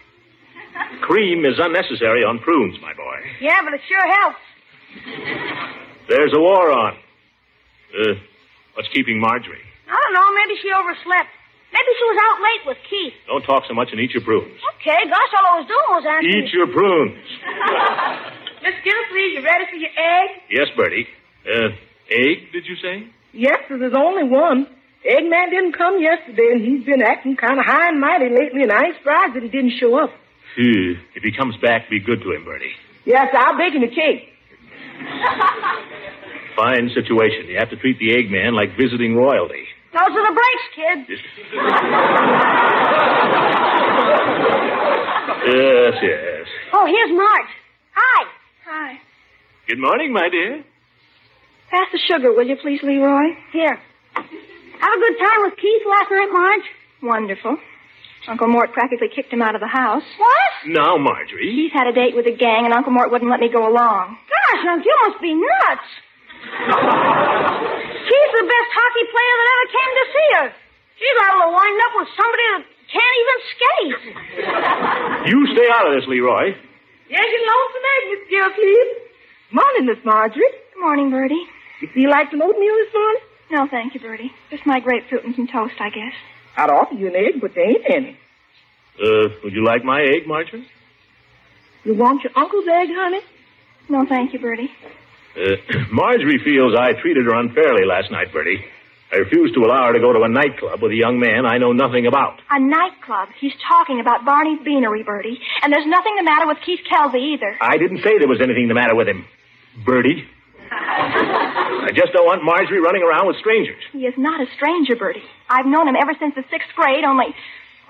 Cream 1.03 1.45
is 1.45 1.59
unnecessary 1.59 2.23
on 2.25 2.39
prunes, 2.39 2.79
my 2.81 2.95
boy. 2.95 3.19
Yeah, 3.41 3.61
but 3.65 3.75
it 3.75 3.81
sure 3.89 4.07
helps. 4.23 4.39
There's 6.09 6.33
a 6.33 6.39
war 6.41 6.71
on. 6.71 6.95
Uh, 7.93 8.15
what's 8.75 8.89
keeping 8.95 9.21
Marjorie? 9.21 9.61
I 9.91 9.93
don't 9.93 10.15
know. 10.15 10.29
Maybe 10.39 10.55
she 10.63 10.71
overslept. 10.73 11.29
Maybe 11.73 11.91
she 11.99 12.05
was 12.05 12.19
out 12.31 12.39
late 12.41 12.63
with 12.69 12.79
Keith. 12.89 13.15
Don't 13.27 13.43
talk 13.43 13.65
so 13.67 13.75
much 13.75 13.89
and 13.93 14.01
eat 14.01 14.13
your 14.13 14.23
prunes. 14.23 14.61
Okay, 14.77 15.03
gosh, 15.09 15.33
all 15.37 15.47
I 15.51 15.61
was 15.61 15.69
doing 15.69 15.89
was 15.99 16.05
asking. 16.07 16.31
Eat 16.31 16.53
your 16.53 16.69
prunes. 16.69 17.17
Miss 18.63 18.77
Gildersleeve, 18.85 19.33
you 19.35 19.43
ready 19.43 19.65
for 19.69 19.77
your 19.77 19.91
egg? 19.91 20.29
Yes, 20.49 20.69
Birdie. 20.77 21.09
Uh, 21.45 21.75
egg, 22.13 22.53
did 22.53 22.67
you 22.67 22.77
say? 22.77 23.09
Yes, 23.33 23.59
there's 23.69 23.95
only 23.97 24.23
one. 24.25 24.69
Eggman 25.05 25.51
didn't 25.51 25.73
come 25.77 26.01
yesterday, 26.01 26.51
and 26.53 26.61
he's 26.65 26.85
been 26.87 27.03
acting 27.03 27.37
kind 27.37 27.59
of 27.59 27.65
high 27.67 27.89
and 27.89 28.01
mighty 28.01 28.29
lately, 28.31 28.63
and 28.63 28.71
I 28.73 28.87
ain't 28.87 28.97
surprised 28.99 29.35
that 29.35 29.43
he 29.43 29.49
didn't 29.49 29.73
show 29.81 29.99
up. 29.99 30.11
Phew. 30.55 30.97
If 31.15 31.23
he 31.23 31.33
comes 31.33 31.57
back, 31.61 31.91
be 31.91 31.99
good 31.99 32.23
to 32.23 32.33
him, 32.33 32.45
Birdie. 32.45 32.73
Yes, 33.05 33.29
I'll 33.37 33.57
bake 33.59 33.75
him 33.75 33.83
a 33.83 33.89
cake. 33.89 34.29
Fine 36.57 36.91
situation. 36.95 37.47
You 37.49 37.57
have 37.59 37.71
to 37.71 37.77
treat 37.77 37.99
the 37.99 38.11
Eggman 38.15 38.53
like 38.55 38.77
visiting 38.79 39.17
royalty. 39.17 39.65
Those 39.93 40.11
are 40.11 40.27
the 40.29 40.35
breaks, 40.35 40.67
kid. 40.77 41.19
Yes, 45.45 45.95
yes. 46.03 46.47
Oh, 46.73 46.87
here's 46.87 47.11
Marge. 47.11 47.51
Hi. 47.95 48.25
Hi. 48.65 48.99
Good 49.67 49.81
morning, 49.81 50.13
my 50.13 50.29
dear. 50.31 50.63
Pass 51.69 51.89
the 51.93 51.99
sugar, 52.09 52.33
will 52.33 52.47
you, 52.47 52.57
please, 52.63 52.81
Leroy? 52.83 53.35
Here. 53.53 53.79
Have 54.83 54.93
a 54.93 54.99
good 54.99 55.17
time 55.19 55.41
with 55.47 55.55
Keith 55.63 55.83
last 55.87 56.11
night, 56.11 56.31
Marge? 56.33 56.67
Wonderful. 57.03 57.57
Uncle 58.29 58.49
Mort 58.49 58.73
practically 58.73 59.09
kicked 59.15 59.33
him 59.33 59.43
out 59.43 59.55
of 59.55 59.61
the 59.61 59.71
house. 59.71 60.03
What? 60.19 60.51
Now, 60.67 60.97
Marjorie. 60.99 61.51
Keith 61.55 61.73
had 61.73 61.87
a 61.87 61.93
date 61.95 62.15
with 62.15 62.27
a 62.27 62.35
gang, 62.35 62.65
and 62.67 62.75
Uncle 62.75 62.93
Mort 62.93 63.11
wouldn't 63.11 63.31
let 63.31 63.41
me 63.41 63.49
go 63.51 63.67
along. 63.67 64.19
Gosh, 64.27 64.63
Unc, 64.67 64.85
you 64.85 64.95
must 65.07 65.21
be 65.23 65.35
nuts. 65.35 65.89
Keith's 68.03 68.35
the 68.35 68.47
best 68.47 68.71
hockey 68.75 69.05
player 69.11 69.35
that 69.39 69.49
ever 69.55 69.67
came 69.71 69.93
to 69.95 70.07
see 70.11 70.29
her. 70.39 70.47
She's 70.99 71.19
able 71.19 71.41
to 71.47 71.51
wind 71.55 71.79
up 71.83 71.93
with 71.99 72.11
somebody 72.19 72.45
that 72.51 72.63
can't 72.91 73.17
even 73.23 73.39
skate. 73.55 74.03
You 75.31 75.47
stay 75.55 75.69
out 75.71 75.87
of 75.87 75.95
this, 75.95 76.09
Leroy. 76.11 76.51
Yes, 77.09 77.23
you 77.31 77.41
lonesome 77.47 77.87
egg, 77.95 78.03
Miss 78.11 78.23
Gildersleeve. 78.29 78.91
Morning, 79.53 79.87
Miss 79.87 80.03
Marjorie. 80.05 80.51
Good 80.75 80.81
morning, 80.83 81.11
Birdie. 81.11 81.47
You 81.81 81.87
feel 81.95 82.11
like 82.11 82.31
some 82.33 82.43
oatmeal 82.43 82.75
this 82.75 82.93
morning? 82.93 83.23
No, 83.53 83.69
thank 83.71 83.93
you, 83.93 84.01
Birdie. 84.01 84.33
Just 84.51 84.65
my 84.65 84.81
grapefruit 84.81 85.25
and 85.25 85.37
some 85.37 85.47
toast, 85.47 85.75
I 85.79 85.91
guess. 85.91 86.15
I'd 86.57 86.71
offer 86.71 86.95
you 86.95 87.09
an 87.09 87.15
egg, 87.17 87.39
but 87.39 87.55
there 87.55 87.69
ain't 87.69 87.85
any. 87.87 88.19
Uh, 88.99 89.29
would 89.45 89.53
you 89.53 89.63
like 89.63 89.85
my 89.85 90.01
egg, 90.01 90.27
Marjorie? 90.27 90.67
You 91.85 91.95
want 91.95 92.25
your 92.25 92.33
uncle's 92.35 92.65
egg, 92.67 92.89
honey? 92.91 93.21
No, 93.91 94.07
thank 94.09 94.33
you, 94.33 94.39
Birdie. 94.39 94.71
Uh, 95.37 95.57
Marjorie 95.93 96.41
feels 96.43 96.75
I 96.75 96.95
treated 96.95 97.27
her 97.27 97.35
unfairly 97.35 97.85
last 97.85 98.11
night, 98.11 98.33
Birdie. 98.33 98.65
I 99.13 99.17
refused 99.17 99.53
to 99.55 99.61
allow 99.61 99.89
her 99.89 99.93
to 99.93 100.01
go 100.01 100.15
to 100.15 100.23
a 100.23 100.29
nightclub 100.31 100.81
with 100.81 100.93
a 100.93 100.97
young 100.97 101.21
man 101.21 101.45
I 101.45 101.59
know 101.59 101.73
nothing 101.73 102.07
about. 102.07 102.41
A 102.49 102.59
nightclub. 102.59 103.29
He's 103.39 103.53
talking 103.69 104.01
about 104.01 104.25
Barney's 104.25 104.61
Beanery, 104.65 105.03
Birdie. 105.03 105.39
And 105.63 105.71
there's 105.71 105.87
nothing 105.87 106.17
the 106.17 106.25
matter 106.25 106.47
with 106.47 106.57
Keith 106.65 106.81
Kelsey 106.89 107.37
either. 107.37 107.55
I 107.61 107.77
didn't 107.77 107.99
say 107.99 108.17
there 108.19 108.29
was 108.29 108.41
anything 108.41 108.69
the 108.69 108.75
matter 108.75 108.95
with 108.95 109.09
him, 109.09 109.27
Birdie. 109.85 110.25
I 110.73 111.91
just 111.95 112.13
don't 112.13 112.25
want 112.27 112.45
Marjorie 112.45 112.81
running 112.81 113.03
around 113.03 113.27
with 113.27 113.37
strangers. 113.39 113.83
He 113.93 114.07
is 114.07 114.15
not 114.17 114.41
a 114.41 114.47
stranger, 114.57 114.97
Birdie. 114.97 115.25
I've 115.49 115.67
known 115.67 115.89
him 115.89 115.97
ever 116.01 116.15
since 116.19 116.35
the 116.35 116.45
sixth 116.51 116.73
grade, 116.75 117.05
only 117.05 117.35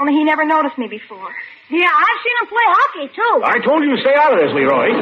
only 0.01 0.15
he 0.15 0.25
never 0.25 0.45
noticed 0.45 0.79
me 0.79 0.89
before. 0.89 1.31
Yeah, 1.71 1.87
I've 1.87 2.21
seen 2.25 2.37
him 2.43 2.49
play 2.49 2.67
hockey, 2.67 3.07
too. 3.15 3.35
I 3.45 3.61
told 3.63 3.85
you 3.85 3.95
to 3.95 4.01
stay 4.03 4.15
out 4.19 4.33
of 4.35 4.41
this, 4.41 4.51
Leroy. 4.51 4.89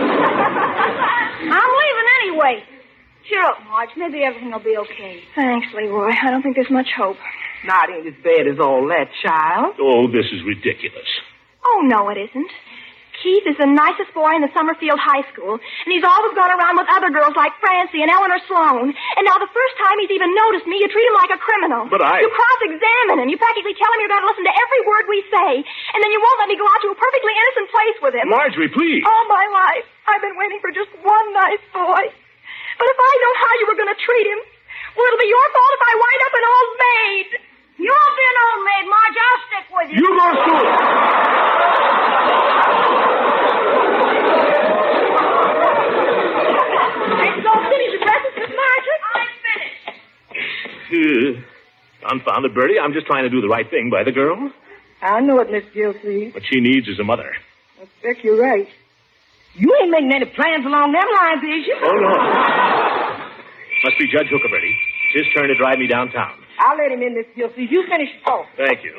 I'm 1.48 1.70
leaving 1.80 2.08
anyway. 2.22 2.64
Cheer 3.28 3.42
up, 3.42 3.62
Marge. 3.64 3.90
Maybe 3.96 4.22
everything 4.24 4.50
will 4.50 4.60
be 4.60 4.76
okay. 4.76 5.22
Thanks, 5.34 5.68
Leroy. 5.74 6.10
I 6.10 6.30
don't 6.30 6.42
think 6.42 6.56
there's 6.56 6.70
much 6.70 6.88
hope. 6.96 7.16
Not 7.64 7.88
ain't 7.90 8.06
as 8.06 8.18
bad 8.22 8.46
as 8.50 8.58
all 8.58 8.86
that, 8.88 9.08
child. 9.24 9.76
Oh, 9.80 10.06
this 10.10 10.26
is 10.32 10.42
ridiculous. 10.44 11.08
Oh, 11.64 11.80
no, 11.84 12.08
it 12.10 12.18
isn't. 12.18 12.50
Keith 13.20 13.44
is 13.44 13.56
the 13.60 13.68
nicest 13.68 14.12
boy 14.16 14.32
in 14.32 14.40
the 14.40 14.48
Summerfield 14.56 14.96
High 14.96 15.20
School, 15.32 15.60
and 15.60 15.90
he's 15.92 16.04
always 16.04 16.32
gone 16.32 16.48
around 16.48 16.80
with 16.80 16.88
other 16.88 17.12
girls 17.12 17.36
like 17.36 17.52
Francie 17.60 18.00
and 18.00 18.08
Eleanor 18.08 18.40
Sloan. 18.48 18.96
And 18.96 19.22
now 19.28 19.36
the 19.36 19.50
first 19.52 19.74
time 19.76 20.00
he's 20.00 20.08
even 20.12 20.32
noticed 20.32 20.64
me, 20.64 20.80
you 20.80 20.88
treat 20.88 21.04
him 21.04 21.16
like 21.20 21.28
a 21.32 21.40
criminal. 21.40 21.84
But 21.92 22.00
I- 22.00 22.24
You 22.24 22.32
cross-examine 22.32 23.20
him. 23.20 23.28
You 23.28 23.36
practically 23.36 23.76
tell 23.76 23.92
him 23.92 24.00
you're 24.00 24.08
going 24.12 24.24
to 24.24 24.30
listen 24.32 24.44
to 24.48 24.54
every 24.56 24.80
word 24.88 25.04
we 25.12 25.20
say, 25.28 25.50
and 25.60 25.98
then 26.00 26.10
you 26.10 26.20
won't 26.20 26.38
let 26.40 26.48
me 26.48 26.56
go 26.56 26.64
out 26.64 26.80
to 26.80 26.88
a 26.92 26.96
perfectly 26.96 27.34
innocent 27.36 27.68
place 27.68 27.96
with 28.00 28.14
him. 28.16 28.26
Marjorie, 28.32 28.72
please. 28.72 29.04
All 29.04 29.24
my 29.28 29.44
life, 29.52 29.84
I've 30.08 30.24
been 30.24 30.40
waiting 30.40 30.58
for 30.64 30.72
just 30.72 30.88
one 31.04 31.26
nice 31.36 31.60
boy. 31.76 32.02
But 32.80 32.86
if 32.88 32.98
I 32.98 33.12
know 33.20 33.32
how 33.36 33.52
you 33.60 33.64
were 33.68 33.76
going 33.76 33.92
to 33.92 34.00
treat 34.00 34.26
him, 34.32 34.40
well, 34.96 35.04
it'll 35.12 35.20
be 35.20 35.28
your 35.28 35.46
fault 35.52 35.72
if 35.76 35.82
I 35.84 35.92
wind 36.00 36.20
up 36.24 36.34
an 36.40 36.44
old 36.48 36.70
maid. 36.80 37.28
You 37.84 37.92
won't 37.92 38.16
be 38.16 38.24
an 38.32 38.38
old 38.48 38.60
maid, 38.64 38.84
Marge. 38.88 39.18
I'll 39.20 39.40
stick 39.44 39.66
with 39.76 39.88
you. 39.92 40.00
You 40.00 40.08
go 40.16 40.24
to 40.24 40.36
school. 40.40 41.70
Ain't 46.00 47.36
you 47.36 47.42
gonna 47.44 47.68
finish 47.68 47.92
your 47.92 48.02
breakfast, 48.02 48.36
Miss 48.40 48.50
Marjorie? 48.60 49.02
I'm 49.12 49.28
finished. 49.44 49.84
Uh, 50.90 52.08
Confound 52.08 52.09
it, 52.26 52.54
Birdie. 52.54 52.78
I'm 52.78 52.92
just 52.92 53.06
trying 53.06 53.24
to 53.24 53.30
do 53.30 53.40
the 53.40 53.48
right 53.48 53.68
thing 53.68 53.90
by 53.90 54.04
the 54.04 54.12
girl. 54.12 54.50
I 55.02 55.20
know 55.20 55.40
it, 55.40 55.50
Miss 55.50 55.64
Gilsleeve. 55.72 56.34
What 56.34 56.42
she 56.50 56.60
needs 56.60 56.88
is 56.88 56.98
a 56.98 57.04
mother. 57.04 57.32
I 57.78 57.82
expect 57.84 58.24
you're 58.24 58.40
right. 58.40 58.68
You 59.54 59.74
ain't 59.82 59.90
making 59.90 60.12
any 60.12 60.26
plans 60.26 60.64
along 60.64 60.92
them 60.92 61.08
lines, 61.18 61.42
is 61.42 61.66
you? 61.66 61.76
Oh, 61.82 61.96
no. 61.96 62.12
Must 63.84 63.98
be 63.98 64.06
Judge 64.06 64.28
Hooker, 64.28 64.48
Birdie. 64.48 64.76
It's 65.14 65.26
his 65.26 65.34
turn 65.34 65.48
to 65.48 65.56
drive 65.56 65.78
me 65.78 65.86
downtown. 65.86 66.38
I'll 66.58 66.76
let 66.76 66.92
him 66.92 67.02
in, 67.02 67.14
Miss 67.14 67.26
Gilsleeve. 67.34 67.72
You 67.72 67.84
finish 67.88 68.10
the 68.12 68.30
talk. 68.30 68.46
Thank 68.56 68.84
you. 68.84 68.94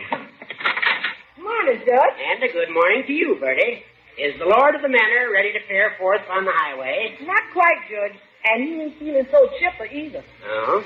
Morning, 1.41 1.79
Judge. 1.85 2.17
And 2.33 2.43
a 2.43 2.51
good 2.51 2.73
morning 2.73 3.03
to 3.05 3.13
you, 3.13 3.37
Birdie. 3.39 3.83
Is 4.17 4.37
the 4.39 4.45
Lord 4.45 4.75
of 4.75 4.81
the 4.81 4.89
Manor 4.89 5.31
ready 5.31 5.53
to 5.53 5.59
fare 5.67 5.95
forth 5.97 6.21
on 6.29 6.45
the 6.45 6.51
highway? 6.53 7.15
Not 7.21 7.43
quite, 7.53 7.79
Judge. 7.89 8.19
And 8.43 8.63
he 8.63 8.81
ain't 8.81 8.99
feeling 8.99 9.27
so 9.31 9.47
chipper 9.59 9.85
either. 9.85 10.23
Oh? 10.45 10.83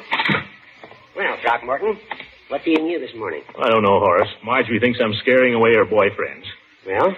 Well, 1.16 1.38
Throckmorton, 1.41 1.97
what's 2.49 2.68
eating 2.68 2.88
you 2.88 2.99
this 2.99 3.16
morning? 3.16 3.41
I 3.57 3.70
don't 3.70 3.84
know, 3.84 3.99
Horace. 3.99 4.30
Marjorie 4.43 4.80
thinks 4.80 4.99
I'm 5.01 5.13
scaring 5.22 5.53
away 5.53 5.74
her 5.76 5.86
boyfriends. 5.86 6.43
Well, 6.86 7.16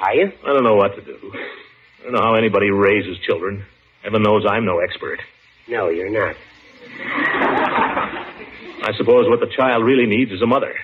are 0.00 0.14
you? 0.14 0.32
I 0.44 0.52
don't 0.52 0.64
know 0.64 0.76
what 0.76 0.94
to 0.96 1.02
do. 1.02 1.18
I 1.34 2.04
don't 2.04 2.12
know 2.12 2.22
how 2.22 2.34
anybody 2.34 2.70
raises 2.70 3.18
children. 3.26 3.64
Heaven 4.02 4.22
knows 4.22 4.44
I'm 4.48 4.64
no 4.64 4.78
expert. 4.78 5.20
No, 5.68 5.88
you're 5.88 6.08
not. 6.10 6.36
I 8.82 8.92
suppose 8.96 9.28
what 9.28 9.40
the 9.40 9.50
child 9.54 9.84
really 9.84 10.06
needs 10.06 10.30
is 10.32 10.40
a 10.42 10.46
mother. 10.46 10.74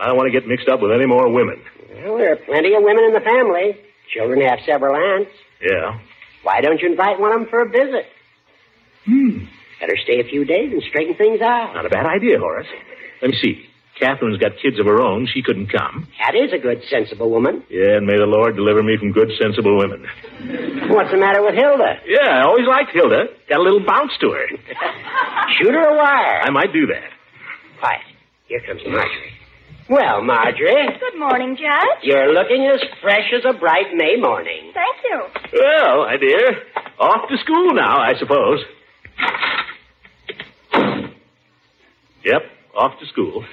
I 0.00 0.06
don't 0.06 0.16
want 0.16 0.32
to 0.32 0.38
get 0.40 0.48
mixed 0.48 0.68
up 0.68 0.80
with 0.80 0.92
any 0.92 1.06
more 1.06 1.28
women. 1.30 1.60
Well, 2.04 2.16
there 2.18 2.32
are 2.32 2.36
plenty 2.36 2.74
of 2.74 2.82
women 2.82 3.04
in 3.04 3.12
the 3.12 3.20
family. 3.20 3.76
Children 4.12 4.40
have 4.42 4.60
several 4.64 4.94
aunts. 4.94 5.30
Yeah. 5.60 5.98
Why 6.42 6.60
don't 6.60 6.80
you 6.80 6.88
invite 6.90 7.18
one 7.18 7.32
of 7.32 7.40
them 7.40 7.48
for 7.48 7.62
a 7.62 7.68
visit? 7.68 8.06
Hmm. 9.04 9.44
Better 9.80 9.96
stay 10.02 10.20
a 10.20 10.24
few 10.24 10.44
days 10.44 10.72
and 10.72 10.82
straighten 10.88 11.14
things 11.16 11.40
out. 11.40 11.74
Not 11.74 11.86
a 11.86 11.90
bad 11.90 12.06
idea, 12.06 12.38
Horace. 12.38 12.66
Let 13.22 13.30
me 13.30 13.36
see. 13.42 13.66
Catherine's 14.00 14.36
got 14.36 14.52
kids 14.60 14.78
of 14.78 14.84
her 14.84 15.00
own. 15.00 15.26
She 15.32 15.40
couldn't 15.42 15.68
come. 15.72 16.06
That 16.20 16.34
is 16.36 16.52
a 16.52 16.58
good, 16.60 16.82
sensible 16.90 17.30
woman. 17.30 17.64
Yeah, 17.70 17.96
and 17.96 18.06
may 18.06 18.16
the 18.18 18.28
Lord 18.28 18.54
deliver 18.56 18.82
me 18.82 18.96
from 18.98 19.12
good, 19.12 19.30
sensible 19.40 19.78
women. 19.78 20.04
What's 20.92 21.10
the 21.10 21.16
matter 21.16 21.40
with 21.42 21.54
Hilda? 21.54 22.00
Yeah, 22.06 22.28
I 22.28 22.42
always 22.44 22.66
liked 22.68 22.92
Hilda. 22.92 23.24
Got 23.48 23.60
a 23.60 23.62
little 23.62 23.80
bounce 23.86 24.12
to 24.20 24.32
her. 24.32 24.46
Shoot 25.56 25.72
her 25.72 25.88
a 25.88 25.96
wire. 25.96 26.42
I 26.44 26.50
might 26.50 26.72
do 26.74 26.86
that. 26.88 27.08
Quiet. 27.80 28.02
Here 28.48 28.60
comes 28.66 28.82
Marjorie. 28.86 29.32
Well, 29.88 30.20
Marjorie, 30.20 30.98
Good 31.00 31.18
morning, 31.18 31.56
Judge. 31.56 32.02
you're 32.02 32.34
looking 32.34 32.66
as 32.66 32.80
fresh 33.00 33.32
as 33.32 33.44
a 33.48 33.56
bright 33.58 33.94
May 33.94 34.16
morning. 34.20 34.72
Thank 34.74 34.96
you. 35.08 35.22
Well, 35.62 36.04
my 36.04 36.16
dear, 36.18 36.58
off 36.98 37.28
to 37.30 37.36
school 37.38 37.72
now, 37.72 37.96
I 37.96 38.12
suppose. 38.18 38.60
Yep, 42.26 42.42
off 42.74 42.98
to 42.98 43.06
school. 43.06 43.44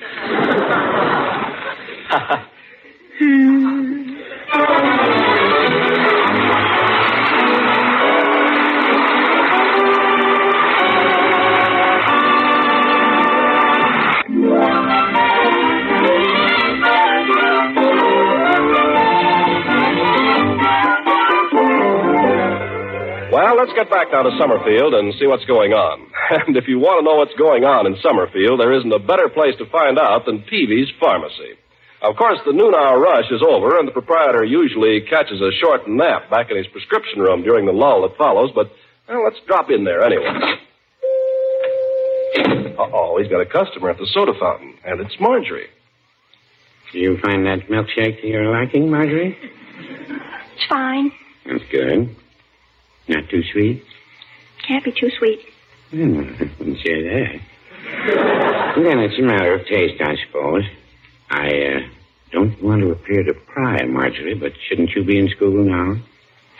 Well, 23.31 23.55
let's 23.55 23.73
get 23.73 23.91
back 23.91 24.11
down 24.11 24.23
to 24.25 24.31
Summerfield 24.39 24.95
and 24.95 25.13
see 25.19 25.27
what's 25.27 25.45
going 25.45 25.73
on. 25.73 26.12
And 26.33 26.57
if 26.57 26.67
you 26.67 26.79
want 26.79 26.97
to 26.97 27.05
know 27.05 27.21
what's 27.21 27.37
going 27.37 27.63
on 27.63 27.85
in 27.85 27.95
Summerfield, 28.01 28.59
there 28.59 28.73
isn't 28.73 28.91
a 28.91 28.97
better 28.97 29.29
place 29.29 29.53
to 29.59 29.69
find 29.69 29.99
out 29.99 30.25
than 30.25 30.41
Peavy's 30.41 30.89
Pharmacy. 30.99 31.53
Of 32.01 32.17
course, 32.17 32.39
the 32.45 32.53
noon 32.53 32.73
hour 32.73 32.99
rush 32.99 33.29
is 33.29 33.41
over, 33.45 33.77
and 33.77 33.87
the 33.87 33.91
proprietor 33.91 34.43
usually 34.43 35.01
catches 35.01 35.39
a 35.41 35.51
short 35.61 35.87
nap 35.87 36.29
back 36.29 36.49
in 36.49 36.57
his 36.57 36.65
prescription 36.67 37.19
room 37.19 37.43
during 37.43 37.65
the 37.65 37.71
lull 37.71 38.01
that 38.01 38.17
follows, 38.17 38.49
but 38.53 38.71
well, 39.07 39.23
let's 39.23 39.39
drop 39.45 39.69
in 39.69 39.83
there 39.83 40.03
anyway. 40.03 40.57
Uh-oh, 42.81 43.19
he's 43.21 43.29
got 43.29 43.39
a 43.39 43.45
customer 43.45 43.91
at 43.91 43.97
the 43.97 44.07
soda 44.11 44.33
fountain, 44.39 44.73
and 44.83 44.99
it's 44.99 45.13
Marjorie. 45.19 45.69
Do 46.91 46.99
you 46.99 47.17
find 47.21 47.45
that 47.45 47.69
milkshake 47.69 48.21
to 48.21 48.27
your 48.27 48.51
liking, 48.51 48.89
Marjorie? 48.89 49.37
It's 50.55 50.65
fine. 50.67 51.11
That's 51.45 51.63
good. 51.71 52.15
Not 53.07 53.29
too 53.29 53.43
sweet? 53.51 53.83
Can't 54.67 54.83
be 54.83 54.91
too 54.91 55.11
sweet. 55.17 55.39
Hmm, 55.93 56.19
I 56.19 56.49
wouldn't 56.57 56.77
say 56.79 57.03
that. 57.03 57.39
then 58.77 58.99
it's 58.99 59.19
a 59.19 59.21
matter 59.21 59.53
of 59.53 59.67
taste, 59.67 60.01
I 60.01 60.15
suppose. 60.25 60.63
I 61.29 61.47
uh, 61.49 61.79
don't 62.31 62.59
want 62.63 62.81
to 62.81 62.91
appear 62.91 63.21
to 63.23 63.33
pry, 63.35 63.85
Marjorie, 63.85 64.33
but 64.33 64.53
shouldn't 64.67 64.89
you 64.95 65.03
be 65.03 65.19
in 65.19 65.29
school 65.29 65.63
now? 65.63 65.97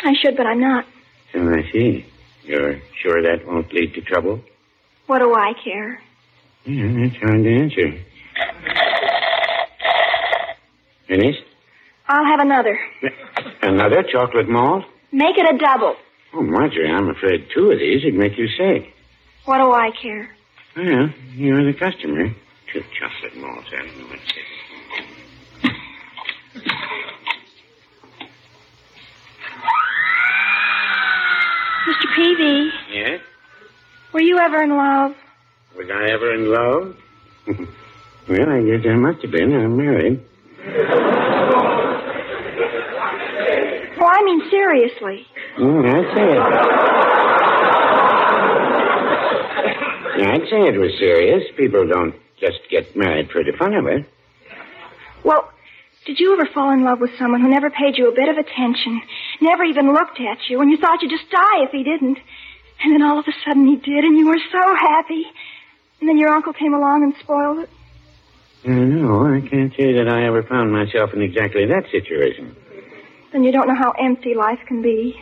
I 0.03 0.13
should, 0.21 0.37
but 0.37 0.45
I'm 0.45 0.59
not. 0.59 0.85
So 1.33 1.39
I 1.49 1.63
see. 1.71 2.05
You're 2.43 2.79
sure 3.01 3.23
that 3.23 3.47
won't 3.47 3.73
lead 3.73 3.95
to 3.95 4.01
trouble? 4.01 4.39
What 5.07 5.19
do 5.19 5.33
I 5.33 5.53
care? 5.63 5.99
Yeah, 6.65 6.93
that's 7.09 7.15
hard 7.23 7.43
to 7.43 7.49
answer. 7.51 7.99
Finished? 11.07 11.43
I'll 12.07 12.25
have 12.25 12.39
another. 12.39 12.77
Another 13.63 14.03
chocolate 14.03 14.47
malt? 14.47 14.85
Make 15.11 15.37
it 15.37 15.55
a 15.55 15.57
double. 15.57 15.95
Oh, 16.35 16.41
Marjorie, 16.43 16.91
I'm 16.91 17.09
afraid 17.09 17.47
two 17.53 17.71
of 17.71 17.79
these 17.79 18.03
would 18.05 18.13
make 18.13 18.37
you 18.37 18.47
sick. 18.47 18.93
What 19.45 19.57
do 19.57 19.71
I 19.73 19.91
care? 20.01 20.29
Well, 20.75 21.09
you're 21.35 21.65
the 21.65 21.77
customer. 21.77 22.29
Two 22.71 22.81
chocolate 22.99 23.35
malts. 23.37 23.67
I 23.73 23.85
don't 23.85 23.97
know 23.99 24.05
what's 24.07 24.23
it. 24.31 25.83
Mr. 31.87 32.15
Peavy, 32.15 32.69
Yes? 32.93 33.19
were 34.13 34.21
you 34.21 34.37
ever 34.39 34.61
in 34.63 34.69
love? 34.69 35.11
Was 35.75 35.87
I 35.91 36.11
ever 36.11 36.33
in 36.33 36.49
love? 36.49 36.95
well, 38.29 38.49
I 38.49 38.61
guess 38.63 38.85
I 38.89 38.93
must 38.95 39.21
have 39.23 39.31
been. 39.31 39.53
I'm 39.53 39.75
married. 39.75 40.23
Well, 43.97 44.09
I 44.11 44.21
mean 44.23 44.49
seriously. 44.49 45.25
I'd 45.57 46.15
say 46.15 46.31
it. 46.31 47.32
I'd 50.33 50.49
say 50.49 50.65
it 50.65 50.79
was 50.79 50.97
serious. 50.97 51.43
People 51.55 51.87
don't 51.87 52.15
just 52.39 52.57
get 52.71 52.95
married 52.95 53.29
for 53.29 53.43
the 53.43 53.53
fun 53.53 53.75
of 53.75 53.85
it. 53.85 54.09
Well, 55.23 55.47
did 56.07 56.19
you 56.19 56.33
ever 56.33 56.49
fall 56.51 56.71
in 56.71 56.83
love 56.83 56.99
with 56.99 57.11
someone 57.19 57.41
who 57.41 57.49
never 57.49 57.69
paid 57.69 57.99
you 57.99 58.09
a 58.09 58.15
bit 58.15 58.29
of 58.29 58.37
attention, 58.37 58.99
never 59.41 59.63
even 59.63 59.93
looked 59.93 60.19
at 60.19 60.49
you, 60.49 60.59
and 60.59 60.71
you 60.71 60.77
thought 60.77 61.03
you'd 61.03 61.11
just 61.11 61.29
die 61.29 61.61
if 61.61 61.69
he 61.69 61.83
didn't? 61.83 62.17
And 62.83 62.93
then 62.93 63.03
all 63.03 63.19
of 63.19 63.27
a 63.27 63.31
sudden 63.45 63.67
he 63.67 63.75
did, 63.75 64.03
and 64.03 64.17
you 64.17 64.27
were 64.27 64.41
so 64.51 64.75
happy. 64.75 65.23
And 65.99 66.09
then 66.09 66.17
your 66.17 66.29
uncle 66.29 66.51
came 66.51 66.73
along 66.73 67.03
and 67.03 67.13
spoiled 67.21 67.59
it. 67.59 67.69
No, 68.65 69.27
I 69.27 69.47
can't 69.47 69.71
say 69.75 69.93
that 69.93 70.09
I 70.09 70.25
ever 70.25 70.41
found 70.41 70.71
myself 70.71 71.13
in 71.13 71.21
exactly 71.21 71.67
that 71.67 71.91
situation. 71.91 72.55
Then 73.31 73.43
you 73.43 73.51
don't 73.51 73.67
know 73.67 73.75
how 73.75 73.91
empty 73.91 74.33
life 74.33 74.59
can 74.67 74.81
be. 74.81 75.21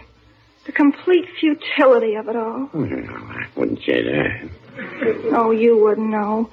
The 0.66 0.72
complete 0.72 1.26
futility 1.40 2.16
of 2.16 2.30
it 2.30 2.36
all. 2.36 2.70
No, 2.74 3.14
I 3.14 3.48
wouldn't 3.56 3.80
say 3.80 4.04
that. 4.04 4.50
Oh, 5.34 5.52
you 5.52 5.78
wouldn't 5.78 6.10
know. 6.10 6.50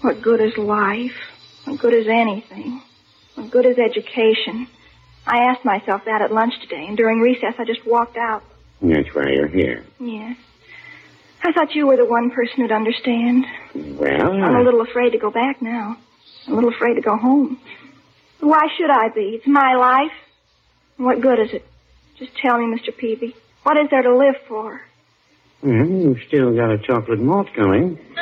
What 0.00 0.22
good 0.22 0.40
is 0.40 0.56
life? 0.56 1.14
What 1.64 1.78
good 1.78 1.94
is 1.94 2.08
anything? 2.08 2.82
What 3.34 3.50
good 3.50 3.66
is 3.66 3.78
education? 3.78 4.66
I 5.26 5.44
asked 5.44 5.64
myself 5.64 6.04
that 6.06 6.22
at 6.22 6.32
lunch 6.32 6.58
today, 6.60 6.86
and 6.86 6.96
during 6.96 7.20
recess 7.20 7.54
I 7.58 7.64
just 7.64 7.86
walked 7.86 8.16
out. 8.16 8.42
That's 8.80 9.14
why 9.14 9.28
you're 9.28 9.48
here. 9.48 9.84
Yes. 10.00 10.36
I 11.42 11.52
thought 11.52 11.74
you 11.74 11.86
were 11.86 11.96
the 11.96 12.04
one 12.04 12.30
person 12.30 12.56
who'd 12.58 12.72
understand. 12.72 13.46
Well, 13.74 14.32
I'm 14.32 14.42
a 14.42 14.60
uh, 14.60 14.62
little 14.62 14.80
afraid 14.80 15.10
to 15.10 15.18
go 15.18 15.30
back 15.30 15.60
now. 15.60 15.96
I'm 16.46 16.52
a 16.52 16.56
little 16.56 16.70
afraid 16.70 16.94
to 16.94 17.00
go 17.00 17.16
home. 17.16 17.60
Why 18.40 18.66
should 18.76 18.90
I 18.90 19.08
be? 19.08 19.36
It's 19.36 19.46
my 19.46 19.74
life. 19.74 20.12
What 20.96 21.20
good 21.20 21.38
is 21.38 21.52
it? 21.52 21.64
Just 22.18 22.36
tell 22.36 22.58
me, 22.58 22.76
Mr. 22.76 22.96
Peavy. 22.96 23.34
What 23.62 23.76
is 23.76 23.88
there 23.90 24.02
to 24.02 24.16
live 24.16 24.36
for? 24.48 24.80
Mm-hmm. 25.62 25.78
well, 25.94 26.02
you've 26.16 26.22
still 26.26 26.54
got 26.54 26.72
a 26.72 26.78
chocolate 26.78 27.20
malt 27.20 27.48
coming. 27.54 27.98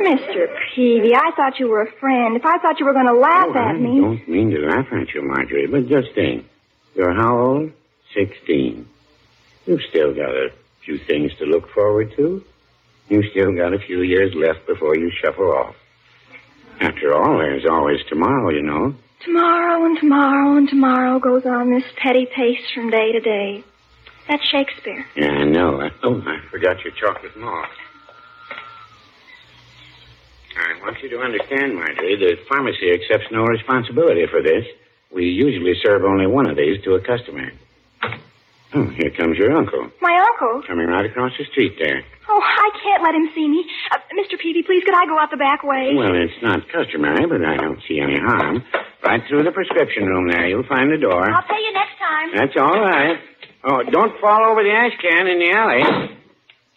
Mr. 0.00 0.46
Peavy, 0.74 1.14
I 1.14 1.30
thought 1.36 1.58
you 1.58 1.68
were 1.68 1.82
a 1.82 1.92
friend. 2.00 2.36
If 2.36 2.44
I 2.44 2.58
thought 2.58 2.80
you 2.80 2.86
were 2.86 2.92
going 2.92 3.06
to 3.06 3.12
laugh 3.14 3.48
Oh, 3.50 3.58
at 3.58 3.74
I 3.76 3.78
me. 3.78 3.98
I 3.98 4.00
don't 4.00 4.28
mean 4.28 4.50
to 4.50 4.58
laugh 4.66 4.86
at 4.92 5.12
you, 5.14 5.22
Marjorie, 5.22 5.66
but 5.66 5.88
just 5.88 6.14
think. 6.14 6.46
You're 6.94 7.14
how 7.14 7.38
old? 7.38 7.72
Sixteen. 8.14 8.88
You've 9.66 9.82
still 9.90 10.12
got 10.14 10.30
a 10.30 10.48
few 10.84 10.98
things 10.98 11.32
to 11.38 11.44
look 11.44 11.70
forward 11.70 12.12
to. 12.16 12.42
You've 13.08 13.26
still 13.30 13.52
got 13.54 13.72
a 13.74 13.78
few 13.78 14.02
years 14.02 14.34
left 14.34 14.66
before 14.66 14.96
you 14.96 15.10
shuffle 15.22 15.52
off. 15.52 15.76
After 16.80 17.12
all, 17.14 17.38
there's 17.38 17.66
always 17.66 18.00
tomorrow, 18.08 18.50
you 18.50 18.62
know. 18.62 18.94
Tomorrow 19.24 19.84
and 19.84 19.98
tomorrow 19.98 20.56
and 20.56 20.68
tomorrow 20.68 21.18
goes 21.20 21.44
on 21.44 21.70
this 21.70 21.84
petty 22.02 22.26
pace 22.34 22.62
from 22.74 22.90
day 22.90 23.12
to 23.12 23.20
day. 23.20 23.62
That's 24.30 24.46
Shakespeare. 24.46 25.04
Yeah, 25.16 25.26
I 25.42 25.44
know. 25.44 25.80
I- 25.82 25.90
Oh, 26.04 26.22
I 26.24 26.38
forgot 26.52 26.84
your 26.84 26.92
chocolate 26.94 27.36
malt. 27.36 27.66
I 30.56 30.84
want 30.84 31.02
you 31.02 31.08
to 31.10 31.18
understand, 31.20 31.74
Marjorie, 31.74 32.14
the 32.16 32.36
pharmacy 32.48 32.92
accepts 32.92 33.26
no 33.32 33.42
responsibility 33.44 34.26
for 34.30 34.40
this. 34.40 34.64
We 35.10 35.24
usually 35.26 35.74
serve 35.82 36.04
only 36.04 36.26
one 36.28 36.48
of 36.48 36.56
these 36.56 36.80
to 36.84 36.94
a 36.94 37.00
customer. 37.00 37.50
Oh, 38.72 38.84
here 38.94 39.10
comes 39.10 39.36
your 39.36 39.50
uncle. 39.56 39.90
My 40.00 40.14
uncle? 40.30 40.62
Coming 40.62 40.86
right 40.86 41.04
across 41.06 41.32
the 41.36 41.44
street 41.46 41.74
there. 41.80 42.04
Oh, 42.28 42.40
I 42.40 42.70
can't 42.84 43.02
let 43.02 43.16
him 43.16 43.28
see 43.34 43.48
me. 43.48 43.64
Uh, 43.90 43.98
Mr. 44.14 44.38
Peavy, 44.38 44.62
please, 44.62 44.84
could 44.84 44.94
I 44.94 45.06
go 45.06 45.18
out 45.18 45.32
the 45.32 45.36
back 45.38 45.64
way? 45.64 45.90
Well, 45.96 46.14
it's 46.14 46.40
not 46.40 46.68
customary, 46.68 47.26
but 47.26 47.44
I 47.44 47.56
don't 47.56 47.82
see 47.88 47.98
any 47.98 48.18
harm. 48.20 48.62
Right 49.02 49.22
through 49.28 49.42
the 49.42 49.50
prescription 49.50 50.06
room 50.06 50.28
there. 50.28 50.46
You'll 50.46 50.62
find 50.68 50.92
the 50.92 50.98
door. 50.98 51.28
I'll 51.28 51.42
pay 51.42 51.58
you 51.58 51.72
next 51.72 51.98
time. 51.98 52.30
That's 52.36 52.56
all 52.56 52.78
right. 52.80 53.18
Oh, 53.62 53.82
don't 53.82 54.18
fall 54.20 54.44
over 54.50 54.62
the 54.62 54.70
ash 54.70 54.92
can 55.00 55.26
in 55.26 55.38
the 55.38 55.50
alley. 55.52 56.16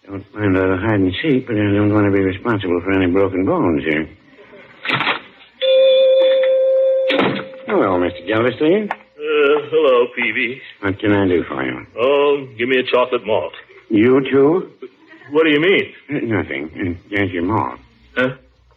Don't 0.05 0.33
mind 0.35 0.57
a 0.57 0.77
hide 0.77 0.99
and 0.99 1.13
seek, 1.21 1.47
but 1.47 1.55
I 1.55 1.59
don't 1.73 1.93
want 1.93 2.05
to 2.07 2.11
be 2.11 2.19
responsible 2.23 2.81
for 2.81 2.91
any 2.91 3.09
broken 3.11 3.45
bones 3.45 3.83
here. 3.83 4.09
Hello, 7.67 7.99
Mr. 7.99 8.25
Gildersleeve. 8.27 8.91
Uh, 8.91 8.95
hello, 9.17 10.07
Peavy. 10.15 10.61
What 10.81 10.99
can 10.99 11.13
I 11.13 11.27
do 11.27 11.43
for 11.45 11.63
you? 11.63 11.85
Oh, 11.97 12.47
give 12.57 12.67
me 12.67 12.77
a 12.79 12.83
chocolate 12.83 13.25
malt. 13.25 13.53
You 13.89 14.19
too? 14.29 14.71
What 15.31 15.45
do 15.45 15.51
you 15.51 15.61
mean? 15.61 15.93
Uh, 16.09 16.19
Nothing. 16.41 16.69
Uh, 16.99 17.09
There's 17.09 17.31
your 17.31 17.43
malt. 17.43 17.79
Huh? 18.15 18.35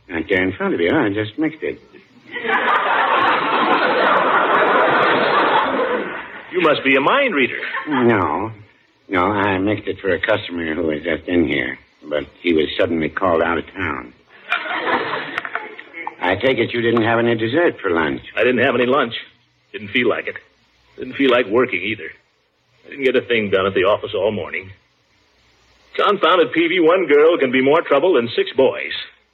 Right 0.09 0.25
there 0.29 0.43
in 0.45 0.53
front 0.53 0.75
of 0.75 0.81
you. 0.81 0.91
I 0.97 1.09
just 1.13 1.37
mixed 1.39 1.63
it. 1.63 1.81
You 6.57 6.63
must 6.63 6.83
be 6.83 6.97
a 6.97 7.01
mind 7.03 7.35
reader. 7.35 7.61
No. 7.87 8.51
No, 9.11 9.25
I 9.25 9.59
mixed 9.59 9.87
it 9.89 10.01
for 10.01 10.09
a 10.09 10.19
customer 10.19 10.75
who 10.75 10.85
was 10.85 11.03
just 11.03 11.29
in 11.29 11.47
here, 11.47 11.79
but 12.03 12.25
he 12.41 12.55
was 12.55 12.65
suddenly 12.79 13.11
called 13.11 13.43
out 13.43 13.59
of 13.59 13.67
town. 13.67 14.15
I 16.19 16.35
take 16.37 16.57
it 16.57 16.73
you 16.73 16.81
didn't 16.81 17.03
have 17.03 17.19
any 17.19 17.35
dessert 17.37 17.79
for 17.83 17.91
lunch. 17.91 18.23
I 18.35 18.43
didn't 18.43 18.65
have 18.65 18.75
any 18.75 18.87
lunch. 18.87 19.13
Didn't 19.71 19.89
feel 19.89 20.09
like 20.09 20.29
it. 20.29 20.37
Didn't 20.97 21.13
feel 21.13 21.31
like 21.31 21.45
working 21.47 21.83
either. 21.83 22.09
I 22.87 22.89
didn't 22.89 23.05
get 23.05 23.17
a 23.17 23.21
thing 23.21 23.51
done 23.51 23.67
at 23.67 23.75
the 23.75 23.85
office 23.85 24.13
all 24.15 24.33
morning. 24.33 24.73
Confounded 25.95 26.55
Peavy, 26.55 26.81
one 26.81 27.07
girl 27.07 27.37
can 27.37 27.53
be 27.53 27.61
more 27.63 27.83
trouble 27.83 28.15
than 28.15 28.31
six 28.35 28.51
boys. 28.57 28.93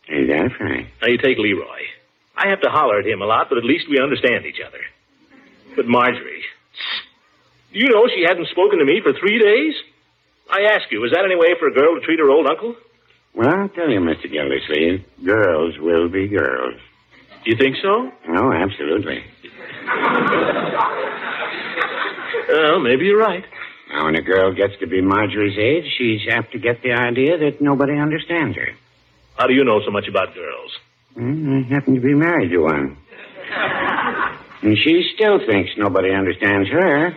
Is 0.08 0.28
that 0.28 0.58
right? 0.58 0.88
Now 1.00 1.06
you 1.06 1.18
take 1.18 1.38
Leroy. 1.38 1.82
I 2.36 2.48
have 2.48 2.62
to 2.62 2.68
holler 2.68 2.98
at 2.98 3.06
him 3.06 3.22
a 3.22 3.26
lot, 3.26 3.48
but 3.48 3.58
at 3.58 3.64
least 3.64 3.88
we 3.88 4.00
understand 4.00 4.44
each 4.44 4.60
other. 4.60 4.80
But 5.76 5.86
Marjorie, 5.86 6.42
you 7.72 7.88
know 7.88 8.08
she 8.08 8.22
hadn't 8.26 8.48
spoken 8.48 8.78
to 8.78 8.84
me 8.84 9.00
for 9.02 9.12
three 9.12 9.38
days? 9.38 9.74
I 10.50 10.62
ask 10.74 10.90
you, 10.90 11.04
is 11.04 11.12
that 11.12 11.24
any 11.24 11.36
way 11.36 11.54
for 11.58 11.68
a 11.68 11.72
girl 11.72 11.94
to 11.98 12.00
treat 12.04 12.18
her 12.18 12.30
old 12.30 12.46
uncle? 12.46 12.76
Well, 13.34 13.48
I'll 13.48 13.68
tell 13.68 13.88
you, 13.88 14.00
Mr. 14.00 14.30
Gildersleeve, 14.30 15.04
girls 15.24 15.78
will 15.78 16.08
be 16.08 16.28
girls. 16.28 16.74
Do 17.44 17.50
you 17.50 17.56
think 17.56 17.76
so? 17.82 18.12
Oh, 18.28 18.52
absolutely. 18.52 19.24
Well, 22.48 22.80
maybe 22.80 23.06
you're 23.06 23.18
right. 23.18 23.44
Now, 23.88 24.04
when 24.04 24.16
a 24.16 24.22
girl 24.22 24.52
gets 24.54 24.74
to 24.80 24.86
be 24.86 25.00
Marjorie's 25.00 25.58
age, 25.58 25.92
she's 25.96 26.20
apt 26.30 26.52
to 26.52 26.58
get 26.58 26.82
the 26.82 26.92
idea 26.92 27.38
that 27.38 27.60
nobody 27.60 27.96
understands 27.98 28.56
her. 28.56 28.68
How 29.36 29.46
do 29.46 29.54
you 29.54 29.64
know 29.64 29.80
so 29.84 29.90
much 29.90 30.08
about 30.08 30.34
girls? 30.34 30.70
Hmm, 31.14 31.58
I 31.58 31.74
happen 31.74 31.94
to 31.94 32.00
be 32.00 32.14
married 32.14 32.50
to 32.50 32.58
one. 32.58 32.96
And 34.62 34.78
she 34.78 35.10
still 35.14 35.38
thinks 35.44 35.72
nobody 35.76 36.12
understands 36.12 36.68
her. 36.70 37.14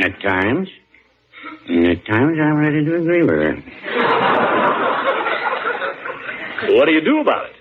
At 0.00 0.20
times. 0.22 0.68
And 1.68 1.86
at 1.86 2.06
times 2.06 2.38
I'm 2.40 2.56
ready 2.56 2.84
to 2.84 2.96
agree 2.96 3.22
with 3.22 3.30
her. 3.30 3.56
What 6.74 6.86
do 6.86 6.92
you 6.92 7.00
do 7.00 7.20
about 7.20 7.46
it? 7.46 7.56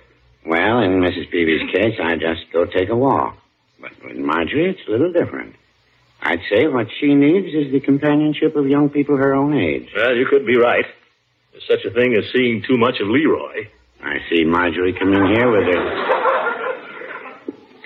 Well, 0.46 0.80
in 0.80 1.02
Mrs. 1.02 1.30
Peavy's 1.30 1.70
case, 1.72 2.00
I 2.02 2.16
just 2.16 2.52
go 2.54 2.66
take 2.66 2.90
a 2.90 2.96
walk. 2.96 3.38
But 3.82 3.92
with 4.04 4.18
Marjorie, 4.18 4.72
it's 4.72 4.88
a 4.88 4.92
little 4.92 5.12
different. 5.12 5.56
I'd 6.22 6.40
say 6.50 6.68
what 6.68 6.88
she 7.00 7.14
needs 7.14 7.48
is 7.54 7.72
the 7.72 7.80
companionship 7.80 8.56
of 8.56 8.68
young 8.68 8.90
people 8.90 9.18
her 9.18 9.36
own 9.36 9.54
age. 9.58 9.90
Well, 9.96 10.16
you 10.16 10.26
could 10.26 10.46
be 10.46 10.58
right. 10.58 10.86
There's 11.52 11.68
such 11.68 11.86
a 11.86 11.94
thing 11.94 12.16
as 12.18 12.26
seeing 12.34 12.64
too 12.68 12.78
much 12.78 13.00
of 13.02 13.08
Leroy. 13.08 13.68
I 14.02 14.18
see 14.30 14.44
Marjorie 14.46 14.94
come 14.94 15.14
in 15.14 15.36
here 15.36 15.52
with 15.52 15.64
her 15.74 16.37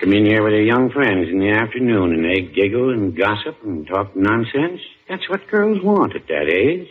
come 0.02 0.12
in 0.12 0.26
here 0.26 0.42
with 0.42 0.52
her 0.52 0.62
young 0.62 0.90
friends 0.90 1.28
in 1.30 1.38
the 1.38 1.50
afternoon 1.50 2.12
and 2.12 2.24
they 2.24 2.42
giggle 2.42 2.90
and 2.90 3.16
gossip 3.16 3.56
and 3.62 3.86
talk 3.86 4.16
nonsense. 4.16 4.80
That's 5.08 5.28
what 5.30 5.46
girls 5.46 5.78
want 5.80 6.16
at 6.16 6.26
that 6.26 6.50
age. 6.50 6.88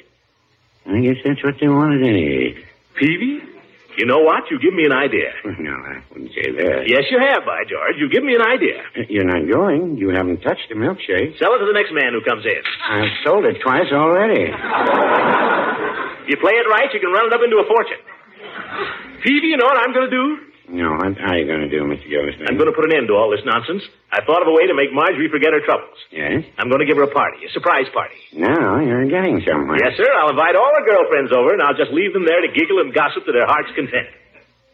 I 0.87 1.01
guess 1.01 1.17
that's 1.23 1.43
what 1.43 1.55
they 1.59 1.67
want 1.67 1.99
at 1.99 2.07
any 2.07 2.23
age. 2.23 2.63
Peavy? 2.95 3.43
You 3.97 4.05
know 4.05 4.19
what? 4.19 4.49
You 4.49 4.57
give 4.63 4.73
me 4.73 4.85
an 4.85 4.93
idea. 4.93 5.35
No, 5.59 5.75
I 5.75 6.01
wouldn't 6.09 6.31
say 6.33 6.49
that. 6.55 6.87
Yes, 6.87 7.03
you 7.11 7.19
have, 7.19 7.45
by 7.45 7.67
George. 7.69 7.99
You 7.99 8.09
give 8.09 8.23
me 8.23 8.33
an 8.33 8.41
idea. 8.41 8.81
Uh, 8.97 9.03
you're 9.09 9.27
not 9.27 9.43
going. 9.45 9.97
You 9.97 10.09
haven't 10.09 10.39
touched 10.41 10.71
the 10.71 10.75
milkshake. 10.75 11.37
Sell 11.37 11.53
it 11.53 11.59
to 11.59 11.67
the 11.67 11.75
next 11.75 11.91
man 11.91 12.15
who 12.15 12.23
comes 12.23 12.45
in. 12.47 12.63
I've 12.87 13.11
sold 13.27 13.45
it 13.45 13.59
twice 13.61 13.91
already. 13.91 14.47
You 16.31 16.35
play 16.39 16.55
it 16.55 16.67
right, 16.71 16.87
you 16.93 16.99
can 17.03 17.11
run 17.11 17.27
it 17.27 17.33
up 17.35 17.41
into 17.43 17.59
a 17.59 17.67
fortune. 17.67 18.01
Peavy, 19.21 19.53
you 19.53 19.57
know 19.57 19.65
what 19.67 19.77
I'm 19.77 19.93
going 19.93 20.09
to 20.09 20.15
do? 20.15 20.50
No, 20.71 20.95
what 20.95 21.19
How 21.19 21.35
are 21.35 21.37
you 21.37 21.43
going 21.43 21.67
to 21.67 21.71
do, 21.71 21.83
Mr. 21.83 22.07
Gildersleeve? 22.07 22.47
I'm 22.47 22.55
going 22.55 22.71
to 22.71 22.75
put 22.75 22.87
an 22.87 22.95
end 22.95 23.11
to 23.11 23.19
all 23.19 23.27
this 23.27 23.43
nonsense. 23.43 23.83
I 24.07 24.23
thought 24.23 24.39
of 24.39 24.47
a 24.47 24.55
way 24.55 24.71
to 24.71 24.75
make 24.75 24.95
Marjorie 24.95 25.27
forget 25.27 25.51
her 25.51 25.59
troubles. 25.59 25.99
Yes? 26.15 26.47
I'm 26.55 26.71
going 26.71 26.79
to 26.79 26.87
give 26.87 26.95
her 26.95 27.03
a 27.03 27.11
party, 27.11 27.43
a 27.43 27.51
surprise 27.51 27.91
party. 27.91 28.15
Now 28.31 28.79
you're 28.79 29.03
getting 29.11 29.43
somewhere. 29.43 29.75
Yes, 29.83 29.99
sir. 29.99 30.07
I'll 30.07 30.31
invite 30.31 30.55
all 30.55 30.71
her 30.71 30.85
girlfriends 30.87 31.35
over, 31.35 31.51
and 31.51 31.59
I'll 31.59 31.75
just 31.75 31.91
leave 31.91 32.15
them 32.15 32.23
there 32.23 32.39
to 32.39 32.47
giggle 32.55 32.79
and 32.79 32.95
gossip 32.95 33.27
to 33.27 33.35
their 33.35 33.45
heart's 33.45 33.75
content. 33.75 34.07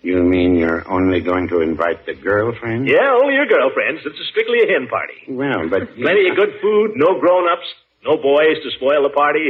You 0.05 0.21
mean 0.21 0.53
you're 0.53 0.85
only 0.85 1.19
going 1.19 1.49
to 1.49 1.65
invite 1.65 2.05
the 2.05 2.13
girlfriends? 2.13 2.85
Yeah, 2.85 3.17
only 3.17 3.33
your 3.33 3.49
girlfriends. 3.49 4.05
It's 4.05 4.21
a 4.21 4.27
strictly 4.29 4.61
a 4.61 4.67
hen 4.69 4.85
party. 4.87 5.25
Well, 5.27 5.65
but. 5.67 5.89
Plenty 5.97 6.29
of 6.29 6.37
good 6.37 6.61
food, 6.61 6.93
no 6.93 7.17
grown-ups, 7.19 7.65
no 8.05 8.21
boys 8.21 8.61
to 8.61 8.69
spoil 8.77 9.01
the 9.01 9.09
party. 9.09 9.49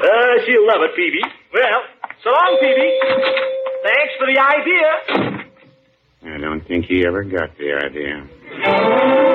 uh, 0.00 0.40
she'll 0.48 0.64
love 0.64 0.80
it, 0.88 0.96
Peavy. 0.96 1.20
Well, 1.52 1.84
so 2.22 2.30
long, 2.30 2.58
Peavy. 2.60 2.90
Thanks 3.82 4.12
for 4.18 4.26
the 4.26 4.38
idea. 4.40 5.44
I 6.34 6.38
don't 6.38 6.66
think 6.66 6.86
he 6.86 7.06
ever 7.06 7.22
got 7.22 7.56
the 7.56 7.72
idea. 7.84 9.26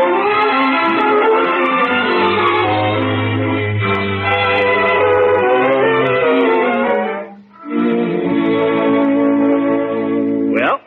Well, 10.51 10.77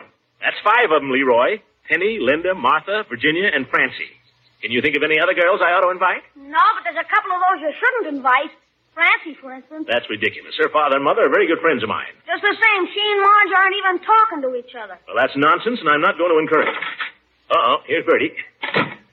that's 0.41 0.59
five 0.63 0.91
of 0.93 1.01
them, 1.01 1.11
Leroy. 1.11 1.59
Penny, 1.89 2.17
Linda, 2.21 2.53
Martha, 2.55 3.03
Virginia, 3.09 3.49
and 3.53 3.67
Francie. 3.67 4.13
Can 4.61 4.71
you 4.71 4.81
think 4.81 4.95
of 4.97 5.03
any 5.03 5.19
other 5.19 5.33
girls 5.33 5.61
I 5.61 5.73
ought 5.73 5.85
to 5.85 5.91
invite? 5.93 6.23
No, 6.33 6.63
but 6.73 6.81
there's 6.85 6.97
a 6.97 7.05
couple 7.09 7.29
of 7.33 7.39
those 7.45 7.61
you 7.61 7.73
shouldn't 7.77 8.17
invite. 8.17 8.49
Francie, 8.95 9.35
for 9.43 9.51
instance. 9.51 9.85
That's 9.91 10.07
ridiculous. 10.09 10.55
Her 10.55 10.71
father 10.71 10.95
and 10.95 11.03
mother 11.03 11.27
are 11.27 11.33
very 11.33 11.45
good 11.51 11.59
friends 11.59 11.83
of 11.83 11.89
mine. 11.91 12.09
Just 12.25 12.41
the 12.41 12.55
same, 12.55 12.81
she 12.95 13.03
and 13.03 13.19
Marge 13.21 13.51
aren't 13.51 13.75
even 13.75 13.95
talking 14.07 14.39
to 14.47 14.49
each 14.55 14.71
other. 14.73 14.95
Well, 15.05 15.19
that's 15.19 15.35
nonsense, 15.35 15.83
and 15.83 15.89
I'm 15.91 15.99
not 16.01 16.15
going 16.17 16.31
to 16.31 16.39
encourage 16.39 16.71
it. 16.71 16.79
Uh-oh, 17.51 17.83
here's 17.85 18.07
Birdie. 18.07 18.31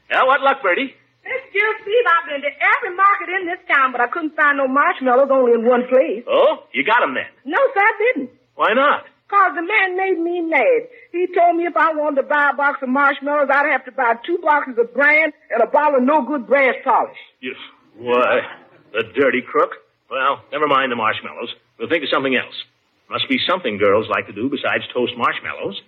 Now, 0.08 0.30
what 0.30 0.40
luck, 0.40 0.62
Birdie? 0.62 0.94
Miss 1.26 1.42
Gilsleeve, 1.54 2.06
I've 2.06 2.26
been 2.30 2.42
to 2.46 2.52
every 2.54 2.94
market 2.96 3.28
in 3.34 3.42
this 3.46 3.62
town, 3.70 3.90
but 3.92 4.00
I 4.00 4.06
couldn't 4.08 4.34
find 4.38 4.58
no 4.58 4.66
marshmallows 4.66 5.30
only 5.30 5.52
in 5.58 5.66
one 5.66 5.86
place. 5.90 6.22
Oh, 6.30 6.64
you 6.72 6.82
got 6.86 7.02
'em 7.02 7.14
then. 7.14 7.30
No, 7.44 7.58
sir, 7.74 7.82
I 7.82 7.92
didn't. 7.98 8.30
Why 8.54 8.74
not? 8.74 9.06
Cause 9.28 9.52
the 9.54 9.62
man 9.62 9.96
made 9.96 10.18
me 10.18 10.42
mad. 10.42 10.88
He 11.10 11.26
told 11.32 11.56
me 11.56 11.64
if 11.64 11.76
I 11.76 11.92
wanted 11.94 12.22
to 12.22 12.28
buy 12.28 12.50
a 12.52 12.56
box 12.56 12.82
of 12.82 12.88
marshmallows, 12.90 13.48
I'd 13.50 13.70
have 13.70 13.84
to 13.86 13.92
buy 13.92 14.14
two 14.26 14.38
boxes 14.42 14.76
of 14.78 14.92
bran 14.92 15.32
and 15.50 15.62
a 15.62 15.66
bottle 15.66 15.98
of 16.00 16.02
no 16.04 16.20
good 16.22 16.46
brass 16.46 16.74
polish. 16.84 17.16
Yes. 17.40 17.56
why, 17.96 18.40
the 18.93 19.03
dirty 19.14 19.43
crook. 19.43 19.72
Well, 20.11 20.43
never 20.53 20.68
mind 20.68 20.93
the 20.93 20.97
marshmallows. 20.97 21.55
We'll 21.78 21.88
think 21.88 22.05
of 22.05 22.11
something 22.11 22.36
else. 22.36 22.55
Must 23.11 23.28
be 23.28 23.38
something 23.49 23.78
girls 23.78 24.09
like 24.09 24.26
to 24.26 24.32
do 24.32 24.49
besides 24.49 24.84
toast 24.93 25.12
marshmallows. 25.16 25.80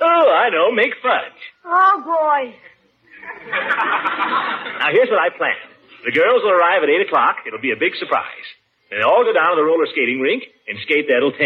Oh, 0.00 0.26
I 0.30 0.50
know, 0.50 0.72
make 0.72 0.94
fudge. 1.02 1.40
Oh, 1.64 2.02
boy. 2.02 2.54
Now, 4.78 4.90
here's 4.90 5.08
what 5.08 5.20
I 5.22 5.30
planned. 5.30 5.70
The 6.04 6.12
girls 6.12 6.42
will 6.42 6.52
arrive 6.52 6.82
at 6.82 6.90
8 6.90 7.06
o'clock. 7.06 7.36
It'll 7.46 7.62
be 7.62 7.72
a 7.72 7.78
big 7.78 7.94
surprise. 7.96 8.46
They'll 8.90 9.08
all 9.08 9.24
go 9.24 9.32
down 9.32 9.56
to 9.56 9.56
the 9.56 9.64
roller 9.64 9.86
skating 9.90 10.20
rink 10.20 10.44
and 10.68 10.78
skate 10.82 11.06
there 11.08 11.20
till 11.20 11.32
10. 11.32 11.40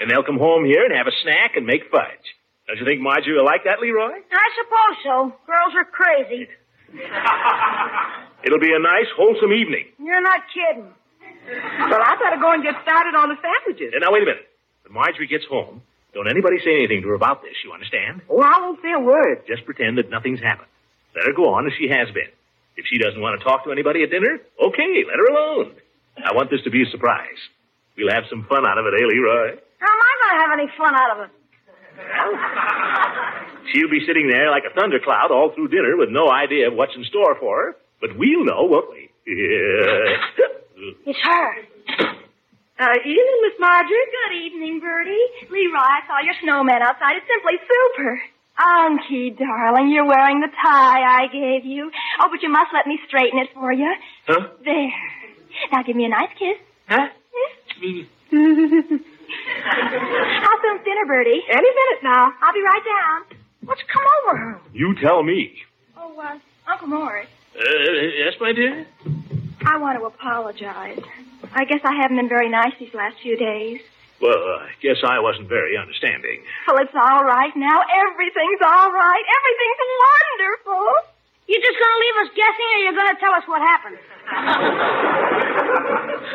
And 0.00 0.10
they'll 0.10 0.26
come 0.26 0.38
home 0.38 0.64
here 0.64 0.84
and 0.84 0.94
have 0.94 1.06
a 1.06 1.16
snack 1.22 1.56
and 1.56 1.66
make 1.66 1.90
fudge. 1.90 2.26
Don't 2.66 2.76
you 2.78 2.84
think 2.84 3.00
Marjorie 3.00 3.34
will 3.38 3.46
like 3.46 3.64
that, 3.64 3.80
Leroy? 3.80 4.12
I 4.12 4.48
suppose 4.52 4.96
so. 5.02 5.32
Girls 5.46 5.72
are 5.74 5.88
crazy. 5.88 6.48
It'll 8.44 8.60
be 8.60 8.72
a 8.72 8.78
nice, 8.80 9.10
wholesome 9.16 9.52
evening. 9.52 9.86
You're 9.98 10.22
not 10.22 10.40
kidding. 10.52 10.88
Well, 11.48 12.02
I 12.02 12.16
better 12.20 12.40
go 12.40 12.52
and 12.52 12.62
get 12.62 12.74
started 12.82 13.14
on 13.16 13.28
the 13.28 13.36
sandwiches. 13.40 13.92
And 13.94 14.02
now, 14.04 14.12
wait 14.12 14.22
a 14.22 14.26
minute. 14.26 14.48
When 14.84 14.94
Marjorie 14.94 15.26
gets 15.26 15.44
home, 15.48 15.82
don't 16.14 16.28
anybody 16.28 16.58
say 16.64 16.76
anything 16.76 17.02
to 17.02 17.08
her 17.08 17.14
about 17.14 17.42
this, 17.42 17.54
you 17.64 17.72
understand? 17.72 18.22
Oh, 18.28 18.40
I 18.40 18.60
won't 18.60 18.80
say 18.82 18.92
a 18.92 19.00
word. 19.00 19.44
Just 19.46 19.64
pretend 19.64 19.98
that 19.98 20.10
nothing's 20.10 20.40
happened. 20.40 20.68
Let 21.14 21.26
her 21.26 21.32
go 21.32 21.54
on 21.54 21.66
as 21.66 21.72
she 21.78 21.88
has 21.88 22.08
been. 22.12 22.28
If 22.76 22.86
she 22.86 22.98
doesn't 22.98 23.20
want 23.20 23.40
to 23.40 23.44
talk 23.44 23.64
to 23.64 23.72
anybody 23.72 24.02
at 24.04 24.10
dinner, 24.10 24.38
okay, 24.60 25.04
let 25.04 25.18
her 25.18 25.28
alone. 25.34 25.74
I 26.16 26.32
want 26.34 26.50
this 26.50 26.62
to 26.64 26.70
be 26.70 26.82
a 26.82 26.90
surprise. 26.90 27.38
We'll 27.96 28.12
have 28.12 28.24
some 28.30 28.46
fun 28.48 28.66
out 28.66 28.78
of 28.78 28.86
it, 28.86 28.94
eh, 28.94 29.04
Leroy? 29.04 29.58
How 29.78 29.90
am 29.90 30.00
I 30.00 30.12
gonna 30.22 30.40
have 30.42 30.52
any 30.58 30.68
fun 30.78 30.94
out 30.94 31.10
of 31.18 31.18
it. 31.26 31.32
She'll 33.72 33.90
be 33.90 34.04
sitting 34.06 34.28
there 34.28 34.50
like 34.50 34.64
a 34.64 34.70
thundercloud 34.74 35.30
all 35.30 35.50
through 35.54 35.68
dinner 35.68 35.96
with 35.96 36.08
no 36.10 36.30
idea 36.30 36.68
of 36.68 36.74
what's 36.74 36.94
in 36.96 37.04
store 37.04 37.36
for 37.38 37.56
her. 37.56 37.76
But 38.00 38.16
we'll 38.16 38.44
know, 38.44 38.64
won't 38.64 38.90
we? 38.90 39.10
It's 41.06 41.18
her. 41.22 41.54
Uh, 42.78 42.94
evening, 43.04 43.40
Miss 43.42 43.58
Marjorie. 43.58 44.06
Good 44.06 44.36
evening, 44.38 44.80
Birdie. 44.80 45.26
Leroy, 45.50 45.78
I 45.82 46.00
saw 46.06 46.20
your 46.24 46.34
snowman 46.42 46.80
outside. 46.80 47.16
It's 47.16 47.26
simply 47.26 47.58
super. 47.66 48.22
Unky, 48.58 49.36
darling, 49.38 49.90
you're 49.90 50.06
wearing 50.06 50.40
the 50.40 50.48
tie 50.62 51.22
I 51.22 51.26
gave 51.26 51.64
you. 51.64 51.90
Oh, 52.20 52.28
but 52.30 52.42
you 52.42 52.48
must 52.50 52.72
let 52.72 52.86
me 52.86 52.98
straighten 53.06 53.38
it 53.38 53.48
for 53.54 53.72
you. 53.72 53.92
Huh? 54.26 54.48
There. 54.64 54.92
Now 55.72 55.82
give 55.82 55.96
me 55.96 56.04
a 56.04 56.08
nice 56.08 56.30
kiss. 56.38 56.56
Huh? 56.88 57.06
How 58.30 58.38
soon's 60.62 60.84
dinner, 60.84 61.06
Birdie? 61.06 61.42
Any 61.50 61.70
minute 61.70 62.02
now. 62.02 62.32
I'll 62.42 62.52
be 62.52 62.62
right 62.62 62.82
down. 62.84 63.37
What's 63.68 63.82
come 63.92 64.02
over 64.24 64.36
her? 64.38 64.60
You 64.72 64.94
tell 64.96 65.22
me. 65.22 65.52
Oh, 65.94 66.18
uh, 66.18 66.38
Uncle 66.70 66.88
Morris, 66.88 67.28
Uh, 67.54 67.60
yes, 68.16 68.32
my 68.40 68.52
dear? 68.52 68.86
I 69.66 69.76
want 69.76 69.98
to 69.98 70.06
apologize. 70.06 70.98
I 71.52 71.64
guess 71.66 71.80
I 71.84 71.92
haven't 72.00 72.16
been 72.16 72.28
very 72.30 72.48
nice 72.48 72.72
these 72.80 72.94
last 72.94 73.16
few 73.20 73.36
days. 73.36 73.80
Well, 74.22 74.32
I 74.32 74.70
guess 74.80 74.96
I 75.04 75.20
wasn't 75.20 75.48
very 75.48 75.76
understanding. 75.76 76.40
Well, 76.66 76.78
it's 76.80 76.94
all 76.94 77.24
right 77.24 77.54
now. 77.56 77.80
Everything's 78.08 78.62
all 78.64 78.90
right. 78.90 79.24
Everything's 79.36 79.80
wonderful. 80.08 80.86
You're 81.46 81.60
just 81.60 81.76
gonna 81.78 82.00
leave 82.00 82.16
us 82.24 82.30
guessing, 82.34 82.68
or 82.72 82.78
you're 82.88 82.96
gonna 82.96 83.20
tell 83.20 83.34
us 83.34 83.44
what 83.46 83.60
happened? 83.60 85.44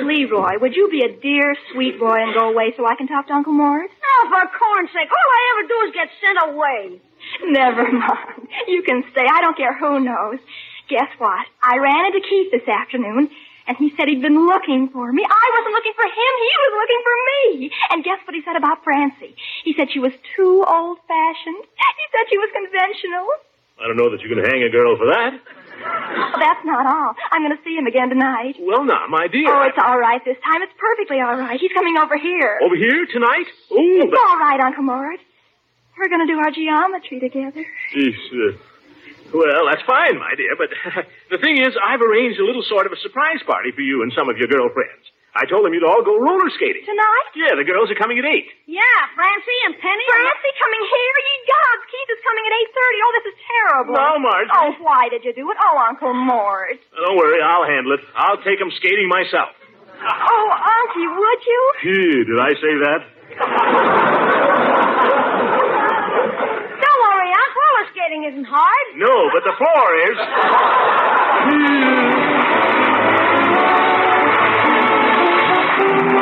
Leroy, 0.03 0.59
would 0.59 0.75
you 0.75 0.89
be 0.89 1.03
a 1.03 1.11
dear, 1.21 1.55
sweet 1.71 1.99
boy 1.99 2.21
and 2.21 2.33
go 2.33 2.49
away 2.49 2.73
so 2.75 2.85
I 2.85 2.95
can 2.95 3.07
talk 3.07 3.27
to 3.27 3.33
Uncle 3.33 3.53
Morris? 3.53 3.91
Oh, 3.91 4.29
for 4.29 4.41
corn's 4.57 4.89
sake, 4.89 5.09
all 5.09 5.29
I 5.31 5.41
ever 5.51 5.67
do 5.67 5.77
is 5.87 5.93
get 5.93 6.09
sent 6.21 6.37
away. 6.49 7.01
Never 7.45 7.91
mind. 7.91 8.47
You 8.67 8.83
can 8.83 9.03
stay. 9.11 9.25
I 9.25 9.41
don't 9.41 9.57
care 9.57 9.77
who 9.77 9.99
knows. 9.99 10.39
Guess 10.89 11.09
what? 11.17 11.47
I 11.61 11.77
ran 11.77 12.05
into 12.07 12.19
Keith 12.27 12.51
this 12.51 12.67
afternoon, 12.67 13.29
and 13.67 13.77
he 13.77 13.93
said 13.95 14.07
he'd 14.07 14.21
been 14.21 14.45
looking 14.45 14.89
for 14.91 15.11
me. 15.11 15.23
I 15.23 15.45
wasn't 15.55 15.73
looking 15.73 15.95
for 15.95 16.05
him. 16.05 16.33
He 16.43 16.53
was 16.59 16.73
looking 16.75 17.01
for 17.07 17.15
me. 17.31 17.71
And 17.91 18.03
guess 18.03 18.19
what 18.27 18.35
he 18.35 18.43
said 18.43 18.57
about 18.57 18.83
Francie? 18.83 19.35
He 19.63 19.73
said 19.73 19.91
she 19.91 19.99
was 19.99 20.13
too 20.35 20.63
old-fashioned. 20.67 21.63
He 21.63 22.05
said 22.11 22.27
she 22.29 22.37
was 22.37 22.51
conventional. 22.51 23.27
I 23.79 23.87
don't 23.87 23.97
know 23.97 24.11
that 24.11 24.21
you 24.21 24.29
can 24.29 24.43
hang 24.43 24.63
a 24.63 24.69
girl 24.69 24.97
for 24.97 25.07
that. 25.07 25.39
Well, 25.83 26.39
that's 26.39 26.63
not 26.65 26.85
all. 26.85 27.13
I'm 27.31 27.41
going 27.43 27.55
to 27.55 27.63
see 27.63 27.75
him 27.75 27.85
again 27.87 28.09
tonight. 28.09 28.55
Well, 28.59 28.83
now, 28.85 29.05
my 29.09 29.27
dear. 29.27 29.47
Oh, 29.51 29.63
it's 29.67 29.77
all 29.77 29.99
right 29.99 30.21
this 30.25 30.37
time. 30.43 30.61
It's 30.61 30.73
perfectly 30.79 31.19
all 31.21 31.35
right. 31.37 31.59
He's 31.59 31.71
coming 31.73 31.97
over 31.97 32.17
here. 32.17 32.59
Over 32.63 32.75
here 32.75 33.05
tonight? 33.11 33.47
Oh, 33.71 33.77
It's 34.01 34.17
all 34.17 34.37
right, 34.39 34.59
Uncle 34.59 34.83
Morris. 34.83 35.19
We're 35.97 36.09
going 36.09 36.25
to 36.25 36.31
do 36.33 36.39
our 36.39 36.49
geometry 36.51 37.19
together. 37.19 37.65
Yes, 37.95 38.17
uh, 38.33 38.57
well, 39.33 39.65
that's 39.69 39.81
fine, 39.85 40.17
my 40.17 40.33
dear, 40.35 40.55
but 40.57 40.69
the 41.29 41.37
thing 41.37 41.57
is, 41.61 41.73
I've 41.77 42.01
arranged 42.01 42.39
a 42.39 42.45
little 42.45 42.63
sort 42.67 42.85
of 42.85 42.91
a 42.93 42.97
surprise 42.97 43.41
party 43.45 43.71
for 43.71 43.81
you 43.81 44.01
and 44.01 44.11
some 44.17 44.29
of 44.29 44.37
your 44.37 44.47
girlfriends. 44.47 45.05
I 45.33 45.49
told 45.49 45.65
them 45.65 45.73
you'd 45.73 45.81
all 45.81 46.05
go 46.05 46.13
roller 46.21 46.45
skating. 46.53 46.85
Tonight? 46.85 47.27
Yeah, 47.33 47.57
the 47.57 47.65
girls 47.65 47.89
are 47.89 47.97
coming 47.97 48.21
at 48.21 48.25
8. 48.25 48.45
Yeah, 48.69 48.85
Francie 49.17 49.59
and 49.65 49.73
Penny. 49.81 50.05
Francie 50.05 50.53
coming 50.61 50.83
here? 50.85 51.15
Ye 51.25 51.33
gods, 51.49 51.83
Keith 51.89 52.09
is 52.13 52.21
coming 52.21 52.43
at 52.45 52.53
8.30. 52.69 53.01
Oh, 53.01 53.11
this 53.17 53.25
is 53.33 53.37
terrible. 53.49 53.93
No, 53.97 54.09
Marjorie. 54.21 54.53
Oh, 54.53 54.77
why 54.85 55.09
did 55.09 55.25
you 55.25 55.33
do 55.33 55.49
it? 55.49 55.57
Oh, 55.57 55.75
Uncle 55.89 56.13
Morris. 56.13 56.77
Don't 56.93 57.17
worry, 57.17 57.41
I'll 57.41 57.65
handle 57.65 57.97
it. 57.97 58.05
I'll 58.13 58.37
take 58.45 58.61
them 58.61 58.69
skating 58.77 59.09
myself. 59.09 59.49
Oh, 60.05 60.47
Unky, 60.53 61.05
would 61.17 61.41
you? 61.49 61.61
Gee, 61.81 62.29
did 62.29 62.37
I 62.37 62.53
say 62.61 62.73
that? 62.85 63.01
Don't 66.77 66.99
worry, 67.09 67.29
Unc. 67.33 67.51
Roller 67.57 67.85
skating 67.89 68.21
isn't 68.29 68.45
hard. 68.45 68.85
No, 69.01 69.33
but 69.33 69.41
the 69.49 69.57
floor 69.57 69.97
is. 69.97 70.17
Uncle. 75.79 76.13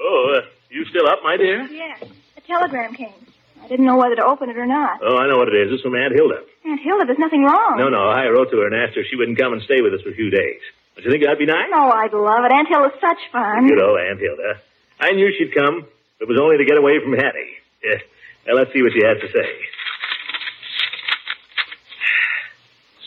Oh, 0.00 0.34
uh, 0.36 0.46
you 0.70 0.84
still 0.86 1.06
up, 1.06 1.20
my 1.22 1.36
dear? 1.36 1.62
Yes. 1.64 2.04
A 2.36 2.40
telegram 2.40 2.94
came. 2.94 3.23
I 3.64 3.68
didn't 3.68 3.86
know 3.86 3.96
whether 3.96 4.14
to 4.16 4.24
open 4.24 4.50
it 4.50 4.58
or 4.58 4.66
not. 4.66 5.00
Oh, 5.00 5.16
I 5.16 5.26
know 5.26 5.38
what 5.40 5.48
it 5.48 5.56
is. 5.56 5.72
It's 5.72 5.82
from 5.82 5.96
Aunt 5.96 6.12
Hilda. 6.12 6.44
Aunt 6.68 6.80
Hilda, 6.84 7.06
there's 7.06 7.18
nothing 7.18 7.44
wrong. 7.44 7.80
No, 7.80 7.88
no, 7.88 8.04
I 8.12 8.28
wrote 8.28 8.50
to 8.52 8.60
her 8.60 8.66
and 8.68 8.76
asked 8.76 8.94
her 8.94 9.00
if 9.00 9.08
she 9.08 9.16
wouldn't 9.16 9.38
come 9.38 9.54
and 9.54 9.62
stay 9.62 9.80
with 9.80 9.94
us 9.94 10.02
for 10.04 10.10
a 10.10 10.14
few 10.14 10.28
days. 10.28 10.60
Don't 10.94 11.06
you 11.06 11.10
think 11.10 11.24
that'd 11.24 11.38
be 11.40 11.46
nice? 11.48 11.72
Oh, 11.72 11.88
I'd 11.88 12.12
love 12.12 12.44
it. 12.44 12.52
Aunt 12.52 12.68
Hilda's 12.68 13.00
such 13.00 13.18
fun. 13.32 13.66
You 13.66 13.74
know, 13.74 13.96
Aunt 13.96 14.20
Hilda. 14.20 14.60
I 15.00 15.12
knew 15.16 15.32
she'd 15.32 15.54
come. 15.56 15.88
It 16.20 16.28
was 16.28 16.38
only 16.40 16.58
to 16.58 16.64
get 16.68 16.76
away 16.76 17.00
from 17.02 17.16
Hattie. 17.16 17.56
Yeah. 17.82 18.04
Well, 18.46 18.56
let's 18.56 18.72
see 18.72 18.82
what 18.82 18.92
she 18.92 19.00
has 19.04 19.16
to 19.24 19.28
say. 19.32 19.48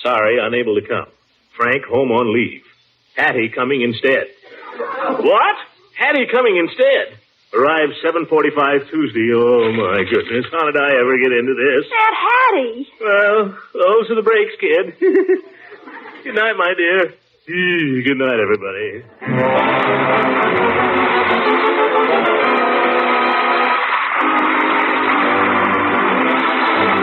Sorry, 0.02 0.38
unable 0.42 0.76
to 0.80 0.88
come. 0.88 1.08
Frank 1.56 1.86
home 1.86 2.12
on 2.12 2.34
leave. 2.34 2.64
Hattie 3.16 3.50
coming 3.50 3.82
instead. 3.82 4.28
What? 5.22 5.56
Hattie 5.98 6.28
coming 6.32 6.58
instead. 6.58 7.18
Arrived 7.54 7.94
7.45 8.04 8.90
Tuesday. 8.92 9.32
Oh, 9.34 9.72
my 9.72 10.04
goodness. 10.04 10.46
How 10.52 10.66
did 10.66 10.76
I 10.78 10.92
ever 11.00 11.18
get 11.18 11.32
into 11.32 11.56
this? 11.56 11.86
Aunt 11.88 12.18
Hattie. 12.20 12.88
Well, 13.00 13.56
oh, 13.56 13.58
those 13.74 14.12
are 14.12 14.16
the 14.16 14.22
breaks, 14.22 14.54
kid. 14.60 15.00
Good 16.24 16.36
night, 16.36 16.54
my 16.58 16.74
dear. 16.76 17.14
Good 17.48 18.18
night, 18.18 18.40
everybody. 18.42 19.04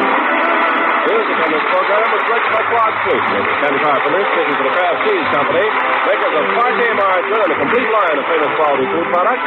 Music 0.05 1.39
on 1.41 1.51
this 1.53 1.65
program 1.73 2.07
was 2.13 2.25
written 2.29 2.51
by 2.53 2.63
Claude 2.69 2.97
Sweeten 3.05 3.45
Ken 3.61 3.75
Carpenter, 3.81 4.23
speaking 4.33 4.57
for 4.61 4.65
the 4.69 4.75
Kraft 4.77 4.99
Cheese 5.05 5.29
Company, 5.33 5.67
makers 6.09 6.24
of 6.35 6.45
Parkay 6.59 6.93
margarine 6.99 7.43
and 7.47 7.53
a 7.53 7.59
complete 7.63 7.89
line 7.91 8.17
of 8.19 8.25
famous 8.27 8.53
quality 8.59 8.87
food 8.91 9.07
products, 9.15 9.45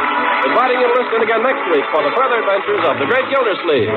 inviting 0.48 0.78
you 0.80 0.88
to 0.88 0.96
listen 0.96 1.20
again 1.22 1.42
next 1.44 1.64
week 1.68 1.84
for 1.92 2.00
the 2.02 2.12
further 2.16 2.40
adventures 2.40 2.82
of 2.88 2.94
the 2.98 3.06
Great 3.06 3.26
Gildersleeve. 3.28 3.92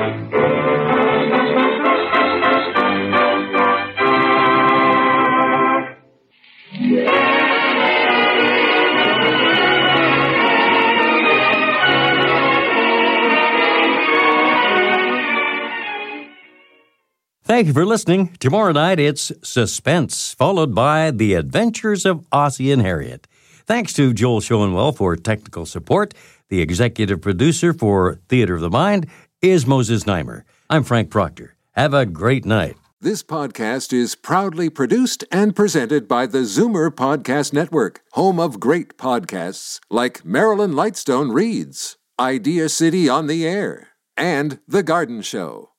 Thank 17.44 17.66
you 17.66 17.72
for 17.72 17.84
listening. 17.84 18.36
Tomorrow 18.38 18.72
night 18.72 19.00
it's 19.00 19.32
Suspense, 19.42 20.32
followed 20.32 20.76
by 20.76 21.10
The 21.10 21.34
Adventures 21.34 22.06
of 22.06 22.24
Ozzie 22.30 22.70
and 22.70 22.80
Harriet. 22.80 23.26
Thanks 23.66 23.92
to 23.94 24.14
Joel 24.14 24.40
Schoenwell 24.40 24.96
for 24.96 25.16
technical 25.16 25.66
support. 25.66 26.14
The 26.50 26.60
executive 26.60 27.20
producer 27.20 27.72
for 27.72 28.20
Theater 28.28 28.54
of 28.54 28.60
the 28.60 28.70
Mind 28.70 29.08
is 29.40 29.66
Moses 29.66 30.04
Znaimer. 30.04 30.44
I'm 30.70 30.84
Frank 30.84 31.10
Proctor. 31.10 31.56
Have 31.72 31.94
a 31.94 32.06
great 32.06 32.44
night. 32.44 32.76
This 33.00 33.24
podcast 33.24 33.92
is 33.92 34.14
proudly 34.14 34.70
produced 34.70 35.24
and 35.32 35.56
presented 35.56 36.06
by 36.06 36.26
the 36.26 36.42
Zoomer 36.42 36.90
Podcast 36.90 37.52
Network, 37.52 38.02
home 38.12 38.38
of 38.38 38.60
great 38.60 38.96
podcasts 38.96 39.80
like 39.90 40.24
Marilyn 40.24 40.74
Lightstone 40.74 41.34
Reads, 41.34 41.96
Idea 42.20 42.68
City 42.68 43.08
on 43.08 43.26
the 43.26 43.44
Air, 43.44 43.88
and 44.16 44.60
The 44.68 44.84
Garden 44.84 45.22
Show. 45.22 45.71